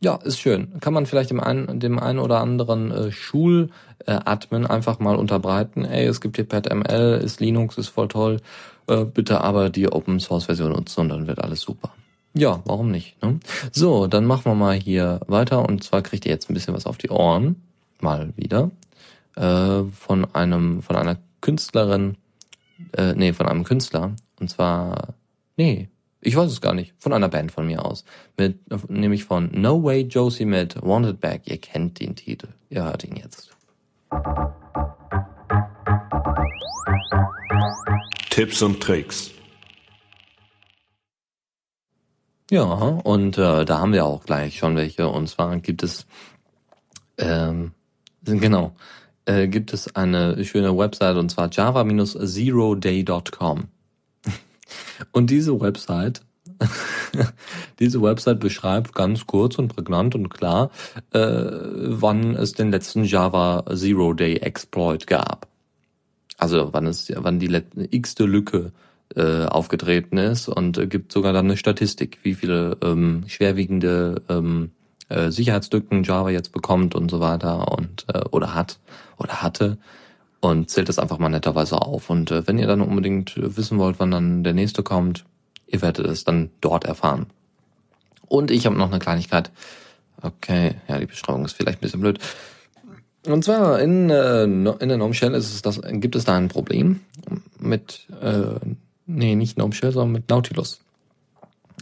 Ja, 0.03 0.15
ist 0.15 0.39
schön. 0.39 0.79
Kann 0.79 0.93
man 0.93 1.05
vielleicht 1.05 1.29
dem 1.29 1.39
einen, 1.39 1.79
dem 1.79 1.99
einen 1.99 2.17
oder 2.17 2.39
anderen 2.39 2.89
äh, 2.89 3.11
Schuladmin 3.11 4.65
einfach 4.65 4.99
mal 4.99 5.15
unterbreiten. 5.15 5.85
Ey, 5.85 6.07
es 6.07 6.21
gibt 6.21 6.37
hier 6.37 6.45
PetML, 6.45 7.21
ist 7.23 7.39
Linux, 7.39 7.77
ist 7.77 7.89
voll 7.89 8.07
toll. 8.07 8.41
Äh, 8.87 9.05
bitte 9.05 9.41
aber 9.41 9.69
die 9.69 9.91
Open 9.91 10.19
Source 10.19 10.45
Version 10.45 10.71
nutzen 10.71 11.01
und 11.01 11.09
dann 11.09 11.27
wird 11.27 11.43
alles 11.43 11.61
super. 11.61 11.91
Ja, 12.33 12.61
warum 12.65 12.89
nicht? 12.89 13.21
Ne? 13.21 13.39
So, 13.71 14.07
dann 14.07 14.25
machen 14.25 14.45
wir 14.45 14.55
mal 14.55 14.75
hier 14.75 15.19
weiter 15.27 15.67
und 15.69 15.83
zwar 15.83 16.01
kriegt 16.01 16.25
ihr 16.25 16.31
jetzt 16.31 16.49
ein 16.49 16.55
bisschen 16.55 16.73
was 16.73 16.87
auf 16.87 16.97
die 16.97 17.09
Ohren. 17.09 17.61
Mal 17.99 18.33
wieder. 18.35 18.71
Äh, 19.35 19.83
von 19.83 20.33
einem, 20.33 20.81
von 20.81 20.95
einer 20.95 21.17
Künstlerin, 21.41 22.17
äh, 22.93 23.13
nee, 23.13 23.33
von 23.33 23.47
einem 23.47 23.65
Künstler. 23.65 24.15
Und 24.39 24.49
zwar, 24.49 25.13
nee, 25.57 25.89
ich 26.21 26.35
weiß 26.35 26.51
es 26.51 26.61
gar 26.61 26.73
nicht. 26.73 26.93
Von 26.99 27.13
einer 27.13 27.29
Band 27.29 27.51
von 27.51 27.65
mir 27.65 27.83
aus. 27.83 28.05
Mit, 28.37 28.59
nämlich 28.89 29.25
von 29.25 29.49
No 29.53 29.83
Way 29.83 30.03
Josie 30.03 30.45
mit 30.45 30.81
Wanted 30.81 31.19
Back. 31.19 31.41
Ihr 31.45 31.57
kennt 31.57 31.99
den 31.99 32.15
Titel. 32.15 32.49
Ihr 32.69 32.83
hört 32.83 33.03
ihn 33.03 33.15
jetzt. 33.15 33.49
Tipps 38.29 38.61
und 38.61 38.81
Tricks. 38.81 39.31
Ja, 42.51 42.63
und 42.63 43.37
äh, 43.37 43.65
da 43.65 43.79
haben 43.79 43.93
wir 43.93 44.05
auch 44.05 44.23
gleich 44.23 44.57
schon 44.57 44.75
welche. 44.75 45.07
Und 45.07 45.27
zwar 45.27 45.55
gibt 45.57 45.83
es, 45.83 46.05
ähm, 47.17 47.71
genau, 48.23 48.75
äh, 49.25 49.47
gibt 49.47 49.73
es 49.73 49.95
eine 49.95 50.43
schöne 50.43 50.77
Website 50.77 51.17
und 51.17 51.29
zwar 51.29 51.49
java-zeroday.com. 51.49 53.67
Und 55.11 55.29
diese 55.29 55.59
Website, 55.59 56.21
diese 57.79 58.01
Website 58.01 58.39
beschreibt 58.39 58.93
ganz 58.93 59.25
kurz 59.25 59.57
und 59.57 59.69
prägnant 59.69 60.15
und 60.15 60.29
klar, 60.29 60.71
äh, 61.11 61.19
wann 61.19 62.35
es 62.35 62.53
den 62.53 62.71
letzten 62.71 63.03
Java 63.03 63.65
Zero 63.73 64.13
Day 64.13 64.37
Exploit 64.37 65.07
gab. 65.07 65.47
Also 66.37 66.69
wann 66.71 66.87
es, 66.87 67.11
wann 67.15 67.39
die 67.39 67.61
x-te 67.91 68.25
Lücke 68.25 68.71
äh, 69.15 69.45
aufgetreten 69.45 70.17
ist 70.17 70.47
und 70.47 70.77
äh, 70.77 70.87
gibt 70.87 71.11
sogar 71.11 71.33
dann 71.33 71.45
eine 71.45 71.57
Statistik, 71.57 72.19
wie 72.23 72.33
viele 72.33 72.77
ähm, 72.81 73.23
schwerwiegende 73.27 74.21
ähm, 74.29 74.71
äh, 75.09 75.31
Sicherheitslücken 75.31 76.03
Java 76.03 76.29
jetzt 76.29 76.51
bekommt 76.51 76.95
und 76.95 77.11
so 77.11 77.19
weiter 77.19 77.71
und 77.77 78.05
äh, 78.13 78.21
oder 78.31 78.55
hat 78.55 78.79
oder 79.17 79.41
hatte 79.41 79.77
und 80.41 80.69
zählt 80.69 80.89
das 80.89 80.99
einfach 80.99 81.19
mal 81.19 81.29
netterweise 81.29 81.81
auf. 81.81 82.09
Und 82.09 82.31
äh, 82.31 82.47
wenn 82.47 82.57
ihr 82.57 82.67
dann 82.67 82.81
unbedingt 82.81 83.33
wissen 83.37 83.77
wollt, 83.77 83.99
wann 83.99 84.11
dann 84.11 84.43
der 84.43 84.53
nächste 84.53 84.83
kommt, 84.83 85.23
ihr 85.67 85.81
werdet 85.81 86.05
es 86.05 86.23
dann 86.23 86.49
dort 86.59 86.83
erfahren. 86.83 87.27
Und 88.27 88.51
ich 88.51 88.65
habe 88.65 88.77
noch 88.77 88.89
eine 88.89 88.99
Kleinigkeit. 88.99 89.51
Okay, 90.21 90.75
ja, 90.87 90.99
die 90.99 91.05
Beschreibung 91.05 91.45
ist 91.45 91.53
vielleicht 91.53 91.79
ein 91.79 91.81
bisschen 91.81 92.01
blöd. 92.01 92.19
Und 93.27 93.43
zwar 93.43 93.79
in, 93.79 94.09
äh, 94.09 94.43
in 94.43 94.65
der 94.65 94.97
Gnome 94.97 95.13
Shell 95.13 95.33
ist 95.35 95.53
es 95.53 95.61
das, 95.61 95.79
gibt 95.83 96.15
es 96.15 96.25
da 96.25 96.35
ein 96.35 96.47
Problem 96.47 97.01
mit, 97.59 98.07
äh, 98.19 98.55
nee, 99.05 99.35
nicht 99.35 99.55
Gnome 99.55 99.73
Shell, 99.73 99.91
sondern 99.91 100.13
mit 100.13 100.29
Nautilus. 100.29 100.79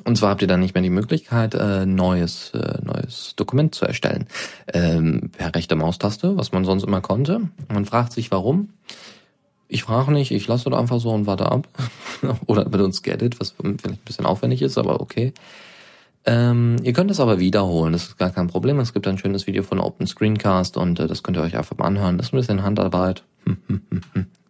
Und 0.04 0.18
zwar 0.18 0.32
habt 0.32 0.42
ihr 0.42 0.48
dann 0.48 0.60
nicht 0.60 0.74
mehr 0.74 0.84
die 0.84 0.90
Möglichkeit, 0.90 1.56
äh, 1.56 1.86
neues, 1.86 2.52
äh, 2.54 2.80
neues 2.84 3.34
Dokument 3.36 3.76
zu 3.76 3.86
erstellen. 3.86 4.28
Ähm, 4.74 5.32
per 5.38 5.56
rechte 5.56 5.76
Maustaste, 5.76 6.38
was 6.38 6.52
man 6.52 6.66
sonst 6.66 6.84
immer 6.84 7.02
konnte. 7.02 7.42
Man 7.68 7.86
fragt 7.86 8.14
sich, 8.14 8.32
warum. 8.32 8.70
Ich 9.68 9.84
frage 9.84 10.12
nicht, 10.12 10.32
ich 10.32 10.48
lasse 10.48 10.70
das 10.70 10.80
einfach 10.80 11.00
so 11.00 11.12
und 11.12 11.28
warte 11.28 11.52
ab. 11.52 11.68
Oder 12.48 12.66
uns 12.84 13.04
Gedit, 13.04 13.40
was 13.40 13.52
vielleicht 13.52 13.88
ein 13.88 13.98
bisschen 14.04 14.26
aufwendig 14.26 14.62
ist, 14.62 14.78
aber 14.78 15.00
okay. 15.00 15.34
Ähm, 16.26 16.78
ihr 16.84 16.94
könnt 16.94 17.12
es 17.12 17.20
aber 17.20 17.40
wiederholen, 17.40 17.94
das 17.94 18.04
ist 18.04 18.18
gar 18.18 18.32
kein 18.32 18.48
Problem. 18.48 18.80
Es 18.80 18.94
gibt 18.94 19.08
ein 19.08 19.18
schönes 19.18 19.48
Video 19.48 19.64
von 19.64 19.80
Open 19.80 20.06
Screencast 20.06 20.76
und 20.78 21.00
äh, 21.00 21.08
das 21.08 21.24
könnt 21.24 21.38
ihr 21.38 21.44
euch 21.44 21.58
einfach 21.58 21.78
mal 21.78 21.86
anhören. 21.86 22.18
Das 22.18 22.28
ist 22.28 22.34
ein 22.34 22.38
bisschen 22.38 22.64
Handarbeit. 22.64 23.24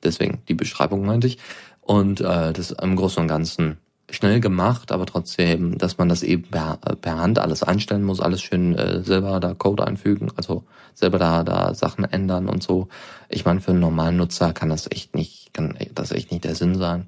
Deswegen 0.04 0.42
die 0.48 0.54
Beschreibung 0.54 1.06
meinte 1.06 1.28
ich. 1.28 1.38
Und 1.82 2.22
äh, 2.22 2.54
das 2.54 2.72
im 2.72 2.96
Großen 2.96 3.22
und 3.22 3.28
Ganzen 3.28 3.78
schnell 4.12 4.40
gemacht, 4.40 4.92
aber 4.92 5.06
trotzdem, 5.06 5.78
dass 5.78 5.98
man 5.98 6.10
das 6.10 6.24
eben 6.24 6.44
per, 6.44 6.78
per 7.02 7.18
Hand 7.18 7.40
alles 7.40 7.64
einstellen 7.64 8.04
muss, 8.04 8.20
alles 8.20 8.42
schön 8.42 8.76
äh, 8.76 9.04
selber 9.04 9.40
da 9.40 9.54
Code 9.54 9.86
einfügen, 9.86 10.30
also 10.36 10.64
selber 10.94 11.20
da 11.20 11.44
da 11.44 11.74
Sachen 11.74 12.04
ändern 12.06 12.50
und 12.50 12.64
so. 12.64 12.88
Ich 13.30 13.46
meine, 13.46 13.62
für 13.62 13.72
einen 13.72 13.80
normalen 13.80 14.18
Nutzer 14.18 14.54
kann 14.54 14.70
das 14.70 14.90
echt 14.92 15.16
nicht, 15.16 15.54
kann 15.54 15.78
das 15.94 16.12
echt 16.12 16.32
nicht 16.32 16.44
der 16.44 16.56
Sinn 16.56 16.76
sein. 16.76 17.08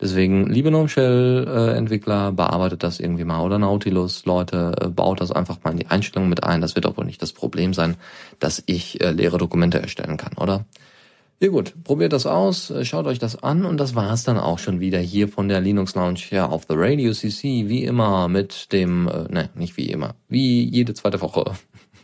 Deswegen, 0.00 0.46
liebe 0.46 0.70
GNOME 0.70 0.88
Shell 0.88 1.46
äh, 1.48 1.76
Entwickler, 1.76 2.32
bearbeitet 2.32 2.82
das 2.82 2.98
irgendwie 2.98 3.24
mal 3.24 3.40
oder 3.42 3.58
Nautilus 3.58 4.24
Leute, 4.24 4.74
äh, 4.80 4.88
baut 4.88 5.20
das 5.20 5.30
einfach 5.30 5.58
mal 5.62 5.70
in 5.70 5.78
die 5.78 5.86
Einstellungen 5.86 6.28
mit 6.28 6.42
ein. 6.42 6.60
Das 6.60 6.74
wird 6.74 6.86
auch 6.86 6.96
wohl 6.96 7.04
nicht 7.04 7.22
das 7.22 7.32
Problem 7.32 7.72
sein, 7.74 7.96
dass 8.40 8.62
ich 8.66 9.00
äh, 9.00 9.12
leere 9.12 9.38
Dokumente 9.38 9.80
erstellen 9.80 10.16
kann, 10.16 10.34
oder? 10.36 10.64
Ja 11.44 11.50
gut, 11.50 11.74
probiert 11.84 12.14
das 12.14 12.24
aus, 12.24 12.70
äh, 12.70 12.86
schaut 12.86 13.06
euch 13.06 13.18
das 13.18 13.42
an 13.42 13.66
und 13.66 13.76
das 13.76 13.94
war's 13.94 14.24
dann 14.24 14.38
auch 14.38 14.58
schon 14.58 14.80
wieder 14.80 14.98
hier 14.98 15.28
von 15.28 15.46
der 15.46 15.60
Linux 15.60 15.94
Lounge 15.94 16.20
hier 16.20 16.48
auf 16.48 16.64
The 16.66 16.74
Radio 16.74 17.12
CC, 17.12 17.68
wie 17.68 17.84
immer 17.84 18.28
mit 18.28 18.72
dem, 18.72 19.08
äh, 19.08 19.30
ne, 19.30 19.50
nicht 19.54 19.76
wie 19.76 19.90
immer, 19.90 20.14
wie 20.26 20.64
jede 20.64 20.94
zweite 20.94 21.20
Woche 21.20 21.52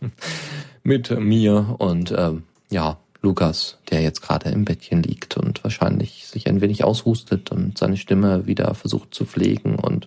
mit 0.83 1.19
mir 1.19 1.75
und 1.79 2.13
ähm, 2.15 2.43
ja, 2.71 2.99
Lukas, 3.23 3.79
der 3.91 4.03
jetzt 4.03 4.21
gerade 4.21 4.51
im 4.51 4.67
Bettchen 4.67 5.03
liegt 5.03 5.39
und 5.39 5.65
wahrscheinlich 5.65 6.27
sich 6.27 6.47
ein 6.47 6.61
wenig 6.61 6.85
aushustet 6.85 7.51
und 7.51 7.79
seine 7.79 7.97
Stimme 7.97 8.47
wieder 8.47 8.75
versucht 8.75 9.15
zu 9.15 9.25
pflegen 9.25 9.77
und 9.77 10.07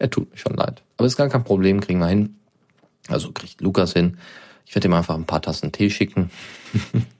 er 0.00 0.10
tut 0.10 0.32
mir 0.32 0.36
schon 0.36 0.56
leid. 0.56 0.82
Aber 0.96 1.06
ist 1.06 1.16
gar 1.16 1.28
kein 1.28 1.44
Problem, 1.44 1.80
kriegen 1.80 2.00
wir 2.00 2.08
hin. 2.08 2.34
Also 3.06 3.30
kriegt 3.30 3.60
Lukas 3.60 3.92
hin. 3.92 4.18
Ich 4.66 4.74
werde 4.74 4.88
ihm 4.88 4.94
einfach 4.94 5.14
ein 5.14 5.26
paar 5.26 5.42
Tassen 5.42 5.70
Tee 5.70 5.90
schicken. 5.90 6.32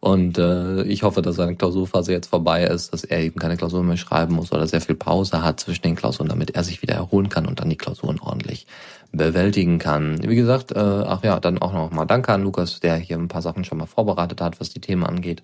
Und 0.00 0.38
äh, 0.38 0.82
ich 0.84 1.02
hoffe, 1.02 1.20
dass 1.20 1.36
seine 1.36 1.56
Klausurphase 1.56 2.12
jetzt 2.12 2.28
vorbei 2.28 2.64
ist, 2.64 2.92
dass 2.92 3.04
er 3.04 3.20
eben 3.20 3.38
keine 3.38 3.58
Klausur 3.58 3.82
mehr 3.82 3.98
schreiben 3.98 4.34
muss 4.34 4.50
oder 4.50 4.66
sehr 4.66 4.80
viel 4.80 4.94
Pause 4.94 5.42
hat 5.42 5.60
zwischen 5.60 5.82
den 5.82 5.94
Klausuren, 5.94 6.30
damit 6.30 6.52
er 6.52 6.64
sich 6.64 6.80
wieder 6.80 6.94
erholen 6.94 7.28
kann 7.28 7.46
und 7.46 7.60
dann 7.60 7.68
die 7.68 7.76
Klausuren 7.76 8.18
ordentlich 8.18 8.66
bewältigen 9.12 9.78
kann. 9.78 10.18
Wie 10.26 10.36
gesagt, 10.36 10.72
äh, 10.72 10.78
ach 10.78 11.22
ja, 11.22 11.38
dann 11.38 11.58
auch 11.58 11.74
noch 11.74 11.90
mal 11.90 12.06
Danke 12.06 12.32
an 12.32 12.42
Lukas, 12.42 12.80
der 12.80 12.96
hier 12.96 13.18
ein 13.18 13.28
paar 13.28 13.42
Sachen 13.42 13.64
schon 13.64 13.76
mal 13.76 13.86
vorbereitet 13.86 14.40
hat, 14.40 14.58
was 14.58 14.70
die 14.70 14.80
Themen 14.80 15.04
angeht. 15.04 15.42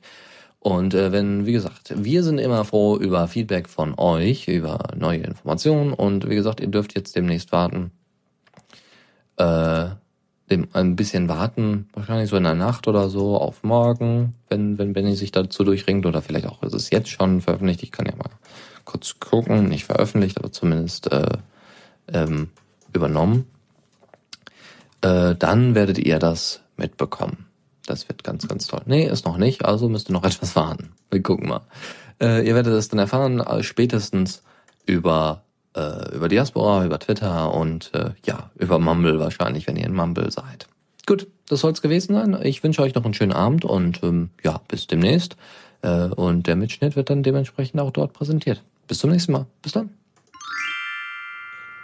Und 0.59 0.95
äh, 0.95 1.13
wenn, 1.13 1.45
wie 1.45 1.53
gesagt, 1.53 1.93
wir 1.95 2.23
sind 2.23 2.39
immer 2.39 2.65
froh 2.65 2.97
über 2.97 3.29
Feedback 3.29 3.69
von 3.69 3.95
euch, 3.99 4.49
über 4.49 4.89
neue 4.97 5.19
Informationen 5.19 5.93
und 5.93 6.31
wie 6.31 6.35
gesagt, 6.35 6.61
ihr 6.61 6.69
dürft 6.69 6.95
jetzt 6.97 7.15
demnächst 7.15 7.53
warten. 7.53 7.91
Äh, 9.37 9.91
dem 10.51 10.69
ein 10.73 10.97
bisschen 10.97 11.29
warten, 11.29 11.89
wahrscheinlich 11.93 12.31
so 12.31 12.37
in 12.37 12.45
der 12.45 12.55
Nacht 12.55 12.87
oder 12.87 13.09
so 13.09 13.37
auf 13.37 13.63
morgen, 13.63 14.35
wenn, 14.49 14.79
wenn 14.79 14.93
Benny 14.93 15.17
sich 15.17 15.33
dazu 15.33 15.65
durchringt 15.65 16.07
oder 16.07 16.23
vielleicht 16.23 16.47
auch 16.47 16.63
ist 16.63 16.75
es 16.75 16.91
jetzt 16.91 17.09
schon 17.09 17.41
veröffentlicht. 17.41 17.83
Ich 17.83 17.93
kann 17.93 18.07
ja 18.07 18.15
mal 18.17 18.31
kurz 18.85 19.19
gucken, 19.19 19.69
nicht 19.69 19.85
veröffentlicht, 19.85 20.39
aber 20.39 20.53
zumindest 20.53 21.13
äh, 21.13 21.39
ähm, 22.13 22.51
übernommen. 22.93 23.47
Äh, 25.01 25.35
dann 25.35 25.75
werdet 25.75 25.99
ihr 25.99 26.19
das 26.19 26.63
mitbekommen. 26.77 27.47
Das 27.87 28.09
wird 28.09 28.25
ganz, 28.25 28.47
ganz 28.47 28.67
toll. 28.67 28.83
Nee, 28.87 29.07
ist 29.07 29.27
noch 29.27 29.39
nicht, 29.39 29.65
also 29.65 29.89
müsst 29.89 30.11
ihr 30.11 30.13
noch 30.13 30.25
etwas 30.25 30.57
warten. 30.57 30.93
Wir 31.11 31.23
gucken 31.23 31.49
mal. 31.49 31.63
Äh, 32.21 32.47
ihr 32.47 32.55
werdet 32.55 32.73
es 32.73 32.89
dann 32.89 32.99
erfahren, 32.99 33.41
äh, 33.41 33.63
spätestens 33.63 34.43
über 34.87 35.43
äh, 35.77 36.15
über 36.15 36.29
Diaspora, 36.29 36.85
über 36.85 36.99
Twitter 36.99 37.55
und 37.55 37.93
äh, 37.95 38.11
ja, 38.25 38.51
über 38.57 38.79
Mumble 38.79 39.21
wahrscheinlich, 39.21 39.67
wenn 39.67 39.77
ihr 39.77 39.87
in 39.87 39.95
Mumble 39.95 40.31
seid. 40.31 40.67
Gut, 41.07 41.29
das 41.49 41.61
soll's 41.61 41.83
gewesen 41.83 42.15
sein. 42.15 42.39
Ich 42.43 42.65
wünsche 42.65 42.83
euch 42.83 42.95
noch 42.95 43.05
einen 43.05 43.15
schönen 43.15 43.33
Abend 43.33 43.65
und 43.65 44.03
ähm, 44.03 44.31
ja, 44.43 44.61
bis 44.67 44.87
demnächst. 44.87 45.37
Äh, 45.83 46.07
und 46.07 46.47
der 46.47 46.57
Mitschnitt 46.57 46.97
wird 46.97 47.11
dann 47.11 47.23
dementsprechend 47.23 47.81
auch 47.81 47.93
dort 47.93 48.13
präsentiert. 48.13 48.63
Bis 48.89 48.99
zum 48.99 49.11
nächsten 49.11 49.33
Mal. 49.33 49.47
Bis 49.63 49.73
dann. 49.73 49.91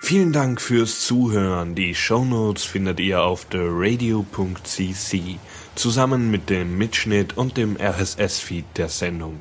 Vielen 0.01 0.33
Dank 0.33 0.61
fürs 0.61 1.07
Zuhören. 1.07 1.77
Die 1.77 1.95
Shownotes 1.95 2.65
findet 2.65 2.99
ihr 2.99 3.23
auf 3.23 3.45
theradio.cc 3.45 5.39
zusammen 5.77 6.31
mit 6.31 6.51
dem 6.51 6.77
Mitschnitt 6.77 7.37
und 7.37 7.57
dem 7.57 7.77
RSS-Feed 7.77 8.65
der 8.77 8.89
Sendung. 8.89 9.41